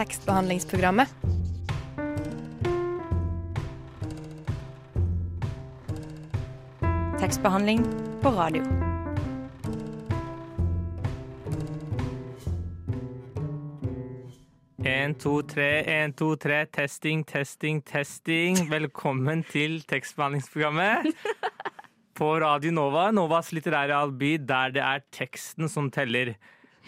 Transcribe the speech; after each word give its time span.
tekstbehandlingsprogrammet. 0.00 1.08
Tekstbehandling 7.20 7.82
på 8.22 8.30
radio. 8.32 8.62
En, 14.84 15.14
to, 15.14 15.42
tre, 15.42 15.82
en, 15.84 16.14
to, 16.16 16.36
tre. 16.36 16.62
Testing, 16.72 17.26
testing, 17.26 17.82
testing. 17.84 18.56
Velkommen 18.70 19.44
til 19.52 19.82
tekstbehandlingsprogrammet 19.84 21.12
på 22.18 22.30
Radio 22.40 22.72
Nova, 22.72 23.10
Novas 23.12 23.52
litterære 23.52 24.00
alby, 24.00 24.38
der 24.40 24.72
det 24.72 24.82
er 24.86 25.04
teksten 25.12 25.68
som 25.68 25.92
teller. 25.92 26.32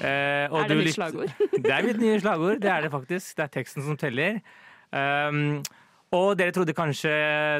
Eh, 0.00 0.48
og 0.48 0.62
Er 0.62 0.72
det 0.72 0.78
mitt 0.80 0.94
slagord? 0.96 1.32
Det 1.64 1.72
er 1.72 1.86
mitt 1.86 2.00
nye 2.00 2.18
slagord. 2.22 2.60
Det 2.62 2.70
er 2.70 2.86
det 2.86 2.90
faktisk. 2.92 3.36
Det 3.36 3.46
er 3.46 3.54
teksten 3.60 3.84
som 3.86 3.98
teller. 4.00 4.40
Um, 4.92 5.62
og 6.12 6.36
dere 6.36 6.52
trodde 6.52 6.74
kanskje 6.76 7.12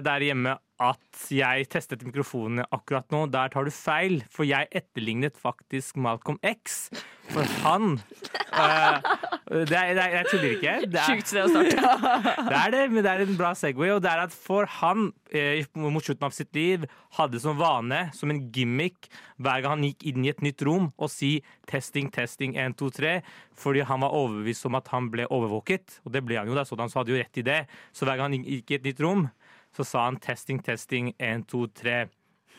der 0.05 0.25
hjemme 0.27 0.59
at 0.83 1.27
jeg 1.33 1.69
testet 1.73 2.03
mikrofonene 2.05 2.67
akkurat 2.75 3.07
nå. 3.15 3.25
Der 3.33 3.53
tar 3.53 3.65
du 3.65 3.73
feil, 3.73 4.19
for 4.33 4.45
jeg 4.49 4.69
etterlignet 4.77 5.39
faktisk 5.41 5.97
Malcolm 5.97 6.41
X. 6.45 6.91
For 7.33 7.49
han 7.63 8.01
eh, 8.63 9.13
det 9.53 9.77
er, 9.77 9.93
det 9.97 10.03
er, 10.03 10.15
Jeg 10.17 10.29
tuller 10.31 10.55
ikke. 10.57 10.75
Det 10.89 10.99
er, 11.01 11.09
Sjukt 11.11 11.31
sted 11.31 11.45
å 11.45 11.51
starte. 11.53 12.13
det 12.49 12.59
er 12.59 12.73
det, 12.75 12.83
men 12.93 13.05
det 13.05 13.11
er 13.13 13.25
en 13.25 13.37
bra 13.37 13.53
Segway. 13.59 13.91
Og 13.95 14.01
det 14.05 14.11
er 14.13 14.23
at 14.25 14.33
for 14.35 14.69
han, 14.79 15.11
eh, 15.35 15.65
mot 15.77 16.05
slutten 16.05 16.29
av 16.29 16.37
sitt 16.37 16.51
liv, 16.57 16.87
hadde 17.19 17.41
som 17.43 17.59
vane, 17.61 18.07
som 18.17 18.33
en 18.33 18.41
gimmick, 18.55 19.11
hver 19.43 19.65
gang 19.65 19.77
han 19.77 19.87
gikk 19.91 20.07
inn 20.09 20.25
i 20.25 20.33
et 20.33 20.41
nytt 20.45 20.65
rom, 20.65 20.91
å 20.97 21.11
si 21.11 21.35
'testing, 21.69 22.09
testing, 22.15 22.57
1, 22.57 22.79
2, 22.81 22.91
3', 22.97 23.21
fordi 23.59 23.85
han 23.85 24.01
var 24.01 24.17
overbevist 24.17 24.67
om 24.67 24.81
at 24.81 24.89
han 24.95 25.11
ble 25.13 25.29
overvåket. 25.29 26.01
Og 26.07 26.17
det 26.17 26.25
ble 26.25 26.41
han 26.41 26.49
jo, 26.49 26.57
da, 26.57 26.65
sådan, 26.65 26.89
så 26.89 27.03
hadde 27.03 27.13
jo 27.13 27.21
rett 27.21 27.43
i 27.43 27.47
det. 27.47 27.61
Så 27.93 28.09
hver 28.09 28.17
gang 28.17 28.33
han 28.33 28.45
gikk 28.45 28.73
i 28.73 28.81
et 28.81 28.89
nytt 28.89 29.05
rom, 29.05 29.29
så 29.77 29.85
sa 29.85 30.09
han 30.09 30.17
'testing, 30.17 30.63
testing, 30.65 31.15
1, 31.19 31.47
2, 31.49 31.67
3'. 31.67 32.09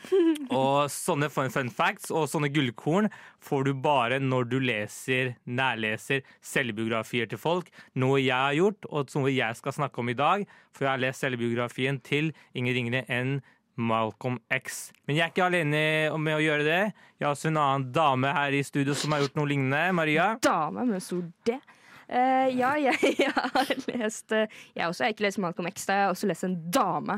Og 0.54 0.90
sånne 0.92 1.30
fun, 1.32 1.50
fun 1.52 1.70
facts 1.72 2.12
og 2.12 2.26
sånne 2.30 2.50
gullkorn 2.52 3.08
får 3.44 3.66
du 3.68 3.72
bare 3.84 4.20
når 4.22 4.48
du 4.50 4.58
leser, 4.62 5.34
nærleser 5.44 6.22
selvbiografier 6.44 7.30
til 7.30 7.40
folk. 7.40 7.70
Noe 8.00 8.20
jeg 8.22 8.36
har 8.36 8.56
gjort, 8.58 8.88
og 8.90 9.12
noe 9.18 9.32
jeg 9.32 9.58
skal 9.58 9.76
snakke 9.76 10.02
om 10.02 10.12
i 10.12 10.18
dag. 10.18 10.46
For 10.74 10.86
jeg 10.86 10.92
har 10.92 11.02
lest 11.02 11.24
selvbiografien 11.24 12.00
til 12.04 12.32
ingen 12.54 12.76
ringere 12.76 13.04
enn 13.12 13.38
Malcolm 13.74 14.38
X. 14.54 14.92
Men 15.06 15.18
jeg 15.18 15.24
er 15.24 15.32
ikke 15.32 15.48
alene 15.48 15.84
med 16.22 16.36
å 16.36 16.42
gjøre 16.42 16.66
det. 16.66 16.82
Jeg 17.18 17.26
har 17.26 17.34
også 17.34 17.50
en 17.50 17.60
annen 17.60 17.88
dame 17.94 18.30
her 18.36 18.54
i 18.54 18.62
studio 18.66 18.94
som 18.98 19.14
har 19.14 19.24
gjort 19.24 19.38
noe 19.38 19.50
lignende. 19.50 19.88
Maria. 19.96 20.34
Dame 20.42 20.86
med 20.88 21.02
stor 21.02 21.24
D. 21.46 21.58
Uh, 22.04 22.46
ja, 22.52 22.74
jeg, 22.78 22.98
jeg 23.24 23.32
har 23.32 23.70
lest 23.88 24.32
eh, 24.36 24.50
Jeg 24.76 24.90
også 24.90 25.06
har 25.06 25.14
ikke 25.14 25.24
lest 25.24 25.38
Malcolm 25.40 25.70
X, 25.70 25.86
jeg 25.88 26.02
har 26.02 26.12
også 26.12 26.28
lest 26.28 26.44
en 26.44 26.58
dame. 26.68 27.16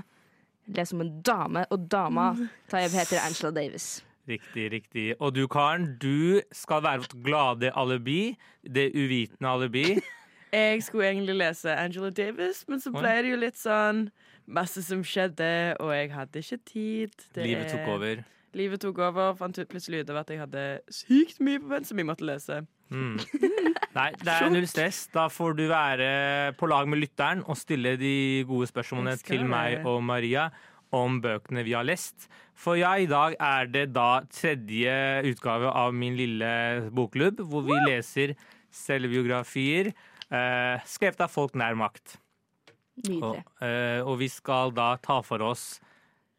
Lest 0.75 0.93
om 0.97 1.01
en 1.05 1.23
dame, 1.23 1.65
og 1.71 1.87
dama 1.91 2.33
tar 2.69 2.79
jeg 2.85 2.91
heter 2.97 3.21
Angela 3.23 3.51
Davis. 3.55 4.03
Riktig, 4.27 4.73
riktig. 4.73 5.05
Og 5.23 5.35
du, 5.37 5.45
Karen, 5.47 5.93
du 6.03 6.41
skal 6.53 6.83
være 6.83 7.05
vårt 7.05 7.15
glade 7.23 7.71
alibi. 7.79 8.37
Det 8.67 8.89
uvitende 8.95 9.49
alibi. 9.53 9.85
Jeg 10.53 10.83
skulle 10.83 11.07
egentlig 11.13 11.37
lese 11.39 11.75
Angela 11.77 12.11
Davis, 12.11 12.65
men 12.69 12.81
så 12.81 12.91
ble 12.95 13.13
det 13.23 13.31
jo 13.31 13.37
litt 13.39 13.59
sånn 13.61 14.09
masse 14.47 14.83
som 14.87 15.03
skjedde, 15.07 15.77
og 15.83 15.91
jeg 15.95 16.11
hadde 16.15 16.43
ikke 16.43 16.59
tid. 16.71 17.15
Det 17.35 17.47
Livet 17.47 17.71
tok 17.71 17.81
er- 17.87 17.93
over. 17.95 18.25
Livet 18.57 18.83
tok 18.83 19.01
over. 19.05 19.35
Fant 19.39 19.59
plutselig 19.71 20.05
ut 20.05 20.13
av 20.15 20.23
at 20.23 20.33
jeg 20.33 20.41
hadde 20.41 20.65
sykt 20.93 21.43
mye 21.45 21.61
på 21.63 21.71
vent 21.75 21.89
som 21.89 22.01
jeg 22.01 22.09
måtte 22.09 22.27
lese. 22.27 22.63
Mm. 22.91 23.19
Nei, 23.97 24.11
det 24.21 24.33
er 24.33 24.51
null 24.53 24.69
stress. 24.71 25.07
Da 25.13 25.27
får 25.33 25.57
du 25.59 25.67
være 25.71 26.09
på 26.59 26.69
lag 26.71 26.89
med 26.89 27.03
lytteren 27.03 27.45
og 27.47 27.59
stille 27.61 27.97
de 28.01 28.45
gode 28.49 28.69
spørsmålene 28.71 29.17
til 29.25 29.47
meg 29.49 29.87
og 29.89 30.03
Maria 30.05 30.51
om 30.95 31.21
bøkene 31.23 31.65
vi 31.67 31.75
har 31.77 31.87
lest. 31.87 32.29
For 32.57 32.79
ja, 32.79 32.95
i 32.97 33.09
dag 33.11 33.37
er 33.43 33.69
det 33.69 33.87
da 33.93 34.23
tredje 34.33 34.93
utgave 35.29 35.73
av 35.73 35.97
min 35.97 36.17
lille 36.17 36.53
bokklubb, 36.95 37.43
hvor 37.45 37.67
vi 37.67 37.77
leser 37.89 38.37
selvbiografier 38.73 39.91
eh, 39.93 40.87
skrevet 40.89 41.27
av 41.27 41.33
folk 41.33 41.57
nær 41.59 41.77
makt. 41.79 42.17
Og, 43.13 43.43
eh, 43.61 44.01
og 44.01 44.17
vi 44.23 44.31
skal 44.33 44.73
da 44.77 44.95
ta 45.03 45.21
for 45.25 45.45
oss 45.45 45.77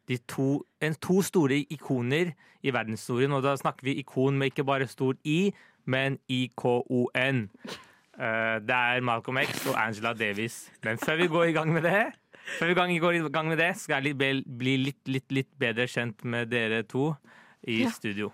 de 0.08 0.18
to, 0.28 0.62
en, 0.82 0.94
to 0.94 1.20
store 1.22 1.60
ikoner 1.70 2.32
i 2.62 2.72
verdenshistorien. 2.74 3.32
Og 3.32 3.42
da 3.44 3.56
snakker 3.56 3.88
vi 3.88 3.98
ikon 4.02 4.38
med 4.38 4.52
ikke 4.52 4.66
bare 4.68 4.88
stor 4.90 5.14
I, 5.24 5.52
men 5.88 6.18
IKON. 6.28 7.44
Uh, 8.18 8.56
det 8.64 8.74
er 8.74 9.04
Malcolm 9.04 9.38
X 9.44 9.66
og 9.66 9.78
Angela 9.78 10.12
Davis. 10.12 10.72
Men 10.84 10.98
før 10.98 11.16
vi 11.16 11.28
går 11.28 11.44
i 11.44 11.52
gang 11.56 11.72
med 11.72 11.82
det, 11.82 12.06
før 12.58 12.66
vi 12.66 12.98
går 12.98 13.20
i 13.20 13.28
gang 13.28 13.48
med 13.48 13.56
det 13.60 13.76
skal 13.76 14.04
jeg 14.04 14.16
bli 14.18 14.76
litt, 14.76 15.00
litt, 15.06 15.30
litt 15.32 15.52
bedre 15.58 15.86
kjent 15.86 16.24
med 16.24 16.50
dere 16.50 16.82
to 16.82 17.12
i 17.62 17.84
studio. 17.92 18.32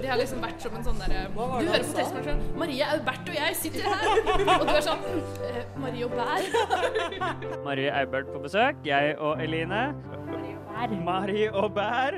Det 0.00 0.08
har 0.08 0.18
liksom 0.20 0.40
vært 0.44 0.62
som 0.64 0.76
en 0.78 0.84
sånn 0.86 1.00
derre 1.02 1.24
Du 1.32 1.40
hører 1.42 1.84
på 1.84 1.96
tekstmaskinen. 1.96 2.42
Marie 2.58 2.86
Aubert 2.94 3.28
og 3.28 3.36
jeg 3.36 3.56
sitter 3.58 3.88
her, 3.88 4.04
og 4.56 4.64
du 4.68 4.72
er 4.72 4.84
sånn 4.86 5.02
eh, 5.48 5.58
Marie 5.82 6.08
Bær!» 6.12 6.46
Marie 7.66 7.92
Aubert 8.00 8.30
på 8.32 8.42
besøk. 8.46 8.80
Jeg 8.86 9.16
og 9.18 9.42
Eline. 9.42 9.82
Marie 11.04 11.50
og 11.52 11.74
Bær. 11.76 12.16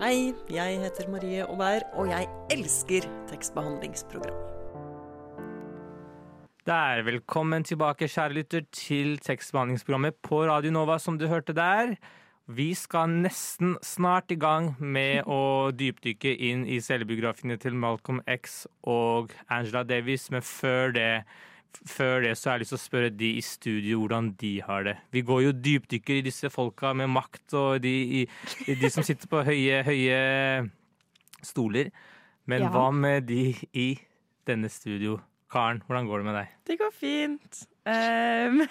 Hei, 0.00 0.32
jeg 0.48 0.78
heter 0.80 1.10
Marie 1.12 1.44
Aubert, 1.44 1.90
og 2.00 2.08
jeg 2.08 2.30
elsker 2.54 3.04
tekstbehandlingsprogram. 3.28 4.38
Der, 6.66 7.02
velkommen 7.02 7.64
tilbake, 7.64 8.08
kjære 8.08 8.36
lytter, 8.36 8.64
til 8.72 9.18
tekstbehandlingsprogrammet 9.24 10.16
på 10.24 10.44
Radio 10.48 10.72
Nova, 10.72 10.98
som 10.98 11.18
du 11.18 11.26
hørte 11.28 11.52
der. 11.56 11.94
Vi 12.50 12.72
skal 12.74 13.12
nesten 13.22 13.76
snart 13.84 14.32
i 14.34 14.36
gang 14.40 14.72
med 14.82 15.28
å 15.30 15.70
dypdykke 15.76 16.32
inn 16.48 16.64
i 16.66 16.80
selvbiografiene 16.82 17.54
til 17.62 17.76
Malcolm 17.78 18.18
X 18.26 18.64
og 18.90 19.30
Angela 19.52 19.84
Davis, 19.86 20.24
men 20.34 20.42
før 20.42 20.90
det, 20.96 21.06
før 21.86 22.24
det 22.24 22.32
så 22.40 22.50
har 22.50 22.58
jeg 22.58 22.64
lyst 22.64 22.74
til 22.74 22.80
å 22.80 22.82
spørre 22.82 23.12
de 23.14 23.30
i 23.38 23.44
studio 23.46 24.00
hvordan 24.02 24.32
de 24.40 24.52
har 24.66 24.88
det. 24.88 24.96
Vi 25.14 25.22
går 25.28 25.44
jo 25.46 25.54
dypdykker 25.68 26.18
i 26.18 26.26
disse 26.26 26.50
folka 26.50 26.90
med 26.98 27.12
makt 27.14 27.54
og 27.60 27.84
de, 27.86 27.94
i, 28.20 28.26
i 28.66 28.78
de 28.82 28.90
som 28.90 29.06
sitter 29.06 29.30
på 29.30 29.44
høye, 29.46 29.84
høye 29.86 30.20
stoler. 31.46 31.92
Men 32.50 32.66
Ja. 32.66 32.72
hva 32.74 32.88
med 32.90 33.28
de 33.30 33.54
i 33.78 33.88
denne 34.48 34.68
studio? 34.72 35.20
Karen, 35.50 35.82
hvordan 35.86 36.06
går 36.06 36.18
det 36.18 36.26
med 36.26 36.38
deg? 36.40 36.52
Det 36.66 36.78
går 36.82 36.92
fint. 36.94 37.64
Um, 37.86 38.62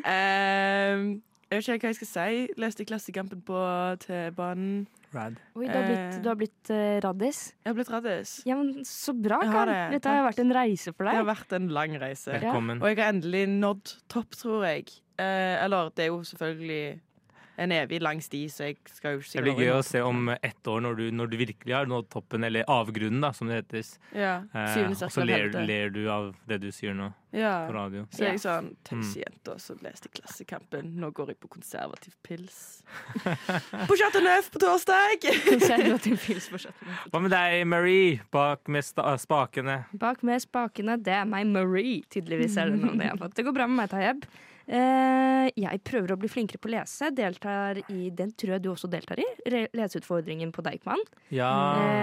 um, 0.00 1.08
jeg 1.50 1.60
vet 1.62 1.68
ikke 1.76 1.86
hva 1.86 1.92
jeg 1.92 1.98
skal 2.00 2.08
si. 2.12 2.46
Leste 2.58 2.84
Klassekampen 2.88 3.42
på 3.46 3.60
T-banen. 4.02 4.86
Rad. 5.14 5.36
Oi, 5.54 5.66
du 5.68 5.72
har 5.72 5.84
blitt, 5.86 5.98
Eh. 6.16 6.20
du 6.22 6.28
har 6.28 6.36
blitt 6.36 6.70
uh, 6.74 6.98
raddis. 7.04 7.38
Jeg 7.64 7.70
har 7.70 7.76
blitt 7.78 7.90
raddis. 7.94 8.32
Ja, 8.44 8.56
men 8.58 8.84
Så 8.84 9.14
bra, 9.14 9.38
Karl. 9.40 9.70
det. 9.70 9.76
Dette 9.96 10.08
har 10.12 10.26
vært 10.26 10.40
en 10.42 10.52
reise 10.52 10.92
for 10.92 11.04
deg. 11.06 11.14
Det 11.14 11.22
har 11.22 11.28
vært 11.34 11.52
en 11.56 11.68
lang 11.68 11.94
reise. 12.02 12.32
Velkommen. 12.34 12.82
Og 12.82 12.88
jeg 12.90 12.98
har 12.98 13.12
endelig 13.14 13.44
nådd 13.48 13.94
topp, 14.12 14.30
tror 14.36 14.66
jeg. 14.66 14.90
Eh, 15.18 15.64
eller 15.64 15.90
det 15.96 16.04
er 16.04 16.10
jo 16.10 16.18
selvfølgelig 16.26 17.00
en 17.56 17.72
evig 17.72 18.00
lang 18.04 18.20
sti, 18.22 18.42
så 18.52 18.66
jeg 18.68 18.76
skal 18.92 19.16
jo 19.16 19.22
ikke 19.24 19.40
Det 19.40 19.42
blir 19.46 19.60
gøy 19.66 19.72
å 19.78 19.82
se 19.86 20.00
om 20.04 20.28
ett 20.34 20.68
år, 20.68 20.80
når 20.84 20.96
du, 20.98 21.04
når 21.16 21.30
du 21.32 21.36
virkelig 21.40 21.74
har 21.74 21.86
nådd 21.88 22.08
toppen, 22.12 22.44
eller 22.44 22.64
avgrunnen, 22.68 23.20
da, 23.24 23.30
som 23.32 23.48
det 23.48 23.62
heter. 23.62 23.86
Ja, 24.16 24.34
Eh, 24.56 24.90
og 24.90 25.10
så 25.12 25.24
ler, 25.24 25.48
ler 25.66 25.90
du 25.90 26.02
av 26.12 26.34
det 26.48 26.60
du 26.62 26.68
sier 26.72 26.94
nå 26.96 27.12
Ja. 27.36 27.66
på 27.68 27.74
radio. 27.74 28.06
Så 28.12 28.24
er 28.24 28.30
jeg 28.34 28.40
sånn 28.44 28.68
taxijente, 28.84 29.52
og 29.54 29.60
som 29.60 29.76
leste 29.84 30.08
Klassekampen. 30.12 30.94
Nå 31.00 31.10
går 31.12 31.32
jeg 31.34 31.40
på 31.40 31.48
konservativ 31.52 32.14
pils. 32.24 32.82
på 33.88 33.96
Chateau 33.98 34.22
Neuf 34.24 34.50
på 34.52 34.60
torsdag! 34.62 35.26
Konservativ 35.50 36.16
pils 36.24 36.48
på 36.52 36.60
skjøtten. 36.62 36.96
Hva 37.12 37.20
med 37.24 37.32
deg, 37.34 37.66
Marie, 37.68 38.20
bak 38.32 38.68
med 38.72 38.84
sta 38.86 39.14
spakene? 39.20 39.84
Bak 39.96 40.22
med 40.26 40.42
spakene, 40.44 40.96
det 41.02 41.12
er 41.22 41.24
meg 41.28 41.46
Marie. 41.50 42.02
Tydeligvis 42.12 42.56
er 42.60 42.72
det 42.72 42.80
noe 42.82 42.96
det 42.96 43.08
jeg 43.08 43.16
har 43.16 43.22
fått. 43.24 43.34
Det 43.38 43.44
går 43.48 43.56
bra 43.56 43.66
med 43.70 43.80
meg, 43.82 43.90
Tayeb. 43.92 44.24
Eh, 44.66 45.46
jeg 45.54 45.78
prøver 45.86 46.10
å 46.14 46.18
bli 46.18 46.28
flinkere 46.30 46.58
på 46.58 46.66
å 46.70 46.74
lese. 46.74 47.10
Deltar 47.14 47.78
i, 47.92 48.10
Den 48.10 48.32
tror 48.34 48.56
jeg 48.56 48.62
du 48.64 48.70
også 48.72 48.90
deltar 48.90 49.20
i. 49.22 49.26
Re- 49.46 49.68
Leseutfordringen 49.78 50.50
på 50.52 50.64
Deichman. 50.66 51.02
Ja. 51.30 51.50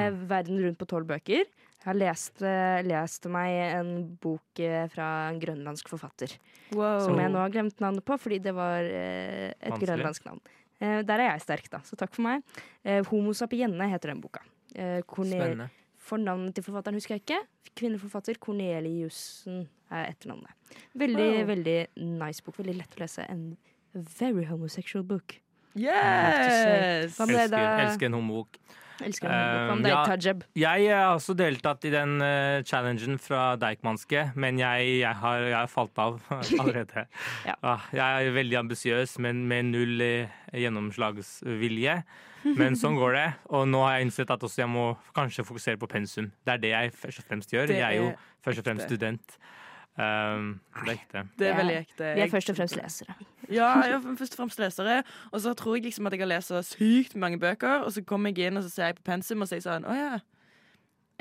Eh, 0.07 0.12
verden 0.30 0.62
rundt 0.63 0.80
på 0.80 0.88
tolv 0.88 1.07
bøker. 1.12 1.44
Jeg 1.44 1.89
har 1.89 1.98
lest, 2.00 2.42
eh, 2.42 2.81
lest 2.88 3.25
meg 3.27 3.51
en 3.75 4.18
bok 4.24 4.62
fra 4.94 5.10
en 5.30 5.39
grønlandsk 5.42 5.89
forfatter. 5.92 6.31
Wow. 6.71 7.01
Som 7.04 7.19
jeg 7.19 7.30
nå 7.33 7.42
har 7.44 7.50
glemt 7.51 7.75
navnet 7.83 8.06
på, 8.07 8.15
fordi 8.18 8.39
det 8.42 8.54
var 8.56 8.80
eh, 8.88 9.51
et 9.51 9.69
Vanskelig. 9.74 9.89
grønlandsk 9.89 10.25
navn. 10.30 10.39
Eh, 10.80 11.01
der 11.04 11.19
er 11.19 11.31
jeg 11.33 11.42
sterk, 11.44 11.69
da, 11.69 11.80
så 11.83 11.98
takk 12.00 12.15
for 12.15 12.24
meg. 12.24 12.42
Eh, 12.86 13.04
Homo 13.12 13.33
sapienne 13.36 13.89
heter 13.92 14.13
den 14.13 14.21
boka. 14.24 14.39
Eh, 14.74 15.01
Corne- 15.04 15.36
Spennende. 15.36 15.69
Fornavnet 16.03 16.55
til 16.57 16.65
forfatteren 16.65 16.97
husker 17.00 17.15
jeg 17.15 17.23
ikke. 17.23 17.39
Kvinneforfatter 17.79 18.35
Corneliussen 18.44 19.63
er 19.94 20.09
etternavnet. 20.11 20.51
Veldig, 21.00 21.29
Wow. 21.39 21.47
veldig 21.53 21.77
nice 22.19 22.44
bok. 22.44 22.57
Veldig 22.59 22.75
lett 22.81 22.97
å 22.97 23.03
lese. 23.05 23.25
En 23.31 23.45
very 24.19 24.44
homosexual 24.50 25.03
book. 25.07 25.38
Yes! 25.75 27.15
Hva 27.17 27.25
med 27.29 27.39
Elsker, 27.47 27.83
elsker 27.88 28.09
en 28.09 28.17
homobok. 28.17 28.59
Elsker 29.03 29.25
en 29.31 29.69
homobok. 29.71 29.85
er 29.88 29.94
ja. 29.94 30.03
Tajeb. 30.05 30.44
Jeg 30.59 30.89
har 30.91 31.15
også 31.15 31.33
deltatt 31.38 31.85
i 31.89 31.91
den 31.94 32.17
uh, 32.21 32.61
challengen 32.67 33.17
fra 33.21 33.55
Deichmanske, 33.61 34.27
men 34.35 34.59
jeg, 34.61 35.00
jeg, 35.01 35.15
har, 35.23 35.47
jeg 35.50 35.57
har 35.57 35.71
falt 35.71 35.97
av 36.03 36.19
allerede. 36.61 37.07
Ja. 37.47 37.55
Ah, 37.63 37.88
jeg 37.95 38.27
er 38.29 38.35
veldig 38.38 38.59
ambisiøs, 38.65 39.17
men 39.25 39.45
med 39.50 39.71
null 39.71 40.01
eh, 40.05 40.29
gjennomslagsvilje. 40.53 41.97
Men 42.44 42.78
sånn 42.80 42.98
går 43.00 43.18
det. 43.18 43.28
Og 43.56 43.68
nå 43.69 43.81
har 43.86 43.98
jeg 43.98 44.07
innsett 44.07 44.31
at 44.34 44.44
også 44.44 44.63
jeg 44.63 44.72
må 44.72 44.86
kanskje 45.16 45.45
fokusere 45.48 45.80
på 45.81 45.90
pensum. 45.92 46.31
Det 46.44 46.56
er 46.56 46.63
det 46.63 46.72
jeg 46.74 46.94
først 47.01 47.24
og 47.24 47.28
fremst 47.30 47.54
gjør. 47.54 47.75
Jeg 47.75 47.84
er 47.88 48.00
jo 48.00 48.10
først 48.44 48.63
og 48.63 48.68
fremst 48.68 48.86
ekte. 48.86 48.95
student. 48.95 49.38
Um, 49.94 50.60
det 50.81 50.90
er 50.90 50.95
ekte. 50.95 51.24
Det 51.38 51.48
er 51.48 51.57
veldig 51.60 51.78
ekte. 51.78 52.12
Vi 52.18 52.22
er 52.25 52.30
først 52.31 52.50
og 52.50 52.57
fremst 52.57 52.78
lesere. 52.80 53.16
Ja, 53.54 53.69
jeg 53.86 53.94
er 54.00 54.16
først 54.18 54.36
og 54.36 54.42
fremst 54.42 54.60
lesere. 54.60 55.00
Og 55.31 55.42
så 55.42 55.54
tror 55.54 55.78
jeg 55.78 55.88
liksom 55.88 56.10
at 56.10 56.16
jeg 56.18 56.24
har 56.25 56.31
lest 56.34 56.50
så 56.50 56.62
sykt 56.66 57.16
mange 57.16 57.40
bøker, 57.40 57.86
og 57.86 57.94
så 57.94 58.04
kommer 58.04 58.34
jeg 58.34 58.50
inn 58.50 58.57
og 58.57 58.66
så 58.66 58.74
ser 58.74 58.92
jeg 58.92 59.01
på 59.01 59.06
pensum 59.12 59.46
og 59.46 59.51
sier 59.51 59.62
sånn 59.63 59.86
Å 59.86 59.98
ja. 59.98 60.13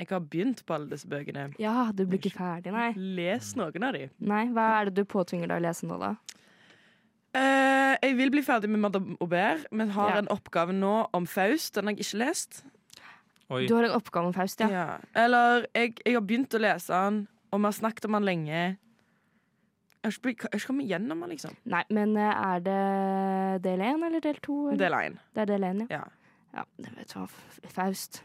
Jeg 0.01 0.09
har 0.09 0.23
begynt 0.25 0.63
på 0.65 0.73
alle 0.73 0.89
disse 0.89 1.07
bøkene. 1.07 1.51
Ja, 1.61 1.91
du 1.93 2.07
blir 2.09 2.17
ikke 2.17 2.33
ferdig, 2.33 2.73
nei. 2.73 2.89
Les 2.97 3.51
noen 3.55 3.85
av 3.85 3.93
de. 3.93 4.07
Nei, 4.25 4.47
Hva 4.51 4.65
er 4.79 4.89
det 4.89 4.97
du 4.97 5.05
påtvinger 5.05 5.51
deg 5.51 5.61
å 5.61 5.65
lese 5.67 5.85
nå, 5.87 5.99
da? 6.01 6.15
Eh, 7.33 7.95
jeg 8.03 8.15
vil 8.19 8.29
bli 8.33 8.43
ferdig 8.45 8.69
med 8.69 8.79
Madame 8.83 9.15
Aubert, 9.21 9.65
men 9.71 9.89
har 9.95 10.09
Ja. 10.11 10.17
en 10.21 10.27
oppgave 10.27 10.73
nå 10.73 11.09
om 11.13 11.25
Faust. 11.25 11.73
Den 11.75 11.85
har 11.87 11.93
jeg 11.95 12.05
ikke 12.05 12.17
lest. 12.25 12.63
Oi. 13.49 13.65
Du 13.67 13.75
har 13.75 13.83
en 13.85 13.91
oppgave 13.97 14.25
om 14.27 14.33
Faust, 14.33 14.59
ja. 14.59 14.67
Ja. 14.69 14.97
Eller 15.15 15.65
jeg, 15.75 15.95
jeg 16.05 16.13
har 16.13 16.21
begynt 16.21 16.53
å 16.53 16.59
lese 16.61 16.87
den, 16.93 17.27
og 17.51 17.59
vi 17.59 17.65
har 17.65 17.71
snakket 17.73 18.05
om 18.05 18.11
den 18.19 18.23
lenge. 18.25 18.77
Jeg 20.03 20.11
har 20.11 20.31
ikke, 20.33 20.49
ikke 20.53 20.67
kommet 20.67 20.87
gjennom 20.89 21.19
den, 21.21 21.29
liksom. 21.29 21.55
Nei, 21.65 21.83
men 21.89 22.15
eh, 22.17 22.33
er 22.53 22.59
det 22.59 23.63
del 23.63 23.79
én 23.79 24.03
eller 24.05 24.19
del 24.21 24.35
to? 24.43 24.75
Del 24.77 24.91
én. 24.93 25.17
Det 25.33 25.41
er 25.41 25.45
del 25.45 25.63
én, 25.63 25.81
ja. 25.89 25.99
Ja. 26.01 26.03
ja. 26.59 26.63
det 26.77 26.95
vet 26.97 27.13
du 27.13 27.19
hva. 27.19 27.27
Faust. 27.73 28.21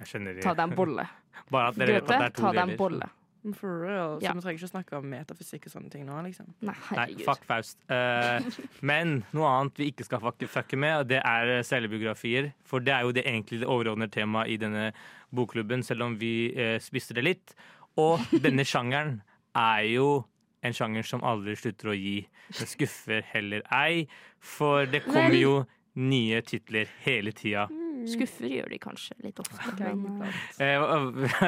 Jeg 0.00 0.06
skjønner 0.08 0.40
Ta 0.42 0.54
deg 0.54 0.70
en 0.70 0.76
bolle. 0.76 1.06
Bare 1.52 1.68
at 1.68 1.76
dere 1.76 1.98
vet 2.00 2.02
at 2.02 2.08
det 2.08 2.20
er 2.30 2.30
to 2.34 2.42
ta 2.42 2.52
deg 2.52 2.62
en 2.62 2.68
deler. 2.74 2.78
bolle. 2.78 3.10
For 3.56 3.80
real. 3.80 4.18
Så 4.20 4.24
Ja. 4.24 4.32
vi 4.34 4.40
trenger 4.44 4.58
ikke 4.60 4.70
snakke 4.70 4.96
om 4.98 5.06
metafysikk 5.10 5.66
og 5.66 5.72
sånne 5.72 5.90
ting 5.90 6.04
nå, 6.06 6.18
liksom. 6.26 6.50
Nei, 6.60 6.74
Nei, 6.96 7.06
fuck 7.24 7.44
Faust. 7.48 7.78
Uh, 7.88 8.44
men 8.82 9.24
noe 9.32 9.48
annet 9.48 9.80
vi 9.80 9.90
ikke 9.92 10.04
skal 10.04 10.20
fucke, 10.20 10.76
med, 10.76 11.08
det 11.08 11.22
er 11.24 11.54
eh, 11.58 11.62
selvbiografier. 11.62 12.52
For 12.64 12.84
det 12.84 12.92
er 12.94 13.06
jo 13.06 13.12
det 13.16 13.24
egentlig 13.24 13.60
det 13.62 13.68
overordnede 13.68 14.12
temaet 14.12 14.52
i 14.52 14.56
denne 14.60 14.92
bokklubben, 15.34 15.82
selv 15.82 16.02
om 16.02 16.18
vi 16.20 16.52
uh, 16.56 16.78
spisser 16.78 17.14
det 17.16 17.24
litt. 17.24 17.54
Og 17.96 18.20
denne 18.44 18.64
sjangeren 18.64 19.22
er 19.56 19.88
jo 19.88 20.24
en 20.62 20.76
sjanger 20.76 21.06
som 21.08 21.24
aldri 21.24 21.56
slutter 21.56 21.88
å 21.88 21.96
gi. 21.96 22.18
Den 22.58 22.68
skuffer 22.68 23.24
heller 23.32 23.64
ei, 23.72 24.06
for 24.38 24.84
det 24.84 25.04
kommer 25.08 25.36
jo 25.38 25.54
nye 25.96 26.40
titler 26.46 26.90
hele 27.04 27.32
tida. 27.32 27.66
Skuffer 28.08 28.48
gjør 28.50 28.70
de 28.72 28.78
kanskje 28.80 29.16
litt 29.24 29.40
ofte. 29.42 29.90
Eh, 30.62 30.86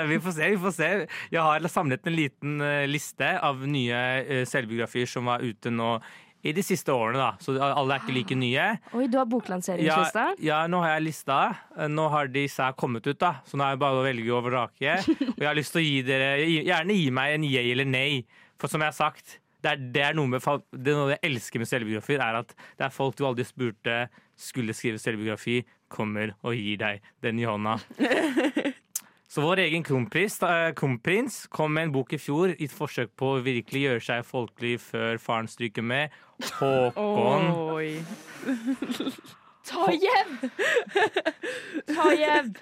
vi 0.12 0.18
får 0.22 0.36
se, 0.36 0.50
vi 0.54 0.60
får 0.60 0.74
se. 0.76 0.90
Jeg 1.32 1.46
har 1.46 1.68
samlet 1.72 2.08
en 2.08 2.16
liten 2.16 2.60
eh, 2.64 2.84
liste 2.90 3.30
av 3.38 3.64
nye 3.68 4.02
eh, 4.22 4.44
selvbiografier 4.48 5.08
som 5.08 5.30
var 5.30 5.44
ute 5.44 5.72
nå 5.72 5.94
i 6.42 6.50
de 6.50 6.62
siste 6.66 6.90
årene, 6.90 7.20
da. 7.22 7.36
Så 7.38 7.54
alle 7.62 7.94
er 7.94 8.02
ikke 8.02 8.14
like 8.16 8.34
nye. 8.34 8.64
oi, 8.98 9.04
du 9.06 9.14
har 9.20 9.28
boklanseringsliste? 9.30 10.24
Ja, 10.42 10.48
ja, 10.48 10.62
nå 10.70 10.80
har 10.82 10.96
jeg 10.96 11.04
lista. 11.06 11.36
Nå 11.86 12.08
har 12.10 12.32
disse 12.34 12.66
kommet 12.74 13.06
ut, 13.06 13.20
da. 13.20 13.36
Så 13.46 13.58
nå 13.58 13.62
er 13.62 13.76
det 13.76 13.82
bare 13.84 14.00
å 14.00 14.02
velge 14.02 14.32
og 14.34 14.48
vrake. 14.48 14.96
Og 15.36 15.38
jeg 15.38 15.46
har 15.46 15.54
lyst 15.54 15.76
til 15.76 15.84
å 15.84 15.86
gi 15.86 16.00
dere 16.06 16.32
Gjerne 16.42 16.98
gi 16.98 17.06
meg 17.14 17.36
en 17.36 17.46
yay 17.46 17.70
eller 17.76 17.86
nei. 17.86 18.24
For 18.58 18.72
som 18.72 18.82
jeg 18.82 18.90
har 18.90 18.98
sagt, 18.98 19.36
det 19.62 19.70
er, 19.70 19.84
det 19.94 20.02
er 20.08 20.18
noe 20.18 20.30
med 20.30 20.42
det 20.74 20.90
er 20.90 20.98
noe 20.98 21.14
jeg 21.14 21.22
elsker 21.30 21.62
med 21.62 21.70
selvbiografier, 21.70 22.22
er 22.22 22.40
at 22.42 22.54
det 22.78 22.86
er 22.88 22.94
folk 22.94 23.14
du 23.18 23.24
aldri 23.28 23.46
spurte 23.46 23.96
skulle 24.38 24.74
skrive 24.74 24.98
selvbiografi, 24.98 25.60
kommer 25.92 26.32
og 26.42 26.56
gir 26.56 26.80
deg 26.80 27.02
den 27.22 27.38
i 27.42 27.46
hånda. 27.48 27.76
Så 29.32 29.40
vår 29.40 29.62
egen 29.62 29.80
kronprins, 29.86 30.34
eh, 30.44 30.74
kronprins 30.76 31.46
kom 31.48 31.72
med 31.72 31.86
en 31.88 31.92
bok 31.94 32.10
i 32.12 32.18
fjor 32.20 32.50
i 32.52 32.66
et 32.66 32.72
forsøk 32.74 33.14
på 33.16 33.30
å 33.38 33.44
virkelig 33.44 33.86
gjøre 33.86 34.02
seg 34.04 34.26
folkelig 34.28 34.74
før 34.84 35.16
faren 35.24 35.48
stryker 35.48 35.86
med. 35.88 36.12
Håkon. 36.58 37.46
Oi. 37.78 37.94
Ta 39.70 39.86
hjem! 39.94 40.34
Ta 41.94 42.10
hjem! 42.18 42.52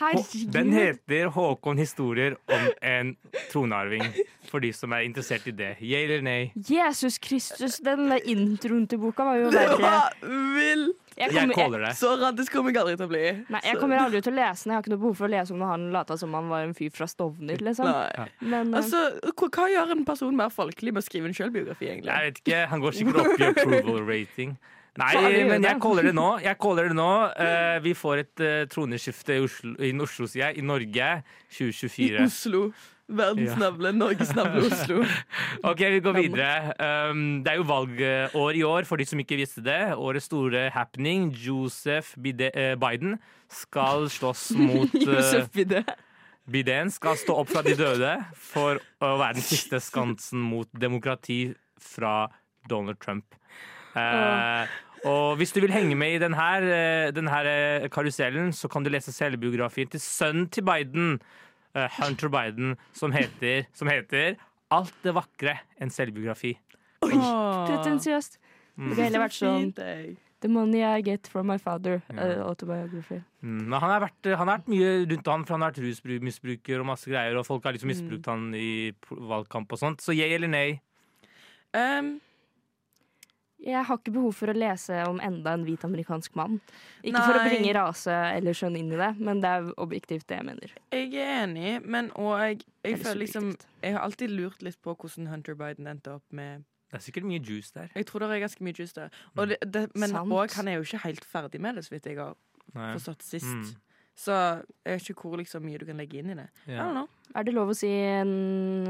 Herregud. 0.00 0.52
Den 0.52 0.72
heter 0.72 1.28
'Håkon 1.30 1.78
historier 1.78 2.34
om 2.50 2.68
en 2.82 3.16
tronarving'. 3.52 4.10
For 4.50 4.58
de 4.60 4.72
som 4.74 4.92
er 4.92 5.04
interessert 5.06 5.46
i 5.46 5.52
det. 5.54 5.76
Yeah 5.80 6.04
eller 6.04 6.24
nei? 6.26 6.52
Jesus 6.56 7.18
Kristus, 7.22 7.78
den 7.84 8.10
introen 8.24 8.88
til 8.90 8.98
boka 8.98 9.24
var 9.24 9.36
jo 9.38 9.50
Det 9.54 9.60
verre. 9.60 9.78
var 9.80 10.10
vill! 10.56 10.90
Jeg 11.20 11.34
kommer, 11.34 11.52
jeg, 11.52 11.58
caller 11.58 11.84
det. 11.84 11.92
Så 11.98 12.14
radisk 12.20 12.56
kommer 12.56 12.72
jeg 12.72 12.80
aldri 12.82 12.96
til 12.96 13.06
å 13.06 13.10
bli. 13.10 13.22
nei, 13.52 13.60
jeg 13.66 13.80
kommer 13.80 14.00
aldri 14.00 14.22
til 14.24 14.32
å 14.32 14.38
lese 14.38 14.64
den. 14.64 14.72
Jeg 14.72 14.78
har 14.78 14.84
ikke 14.84 14.94
noe 14.94 15.02
behov 15.04 15.20
for 15.20 15.28
å 15.28 15.32
lese 15.34 15.54
om 15.54 15.62
når 15.62 15.72
han 15.74 15.86
lata 15.94 16.16
som 16.20 16.34
han 16.38 16.50
var 16.50 16.66
en 16.66 16.74
fyr 16.78 16.90
fra 16.96 17.08
Stovner. 17.10 17.62
Liksom. 17.68 17.90
Nei. 17.90 18.26
Men 18.40 18.72
eh, 18.72 18.80
Altså, 18.80 19.04
hva, 19.28 19.50
hva 19.52 19.68
gjør 19.74 19.94
en 19.96 20.04
person 20.08 20.36
mer 20.36 20.52
folkelig 20.54 20.96
med 20.96 21.04
å 21.04 21.06
skrive 21.06 21.30
en 21.30 21.36
sjølbiografi, 21.36 21.90
egentlig? 21.92 22.12
Jeg 22.12 22.30
vet 22.30 22.44
ikke, 22.44 22.60
Han 22.72 22.84
går 22.84 22.98
sikkert 22.98 23.22
opp 23.24 23.40
i 23.40 23.48
approval 23.52 24.04
rating. 24.08 24.54
Nei, 24.98 25.44
men 25.46 25.64
jeg 25.64 25.78
caller 25.82 26.08
det 26.08 26.14
nå. 26.16 26.28
Jeg 26.42 26.58
caller 26.60 26.90
det 26.90 26.96
nå. 26.98 27.10
Uh, 27.38 27.76
vi 27.84 27.92
får 27.94 28.24
et 28.24 28.42
uh, 28.42 28.62
troneskifte 28.70 29.36
i 29.36 29.44
Oslo, 29.44 29.74
i 29.78 29.92
Oslo, 30.02 30.26
sier 30.30 30.48
jeg, 30.48 30.58
i 30.58 30.66
Norge 30.66 31.10
I 31.60 32.10
Oslo. 32.24 32.64
Verdens 33.10 33.50
Ja. 33.50 33.58
navle, 33.58 33.92
Norges 33.92 34.34
navle 34.36 34.66
Oslo. 34.66 35.04
Ok, 35.70 35.80
vi 35.80 36.00
går 36.00 36.14
videre. 36.16 36.74
Um, 37.10 37.42
det 37.44 37.52
er 37.52 37.56
jo 37.58 37.66
valgår 37.68 38.56
i 38.56 38.62
år, 38.62 38.86
for 38.88 38.96
de 38.96 39.06
som 39.08 39.18
ikke 39.20 39.36
visste 39.40 39.62
det. 39.64 39.94
Årets 39.98 40.30
store 40.30 40.70
happening. 40.70 41.30
Joseph 41.34 42.14
eh, 42.16 42.76
Biden 42.80 43.18
skal 43.48 44.08
slåss 44.08 44.50
mot 44.56 44.94
Joseph 44.94 45.16
Josef 45.16 45.50
Bidé. 45.54 45.84
Biden 46.50 46.90
skal 46.90 47.18
stå 47.18 47.36
opp 47.42 47.50
fra 47.50 47.62
de 47.62 47.74
døde 47.78 48.14
for 48.34 48.80
å 49.02 49.16
være 49.20 49.38
den 49.38 49.46
siste 49.46 49.80
skansen 49.82 50.40
mot 50.40 50.68
demokrati 50.72 51.52
fra 51.78 52.30
Donald 52.70 52.98
Trump. 53.02 53.36
Uh, 53.94 54.66
og 55.08 55.36
hvis 55.40 55.52
du 55.52 55.60
vil 55.64 55.72
henge 55.72 55.96
med 55.96 56.16
i 56.16 56.20
denne, 56.20 57.10
denne 57.16 57.88
karusellen, 57.92 58.52
så 58.52 58.68
kan 58.68 58.84
du 58.84 58.90
lese 58.92 59.12
selvbiografien 59.14 59.88
til 59.90 60.02
sønnen 60.02 60.48
til 60.52 60.64
Biden, 60.66 61.14
eh, 61.14 61.49
Hunter 61.74 62.28
Biden, 62.28 62.76
som 62.92 63.12
heter, 63.12 63.66
som 63.72 63.88
heter 63.88 64.36
'Alt 64.70 64.94
det 65.02 65.14
vakre 65.14 65.58
en 65.80 65.88
selvbiografi'. 65.88 66.56
Oi! 67.02 67.10
pretensiøst. 67.66 68.38
Det 68.76 68.88
ville 68.96 69.02
heller 69.02 69.20
vært 69.26 69.38
sånn 69.38 70.16
The 70.40 70.48
money 70.48 70.80
I 70.80 71.02
get 71.02 71.26
from 71.28 71.46
my 71.48 71.58
father. 71.58 72.00
Ja. 72.14 72.16
eh, 72.22 72.40
autobiography. 72.40 73.20
Mm, 73.42 73.72
han 73.72 73.90
har, 73.90 74.00
vært, 74.00 74.36
han 74.36 74.48
har 74.48 74.58
vært 74.58 74.68
mye 74.68 75.06
rundt 75.10 75.26
han, 75.26 75.44
for 75.44 75.54
han 75.54 75.60
har 75.60 75.70
vært 75.70 75.82
rusmisbruker 75.84 76.80
og 76.80 76.86
masse 76.86 77.04
greier, 77.10 77.36
og 77.36 77.44
folk 77.44 77.62
har 77.64 77.72
liksom 77.72 77.90
Mm. 77.90 77.96
misbrukt 77.96 78.26
han 78.26 78.54
i 78.54 78.92
valgkamp 79.10 79.70
og 79.72 79.78
sånt. 79.78 80.00
Så 80.00 80.14
yeah 80.16 80.32
eller 80.34 80.48
nei? 80.48 80.80
Um, 81.74 82.20
Jeg 83.60 83.84
har 83.84 83.98
ikke 83.98 84.12
behov 84.14 84.32
for 84.38 84.48
å 84.48 84.54
lese 84.56 85.02
om 85.04 85.18
enda 85.20 85.52
en 85.56 85.66
hvit 85.66 85.82
amerikansk 85.84 86.36
mann. 86.38 86.56
Ikke 87.04 87.20
for 87.20 87.36
å 87.36 87.42
bringe 87.44 87.74
rase 87.76 88.14
eller 88.38 88.56
skjønn 88.56 88.78
inn 88.80 88.94
i 88.94 89.00
det, 89.00 89.10
men 89.20 89.42
det 89.42 89.50
er 89.58 89.68
objektivt 89.82 90.26
det 90.30 90.38
jeg 90.38 90.46
mener. 90.48 90.72
jeg 90.96 91.10
er 91.12 91.42
enig, 91.42 91.74
men 91.84 92.08
og 92.16 92.40
jeg, 92.40 92.62
jeg 92.86 93.02
føler 93.02 93.22
liksom. 93.26 93.52
Jeg 93.84 93.96
har 93.96 94.06
alltid 94.06 94.32
lurt 94.32 94.64
litt 94.64 94.80
på 94.80 94.94
hvordan 94.94 95.28
Hunter 95.32 95.58
Biden 95.60 95.90
endte 95.90 96.16
opp 96.16 96.24
med 96.32 96.64
Det 96.90 96.98
er 96.98 97.04
sikkert 97.04 97.28
mye 97.28 97.40
juice 97.40 97.72
der. 97.76 97.92
Jeg 97.94 98.08
tror 98.08 98.24
det 98.24 98.32
er 98.32 98.42
ganske 98.46 98.64
mye 98.64 98.76
juice 98.76 98.96
der. 98.96 99.12
Og 99.36 99.52
det, 99.52 99.60
det, 99.62 99.86
men 99.94 100.16
òg, 100.16 100.56
han 100.56 100.68
er 100.68 100.80
jo 100.80 100.88
ikke 100.88 101.04
helt 101.04 101.24
ferdig 101.24 101.60
med 101.60 101.76
det, 101.76 101.84
så 101.86 101.94
vidt 101.94 102.08
jeg 102.10 102.18
har 102.18 102.34
Nei. 102.74 102.92
forstått 102.96 103.22
sist. 103.28 103.46
Mm. 103.46 103.70
Så 104.20 104.36
jeg 104.84 104.98
vet 104.98 105.10
ikke 105.12 105.28
hvor 105.28 105.40
liksom, 105.40 105.64
mye 105.64 105.80
du 105.80 105.86
kan 105.88 106.00
legge 106.00 106.20
inn 106.20 106.32
i 106.32 106.36
det. 106.36 106.48
I 106.66 106.76
don't 106.76 106.96
know. 106.96 107.08
Er 107.36 107.46
det 107.46 107.54
lov 107.54 107.70
å 107.72 107.76
si 107.76 107.88
en 107.88 108.32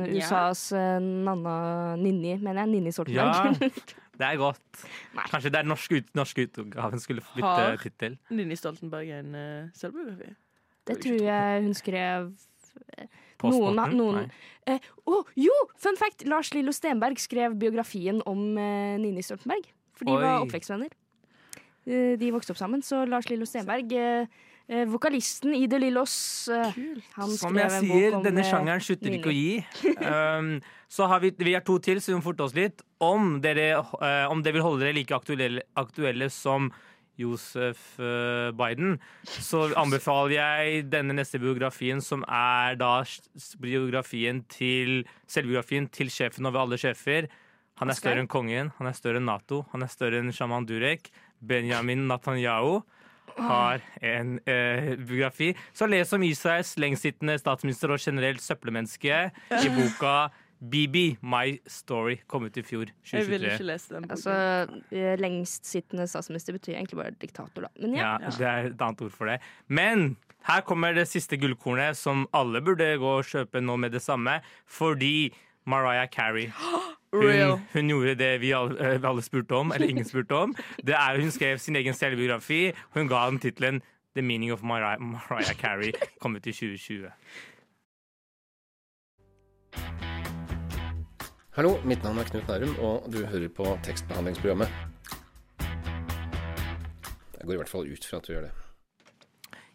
USAs 0.08 0.70
yeah. 0.72 0.96
Nanna 1.02 1.96
Ninni, 2.00 2.38
mener 2.40 2.64
jeg? 2.64 2.72
Ninni 2.72 2.90
Ja, 2.90 2.96
Stoltenberg. 2.96 3.98
det 4.20 4.28
er 4.28 4.38
godt. 4.40 4.84
Nei. 5.16 5.24
Kanskje 5.32 5.50
det 5.54 5.60
er 5.62 5.68
norske, 5.68 5.98
ut, 6.02 6.12
norske 6.18 6.44
utgaven 6.46 7.00
skulle 7.02 7.24
få 7.24 7.40
Har- 7.42 7.72
bytte 7.74 7.88
tittel. 7.88 8.18
Nini 8.36 8.56
Stoltenberg 8.60 9.08
er 9.16 9.24
en 9.24 9.34
uh, 9.34 9.70
selvbiografi. 9.80 10.30
Det 10.90 10.96
tror 11.02 11.20
jeg 11.26 11.62
hun 11.66 11.74
skrev 11.78 12.30
Postmortem? 13.40 13.76
Noen- 13.76 13.96
noen- 13.96 14.16
Nei. 14.26 14.30
Eh, 14.68 14.78
oh, 15.08 15.24
jo! 15.36 15.52
Fun 15.80 15.96
fact! 15.96 16.26
Lars 16.28 16.52
Lillo 16.54 16.72
Stenberg 16.76 17.18
skrev 17.18 17.54
biografien 17.58 18.20
om 18.28 18.42
eh, 18.60 18.98
Nini 19.00 19.22
Stoltenberg. 19.24 19.70
For 19.96 20.04
de 20.08 20.12
var 20.20 20.44
oppvekstvenner. 20.44 20.92
Eh, 21.88 22.16
de 22.20 22.30
vokste 22.34 22.52
opp 22.52 22.60
sammen. 22.60 22.82
Så 22.84 23.00
Lars 23.08 23.28
Lillo 23.32 23.48
Stenberg, 23.48 23.90
eh, 23.96 24.26
eh, 24.70 24.86
vokalisten 24.88 25.54
i 25.58 25.66
The 25.70 25.80
Lillos, 25.82 26.14
eh, 26.54 26.76
Som 27.36 27.58
jeg 27.58 27.82
sier, 27.82 28.18
denne 28.22 28.44
eh, 28.44 28.48
sjangeren 28.48 28.84
slutter 28.84 29.18
ikke 29.18 29.32
å 29.32 29.36
gi. 29.36 29.50
Um, 30.00 30.54
så 30.90 31.04
har 31.10 31.20
vi, 31.22 31.28
vi 31.36 31.52
har 31.52 31.62
to 31.62 31.76
til, 31.82 32.00
så 32.00 32.10
vi 32.10 32.16
må 32.16 32.24
forte 32.24 32.42
oss 32.46 32.54
litt. 32.56 32.80
Om 33.04 33.36
dere, 33.44 33.74
uh, 33.78 34.26
om 34.32 34.40
dere 34.42 34.56
vil 34.56 34.64
holde 34.64 34.82
dere 34.82 34.96
like 34.96 35.14
aktuelle, 35.14 35.62
aktuelle 35.78 36.30
som 36.32 36.70
Josef 37.20 38.00
eh, 38.00 38.50
Biden, 38.56 38.98
så 39.28 39.66
anbefaler 39.78 40.36
jeg 40.36 40.84
denne 40.92 41.16
neste 41.16 41.40
biografien, 41.42 42.00
som 42.04 42.24
er 42.24 42.78
da 42.80 43.00
biografien 43.60 44.42
til 44.50 45.02
selvbiografien 45.30 45.90
til 45.92 46.12
sjefen 46.12 46.48
over 46.48 46.64
alle 46.64 46.80
sjefer. 46.80 47.28
Han 47.80 47.92
er 47.92 47.98
større 47.98 48.24
enn 48.24 48.30
kongen, 48.30 48.72
han 48.78 48.90
er 48.90 48.96
større 48.96 49.20
enn 49.20 49.28
Nato, 49.28 49.64
han 49.72 49.84
er 49.84 49.92
større 49.92 50.20
enn 50.20 50.32
sjaman 50.36 50.68
Durek, 50.68 51.12
Benjamin 51.40 52.06
Netanyahu. 52.08 52.80
Har 53.38 53.82
en 54.02 54.36
eh, 54.48 54.92
biografi. 54.98 55.52
Så 55.76 55.88
les 55.90 56.12
om 56.16 56.22
Israels 56.26 56.76
lengstsittende 56.80 57.38
statsminister 57.40 57.92
og 57.94 58.02
generelt 58.02 58.42
søppelmenneske 58.44 59.26
i 59.30 59.74
boka 59.74 60.30
BB, 60.60 61.16
My 61.24 61.56
Story, 61.66 62.18
kom 62.28 62.44
ut 62.44 62.56
i 62.60 62.64
fjor. 62.64 62.90
Jeg 63.08 63.28
ville 63.30 63.54
ikke 63.54 63.68
lese 63.70 63.94
den. 63.94 64.08
Altså, 64.12 64.34
lengstsittende 65.20 66.04
statsminister 66.10 66.56
betyr 66.56 66.74
egentlig 66.76 67.00
bare 67.00 67.16
diktator, 67.16 67.64
da. 67.64 67.70
Men 67.80 67.96
ja. 67.96 68.10
Ja, 68.20 68.32
det 68.36 68.48
er 68.50 68.68
et 68.74 68.84
annet 68.84 69.06
ord 69.06 69.14
for 69.16 69.30
det. 69.30 69.38
Men 69.68 70.18
her 70.48 70.60
kommer 70.68 70.92
det 70.96 71.06
siste 71.08 71.38
gullkornet 71.40 71.96
som 71.96 72.26
alle 72.36 72.60
burde 72.64 72.92
gå 73.00 73.16
og 73.20 73.28
kjøpe 73.28 73.64
nå 73.64 73.78
med 73.80 73.96
det 73.96 74.04
samme. 74.04 74.40
Fordi 74.68 75.30
Mariah 75.64 76.08
Carey. 76.12 76.50
hun, 77.12 77.60
hun 77.72 77.88
gjorde 77.90 78.14
det 78.14 78.40
vi 78.40 78.52
alle, 78.54 78.78
eh, 78.78 78.98
vi 79.00 79.06
alle 79.06 79.22
spurte 79.22 79.54
om, 79.58 79.72
eller 79.72 79.88
ingen 79.90 80.04
spurte 80.04 80.34
om. 80.34 80.54
Det 80.86 80.94
er 80.94 81.20
Hun 81.20 81.30
skrev 81.30 81.58
sin 81.58 81.76
egen 81.76 81.94
selvbiografi. 81.94 82.72
Hun 82.94 83.08
ga 83.08 83.26
den 83.30 83.38
tittelen 83.38 83.82
The 84.14 84.22
Meaning 84.22 84.52
of 84.52 84.62
Mariah, 84.62 85.00
Mariah 85.00 85.54
Carey. 85.54 85.92
Kom 86.20 86.36
ut 86.36 86.46
i 86.46 86.52
2020. 86.52 87.10
Hallo, 91.56 91.76
mitt 91.84 92.02
navn 92.02 92.18
er 92.18 92.24
Knut 92.30 92.48
Nærum, 92.48 92.76
og 92.78 93.10
du 93.12 93.24
hører 93.26 93.48
på 93.48 93.66
tekstbehandlingsprogrammet. 93.82 94.70
Jeg 97.40 97.46
går 97.46 97.52
i 97.52 97.56
hvert 97.56 97.72
fall 97.72 97.90
ut 97.90 98.06
fra 98.06 98.20
at 98.20 98.26
du 98.26 98.32
gjør 98.32 98.46
det. 98.46 98.52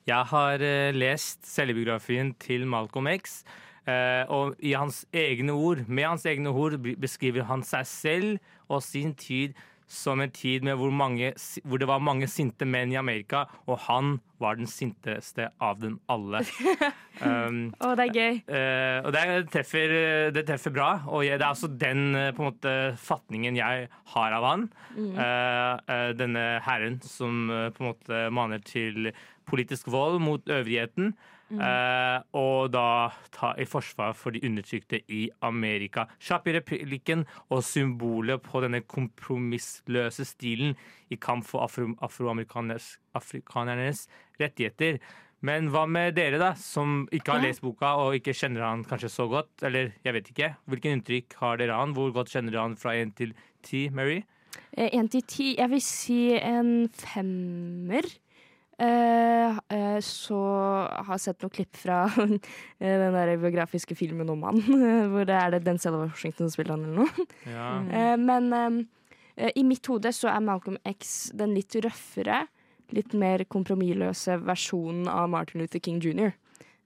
Jeg 0.05 0.29
har 0.29 0.61
eh, 0.61 0.95
lest 0.95 1.47
selvbiografien 1.49 2.33
til 2.39 2.67
Malcolm 2.69 3.07
X. 3.17 3.41
eh, 3.89 4.23
og 4.31 4.55
i 4.59 4.73
hans 4.77 5.03
egne 5.13 5.53
ord, 5.53 5.85
med 5.87 6.07
hans 6.07 6.25
egne 6.29 6.53
ord 6.53 6.77
beskriver 7.01 7.47
han 7.49 7.63
seg 7.65 7.87
selv 7.89 8.37
og 8.67 8.83
sin 8.85 9.13
tid 9.17 9.55
som 9.87 10.21
en 10.21 10.31
tid 10.33 10.65
hvor, 10.65 10.89
mange, 10.89 11.33
hvor 11.63 11.77
det 11.77 11.87
var 11.87 12.01
mange 12.01 12.27
sinte 12.27 12.65
menn 12.65 12.93
i 12.93 12.97
Amerika, 12.97 13.45
og 13.69 13.83
han 13.85 14.19
var 14.41 14.57
den 14.57 14.67
sinteste 14.69 15.51
av 15.61 15.79
dem 15.81 15.99
alle. 16.09 16.41
Um, 17.21 17.59
Å, 17.79 17.93
det 17.95 18.07
er 18.09 18.17
gøy. 18.17 18.39
Uh, 18.49 18.99
og 19.05 19.13
det, 19.15 19.23
treffer, 19.53 19.93
det 20.35 20.45
treffer 20.47 20.73
bra. 20.75 20.89
Og 21.07 21.23
det 21.23 21.37
er 21.37 21.47
altså 21.47 21.69
den 21.71 22.15
eh, 22.15 22.31
på 22.35 22.43
en 22.43 22.49
måte, 22.49 22.73
fatningen 22.99 23.55
jeg 23.59 23.87
har 24.15 24.35
av 24.39 24.49
han. 24.51 24.67
Eh, 24.95 25.33
Uh, 25.85 26.11
denne 26.17 26.41
herren 26.65 26.97
som 27.03 27.49
eh, 27.51 27.69
på 27.73 27.83
en 27.83 27.89
måte 27.89 28.19
maner 28.33 28.61
til 28.65 29.11
politisk 29.49 29.87
vold 29.93 30.19
mot 30.23 30.49
øvrigheten. 30.49 31.13
eh, 31.61 32.19
og 32.33 32.71
da 32.73 33.11
ta 33.31 33.51
i 33.61 33.67
forsvar 33.69 34.15
for 34.17 34.33
de 34.33 34.41
undertrykte 34.47 35.01
i 35.13 35.27
Amerika. 35.45 36.07
Kjapp 36.19 36.47
i 36.49 36.55
replikken 36.57 37.25
og 37.53 37.61
symbolet 37.63 38.41
på 38.41 38.63
denne 38.65 38.81
kompromissløse 38.81 40.25
stilen 40.25 40.73
i 41.13 41.19
kamp 41.21 41.45
for 41.45 41.61
afro 41.61 41.91
afroamerikanernes 42.01 42.95
afrikanernes 43.13 44.07
rettigheter. 44.41 44.97
Men 45.45 45.69
hva 45.73 45.83
med 45.89 46.15
dere, 46.17 46.39
da, 46.41 46.53
som 46.57 47.03
ikke 47.13 47.35
har 47.35 47.43
lest 47.43 47.61
boka 47.63 47.93
og 48.01 48.17
ikke 48.17 48.33
kjenner 48.33 48.65
han 48.65 48.85
kanskje 48.87 49.11
så 49.13 49.27
godt? 49.29 49.51
Eller 49.67 49.93
jeg 50.05 50.15
vet 50.15 50.31
ikke. 50.31 50.53
Hvilken 50.71 50.97
inntrykk 50.97 51.35
har 51.41 51.59
dere 51.61 51.75
av 51.75 51.85
han? 51.85 51.97
Hvor 51.97 52.13
godt 52.15 52.33
kjenner 52.33 52.55
dere 52.55 52.65
han 52.65 52.77
fra 52.79 52.95
1 52.97 53.13
til 53.19 53.35
10, 53.67 53.89
Mary? 53.97 54.23
Én 54.75 55.09
til 55.11 55.23
ti. 55.27 55.53
Jeg 55.59 55.71
vil 55.71 55.83
si 55.83 56.19
en 56.39 56.87
femmer. 56.91 58.07
Uh, 58.75 59.55
uh, 59.71 59.99
så 60.03 60.37
har 60.91 61.13
jeg 61.13 61.23
sett 61.29 61.43
noen 61.45 61.53
klipp 61.55 61.77
fra 61.79 62.01
uh, 62.11 62.33
den 62.81 63.15
der 63.15 63.31
biografiske 63.39 63.95
filmen 63.95 64.33
om 64.33 64.43
han. 64.49 64.59
Hvor 65.13 65.27
det 65.27 65.37
er 65.37 65.53
det 65.53 65.63
Denzel 65.67 65.95
Washington 66.01 66.49
som 66.49 66.57
spiller 66.57 66.75
han 66.75 66.83
eller 66.89 67.05
noe. 67.05 67.27
Ja. 67.47 67.69
Eh, 67.87 68.17
men 68.19 68.51
eh, 69.37 69.53
i 69.55 69.63
mitt 69.67 69.87
hode 69.87 70.11
så 70.15 70.27
er 70.33 70.43
Malcolm 70.43 70.75
X 70.91 71.31
den 71.39 71.55
litt 71.55 71.77
røffere, 71.85 72.43
litt 72.93 73.13
mer 73.13 73.43
kompromissløse 73.45 74.37
versjonen 74.45 75.07
av 75.07 75.29
Martin 75.29 75.61
Luther 75.61 75.79
King 75.79 75.99
jr. 76.03 76.33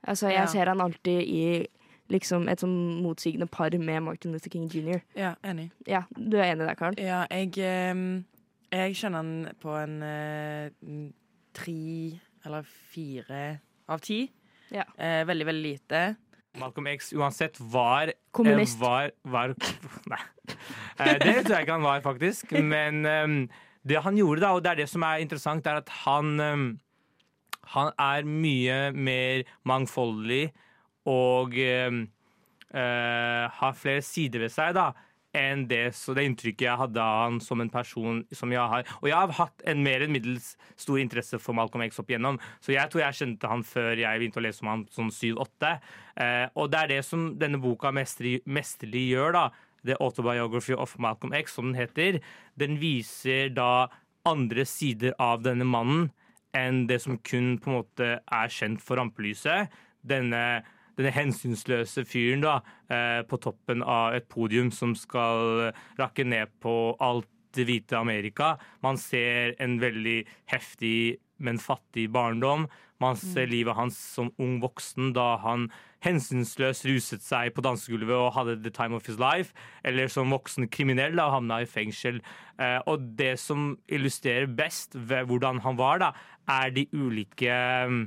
Altså, 0.08 0.28
jeg 0.30 0.40
Ja. 0.40 0.46
ser 0.46 0.66
han 0.66 0.82
alltid 0.82 1.22
i 1.28 1.68
liksom 2.10 2.48
et 2.50 2.60
sånn 2.60 3.02
motsigende 3.04 3.50
par 3.52 3.70
med 3.78 4.04
Martin 4.04 4.32
Luther 4.32 4.50
King 4.50 4.68
jr. 4.70 5.02
Ja, 5.16 5.36
enig. 5.44 5.72
Ja, 5.88 6.04
du 6.18 6.38
er 6.38 6.54
enig 6.56 6.66
der, 6.66 6.76
Karen? 6.76 6.96
Ja, 6.98 7.26
jeg, 7.30 7.52
ehm, 7.58 8.24
jeg 8.72 8.96
kjenner 8.96 9.18
han 9.18 9.50
på 9.62 9.76
en 9.84 10.02
uh, 10.02 11.12
tre 11.54 12.20
eller 12.46 12.64
fire 12.64 13.60
av 13.90 14.00
ti. 14.02 14.32
Ja. 14.72 14.84
Uh, 14.98 15.26
veldig, 15.28 15.46
veldig 15.46 15.64
lite. 15.64 16.16
Malcolm 16.60 16.88
X 16.88 17.14
uansett 17.14 17.60
var 17.60 18.12
Kommunist. 18.32 18.78
Uh, 18.80 18.88
Var, 18.88 19.12
var 19.24 19.54
Nei. 20.10 20.20
Eh, 21.00 21.18
det 21.22 21.46
tror 21.46 21.56
jeg 21.56 21.62
ikke 21.68 21.76
han 21.78 21.86
var, 21.86 22.02
faktisk. 22.02 22.52
Men 22.52 23.06
eh, 23.06 23.28
det 23.88 24.02
han 24.04 24.18
gjorde, 24.18 24.44
da, 24.44 24.54
og 24.56 24.64
det 24.64 24.72
er 24.74 24.82
det 24.82 24.90
som 24.92 25.06
er 25.08 25.24
interessant, 25.24 25.68
er 25.68 25.82
at 25.84 25.90
han 26.04 26.40
eh, 26.40 26.64
Han 27.70 27.92
er 28.02 28.26
mye 28.26 28.92
mer 28.98 29.44
mangfoldig 29.64 30.50
og 31.06 31.54
øh, 31.54 32.08
har 32.74 33.78
flere 33.78 34.02
sider 34.02 34.40
ved 34.40 34.50
seg, 34.50 34.74
da. 34.74 34.88
Enn 35.38 35.68
det, 35.70 35.92
det 35.94 36.24
inntrykket 36.26 36.66
jeg 36.66 36.80
hadde 36.80 37.02
av 37.04 37.20
han 37.28 37.36
som 37.44 37.62
en 37.62 37.70
person 37.70 38.24
som 38.34 38.50
jeg 38.50 38.72
har. 38.72 38.88
Og 39.04 39.12
jeg 39.12 39.18
har 39.18 39.36
hatt 39.38 39.62
en 39.70 39.84
mer 39.86 40.02
enn 40.02 40.14
middels 40.16 40.56
stor 40.74 40.98
interesse 40.98 41.38
for 41.38 41.54
Malcolm 41.54 41.86
X 41.86 42.02
opp 42.02 42.10
igjennom, 42.10 42.40
så 42.66 42.74
jeg 42.74 42.90
tror 42.90 43.04
jeg 43.04 43.20
kjente 43.20 43.52
han 43.52 43.62
før 43.62 44.02
jeg 44.02 44.22
begynte 44.22 44.42
å 44.42 44.46
lese 44.48 44.66
om 44.66 44.72
han 44.74 44.86
sånn 44.94 45.14
syv-åtte. 45.14 45.76
Eh, 46.18 46.48
og 46.58 46.72
det 46.74 46.82
er 46.82 46.94
det 46.96 47.02
som 47.06 47.30
denne 47.38 47.62
boka 47.62 47.94
mesterlig, 47.94 48.40
mesterlig 48.50 49.06
gjør, 49.12 49.38
da. 49.38 49.46
The 49.86 49.98
Autobiography 50.00 50.74
of 50.74 50.98
Malcolm 51.00 51.34
X, 51.34 51.56
som 51.56 51.72
den 51.72 51.80
heter. 51.80 52.20
Den 52.60 52.80
viser 52.82 53.50
da 53.54 53.88
andre 54.28 54.66
sider 54.68 55.16
av 55.20 55.44
denne 55.46 55.68
mannen 55.68 56.10
enn 56.58 56.86
det 56.90 57.00
som 57.04 57.20
kun 57.22 57.58
på 57.62 57.70
en 57.70 57.80
måte 57.80 58.12
er 58.20 58.54
kjent 58.54 58.82
for 58.82 59.00
rampelyset. 59.00 59.70
Denne, 60.02 60.62
denne 60.98 61.14
hensynsløse 61.14 62.06
fyren 62.10 62.44
da, 62.44 62.60
eh, 62.90 63.22
på 63.22 63.38
toppen 63.42 63.84
av 63.84 64.18
et 64.18 64.30
podium 64.30 64.72
som 64.72 64.96
skal 64.98 65.72
rakke 66.00 66.26
ned 66.26 66.50
på 66.64 66.96
alt 67.00 67.30
det 67.54 67.66
hvite 67.66 67.98
Amerika. 67.98 68.58
Man 68.82 68.98
ser 68.98 69.56
en 69.60 69.80
veldig 69.82 70.24
heftig, 70.52 71.20
men 71.40 71.58
fattig 71.58 72.10
barndom. 72.12 72.68
Man 73.00 73.16
ser 73.16 73.48
livet 73.48 73.78
hans 73.78 73.98
som 73.98 74.34
ung 74.38 74.60
voksen 74.62 75.14
da 75.16 75.38
han 75.38 75.70
hensynsløst 76.06 76.86
ruset 76.88 77.24
seg 77.26 77.54
på 77.56 77.64
dansegulvet 77.66 78.16
og 78.16 78.34
hadde 78.38 78.60
the 78.64 78.72
time 78.74 78.96
of 78.96 79.08
his 79.08 79.20
life, 79.20 79.54
eller 79.84 80.12
som 80.12 80.32
voksen 80.32 80.70
kriminell 80.72 81.18
da 81.20 81.30
havna 81.34 81.62
i 81.64 81.68
fengsel. 81.70 82.22
Eh, 82.60 82.80
og 82.88 83.12
det 83.20 83.36
som 83.42 83.74
illustrerer 83.92 84.48
best 84.48 84.96
ved 84.96 85.28
hvordan 85.30 85.62
han 85.66 85.80
var, 85.80 86.04
da, 86.04 86.14
er 86.50 86.72
de 86.74 86.88
ulike 86.96 87.54
mm, 87.90 88.04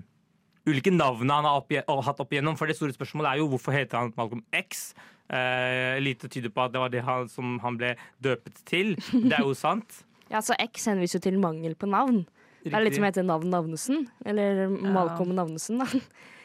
ulike 0.69 0.93
navnene 0.95 1.41
han 1.41 1.49
har 1.49 1.61
opp, 1.61 1.73
hatt 2.07 2.23
opp 2.23 2.35
igjennom. 2.35 2.59
For 2.59 2.71
det 2.71 2.79
store 2.79 2.95
spørsmålet 2.97 3.33
er 3.33 3.43
jo 3.43 3.51
hvorfor 3.53 3.75
heter 3.77 4.01
han 4.01 4.15
Malcolm 4.19 4.45
X? 4.55 4.93
Eh, 5.33 5.99
lite 6.03 6.29
tyder 6.29 6.53
på 6.53 6.65
at 6.65 6.75
det 6.75 6.83
var 6.83 6.93
det 6.93 7.05
han, 7.07 7.29
som 7.31 7.59
han 7.63 7.79
ble 7.81 7.95
døpet 8.23 8.63
til. 8.69 8.95
Det 9.13 9.37
er 9.39 9.45
jo 9.45 9.55
sant. 9.59 10.03
Ja, 10.33 10.41
så 10.41 10.55
X 10.57 10.87
henviser 10.89 11.19
jo 11.19 11.27
til 11.27 11.35
mangel 11.37 11.75
på 11.77 11.85
navn. 11.93 12.23
Det 12.63 12.71
er 12.73 12.87
litt 12.87 12.95
som 12.97 13.05
heter 13.05 13.25
Navn 13.27 13.51
Navnesen. 13.53 14.07
Eller 14.25 14.63
Malcolm 14.71 15.35
Navnesen, 15.37 15.83
da. 15.83 16.01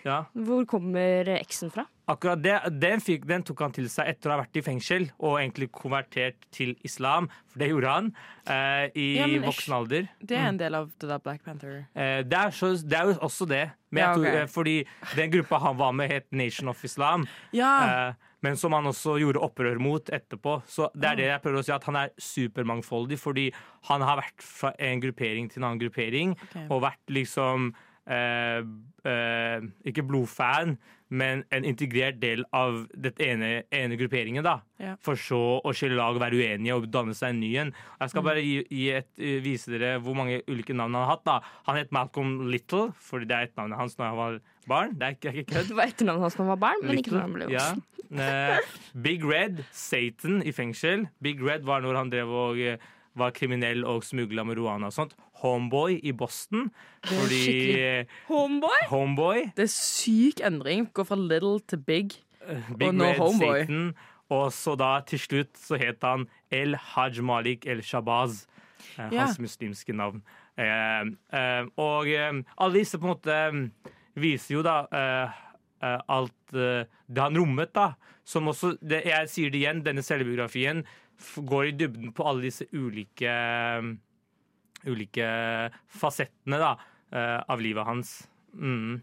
Ja. 0.08 0.24
Hvor 0.48 0.66
kommer 0.70 1.30
X-en 1.42 1.72
fra? 1.74 1.84
Akkurat 2.08 2.40
det, 2.40 2.54
den, 2.80 3.02
fikk, 3.04 3.26
den 3.28 3.44
tok 3.44 3.66
han 3.66 3.74
til 3.76 3.90
seg 3.92 4.08
etter 4.14 4.32
å 4.32 4.38
ha 4.38 4.42
vært 4.46 4.56
i 4.56 4.64
fengsel 4.64 5.10
og 5.18 5.42
egentlig 5.42 5.68
konvertert 5.76 6.46
til 6.56 6.72
islam, 6.88 7.28
for 7.52 7.60
det 7.60 7.68
gjorde 7.74 7.96
han 7.98 8.08
eh, 8.48 8.86
i 8.96 9.08
Ja, 9.18 9.26
men 9.28 9.44
voksen 9.50 9.76
alder. 9.76 10.08
Det 10.24 10.38
er 10.40 10.48
en 10.54 10.62
del 10.62 10.78
av 10.80 10.88
det 10.96 11.10
der 11.12 11.20
Black 11.26 11.44
Panther. 11.44 11.82
Eh, 11.92 12.22
det, 12.24 12.40
er 12.40 12.56
så, 12.56 12.72
det 12.80 12.96
er 13.02 13.12
jo 13.12 13.18
også 13.28 13.50
det, 13.52 13.66
men 13.92 14.04
jeg 14.04 14.08
Ja, 14.08 14.14
tror, 14.16 14.30
ok. 14.30 14.38
eh, 14.40 14.48
fordi 14.56 14.78
den 15.20 15.36
gruppa 15.36 15.60
han 15.66 15.76
var 15.84 15.92
med, 16.00 16.14
het 16.16 16.32
Nation 16.32 16.72
of 16.72 16.88
Islam. 16.88 17.28
Ja, 17.52 17.74
Eh, 17.88 18.24
men 18.46 18.58
som 18.58 18.72
han 18.76 18.86
også 18.86 19.16
gjorde 19.18 19.42
opprør 19.42 19.80
mot 19.82 20.12
etterpå. 20.14 20.60
Så 20.70 20.92
det 20.94 21.08
er 21.10 21.18
det 21.18 21.26
jeg 21.26 21.42
prøver 21.42 21.60
å 21.60 21.66
si, 21.66 21.74
at 21.74 21.88
han 21.90 21.98
er 22.04 22.12
supermangfoldig, 22.22 23.18
fordi 23.20 23.48
han 23.90 24.06
har 24.06 24.20
vært 24.22 24.46
fra 24.46 24.72
en 24.78 25.02
gruppering 25.02 25.50
til 25.50 25.64
en 25.64 25.72
annen 25.72 25.82
gruppering, 25.82 26.36
okay. 26.46 26.68
og 26.70 26.84
vært 26.86 27.14
liksom 27.18 27.72
eh, 28.08 28.62
eh, 29.08 29.66
Ikke 29.88 30.06
blodfan, 30.08 30.78
men 31.08 31.44
en 31.56 31.66
integrert 31.68 32.20
del 32.20 32.44
av 32.56 32.82
den 32.92 33.22
ene, 33.24 33.52
ene 33.72 33.98
grupperingen, 34.00 34.44
da. 34.44 34.58
Ja. 34.82 34.96
For 35.04 35.20
så 35.20 35.40
å 35.64 35.74
skille 35.76 35.96
lag 35.96 36.18
og 36.18 36.24
være 36.24 36.40
uenige 36.40 36.76
og 36.76 36.90
danne 36.92 37.16
seg 37.18 37.32
en 37.32 37.42
ny 37.42 37.52
en. 37.64 37.74
Jeg 38.02 38.14
skal 38.14 38.26
bare 38.28 38.44
gi, 38.44 38.58
gi 38.68 38.90
et, 39.00 39.10
eh, 39.16 39.40
vise 39.44 39.72
dere 39.72 39.96
hvor 40.04 40.18
mange 40.20 40.42
ulike 40.50 40.76
navn 40.76 40.98
han 40.98 41.06
har 41.06 41.14
hatt. 41.16 41.26
da. 41.28 41.40
Han 41.70 41.80
het 41.80 41.94
Malcolm 41.96 42.50
Little, 42.52 42.92
fordi 43.00 43.30
det 43.30 43.38
er 43.38 43.48
et 43.48 43.56
navnet 43.60 43.80
hans 43.80 43.96
når 44.00 44.12
han 44.12 44.18
var 44.18 44.40
barn. 44.68 44.98
Det 44.98 45.08
er 45.08 45.16
ikke, 45.16 45.34
ikke 45.34 45.54
kødd. 45.54 45.68
Det 45.72 45.80
var 45.80 45.94
etternavnet 45.94 46.28
hans 46.28 46.36
da 46.36 46.44
han 46.44 46.54
var 46.56 46.64
barn, 46.68 46.84
men 46.84 47.00
ikke 47.00 47.16
når 47.16 47.26
han 47.26 47.38
ble 47.38 47.50
ja. 47.54 47.70
voksen. 47.72 47.86
Eh, 48.08 48.76
Big 49.04 49.24
Red, 49.24 49.64
Satan 49.72 50.42
i 50.44 50.52
fengsel. 50.56 51.08
Big 51.24 51.44
Red 51.44 51.68
var 51.68 51.84
når 51.84 52.04
han 52.04 52.12
drev 52.12 52.32
og 52.32 52.62
var 53.18 53.32
kriminell 53.36 53.84
og 53.86 54.04
smugla 54.06 54.44
marihuana 54.46 54.88
og 54.92 54.94
sånt. 54.96 55.16
Homeboy 55.42 56.00
i 56.04 56.12
Boston. 56.18 56.72
Fordi 57.06 57.42
skikkelig- 57.44 58.08
Homeboy? 58.30 58.80
Homeboy, 58.90 59.42
Det 59.56 59.64
er 59.68 59.74
syk 59.74 60.42
endring. 60.42 60.88
Gå 60.94 61.06
fra 61.06 61.16
little 61.16 61.60
til 61.68 61.78
big. 61.78 62.16
Big 62.78 62.88
Og 62.88 62.94
nå 62.96 63.04
Red, 63.12 63.18
Homeboy. 63.20 63.62
Satan. 63.66 63.96
Og 64.30 64.52
så 64.52 64.76
da 64.78 65.00
til 65.08 65.20
slutt 65.20 65.54
så 65.56 65.78
het 65.80 66.02
han 66.04 66.28
El 66.52 66.76
Haj 66.76 67.20
Malik 67.22 67.66
El 67.68 67.82
Shabaz. 67.82 68.46
eh, 68.98 69.10
Ja. 69.12 69.26
Hans 69.26 69.38
muslimske 69.40 69.94
navn. 69.94 70.22
Eh, 70.58 71.06
eh, 71.34 71.66
og 71.78 72.08
eh, 72.08 72.42
alle 72.58 72.74
disse 72.74 72.98
på 72.98 73.04
en 73.06 73.14
måte 73.16 73.28
eh, 73.30 73.92
viser 74.18 74.56
jo 74.58 74.62
da 74.64 74.88
eh, 74.92 75.30
eh, 75.84 76.00
alt 76.10 76.54
eh, 76.54 76.86
det 77.08 77.22
han 77.22 77.36
rommet, 77.38 77.74
da. 77.74 77.94
Som 78.26 78.48
også, 78.48 78.78
det, 78.82 79.06
jeg 79.06 79.30
sier 79.30 79.50
det 79.52 79.62
igjen, 79.62 79.84
denne 79.86 80.02
selvbiografien 80.04 80.84
går 81.38 81.70
i 81.70 81.76
dybden 81.78 82.14
på 82.16 82.26
alle 82.28 82.48
disse 82.48 82.68
ulike 82.74 83.34
ulike 84.86 85.28
fasettene 85.90 86.60
da, 86.62 86.74
eh, 87.12 87.40
av 87.48 87.62
livet 87.62 87.86
hans. 87.86 88.28
Mm. 88.54 89.02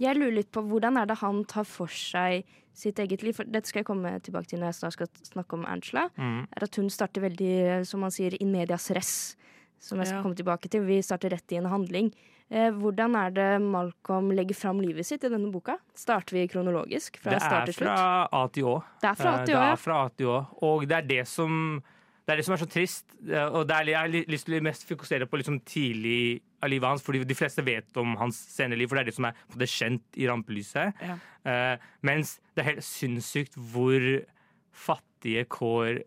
Jeg 0.00 0.16
lurer 0.16 0.38
litt 0.38 0.50
på 0.52 0.62
hvordan 0.64 0.96
er 0.96 1.08
det 1.08 1.18
han 1.20 1.42
tar 1.44 1.66
for 1.68 1.92
seg 1.92 2.46
sitt 2.76 3.00
eget 3.02 3.22
liv? 3.22 3.36
For 3.36 3.44
dette 3.44 3.68
skal 3.68 3.82
jeg 3.82 3.90
komme 3.90 4.14
tilbake 4.24 4.48
til 4.48 4.60
når 4.60 4.72
jeg 4.72 4.78
snart 4.78 4.96
skal 4.96 5.10
snakke 5.28 5.58
om 5.58 5.66
Angela. 5.68 6.06
Mm. 6.16 6.46
Er 6.56 6.64
at 6.64 6.80
hun 6.80 6.88
starter 6.92 7.26
veldig, 7.26 7.84
som 7.88 8.00
man 8.00 8.14
sier, 8.14 8.36
in 8.40 8.52
medias 8.52 8.88
res. 8.96 9.36
Som 9.80 9.98
jeg 10.02 10.10
skal 10.10 10.22
komme 10.22 10.36
tilbake 10.36 10.68
til. 10.70 10.84
Vi 10.84 10.98
starter 11.04 11.32
rett 11.32 11.52
i 11.54 11.58
en 11.60 11.70
handling. 11.72 12.10
Eh, 12.50 12.68
hvordan 12.74 13.14
er 13.16 13.30
det 13.30 13.48
Malcolm 13.62 14.32
legger 14.34 14.58
fram 14.58 14.80
livet 14.82 15.06
sitt 15.06 15.22
i 15.24 15.30
denne 15.32 15.48
boka? 15.54 15.78
Starter 15.96 16.36
vi 16.36 16.48
kronologisk? 16.50 17.16
Fra 17.22 17.30
Det 17.36 17.40
start 17.40 17.70
til 17.70 17.78
slutt? 17.78 17.88
Det 17.88 17.94
er 17.94 17.96
fra 17.96 18.26
Eh, 18.26 18.42
A 18.42 18.48
til 18.50 18.64
Å, 18.66 18.74
Det 19.00 19.08
er 19.08 19.76
fra 19.80 20.04
A 20.04 20.08
til 20.10 20.26
Å. 20.26 20.38
Og 20.68 20.86
det 20.88 20.96
er 20.98 21.06
det 21.06 21.26
som 21.28 21.82
det 22.26 22.34
er 22.34 22.36
det 22.36 22.44
som 22.46 22.52
er 22.54 22.58
så 22.62 22.68
trist. 22.70 23.04
eh, 23.26 23.48
Og 23.48 23.66
det 23.66 23.74
er, 23.74 23.84
jeg 23.90 23.96
har 23.96 24.30
lyst 24.30 24.46
til 24.46 24.60
å 24.60 24.62
mest 24.62 24.84
fokusere 24.86 25.26
på 25.26 25.38
liksom 25.40 25.60
tidlig 25.66 26.42
av 26.62 26.68
livet 26.70 26.86
hans, 26.88 27.02
fordi 27.02 27.24
de 27.24 27.34
fleste 27.34 27.64
vet 27.64 27.96
om 27.96 28.14
hans 28.16 28.36
senere 28.36 28.78
liv, 28.78 28.86
for 28.86 28.96
det 28.96 29.00
er 29.02 29.10
det 29.10 29.14
som 29.16 29.24
er 29.24 29.34
på 29.50 29.58
det 29.58 29.66
kjent 29.68 30.02
i 30.16 30.26
rampelyset. 30.28 30.92
Ja. 31.02 31.16
Eh, 31.44 31.78
mens 32.02 32.38
det 32.54 32.62
er 32.62 32.74
helt 32.74 32.84
sinnssykt 32.86 33.54
hvor 33.56 34.24
fattige 34.70 35.44
kår 35.48 36.02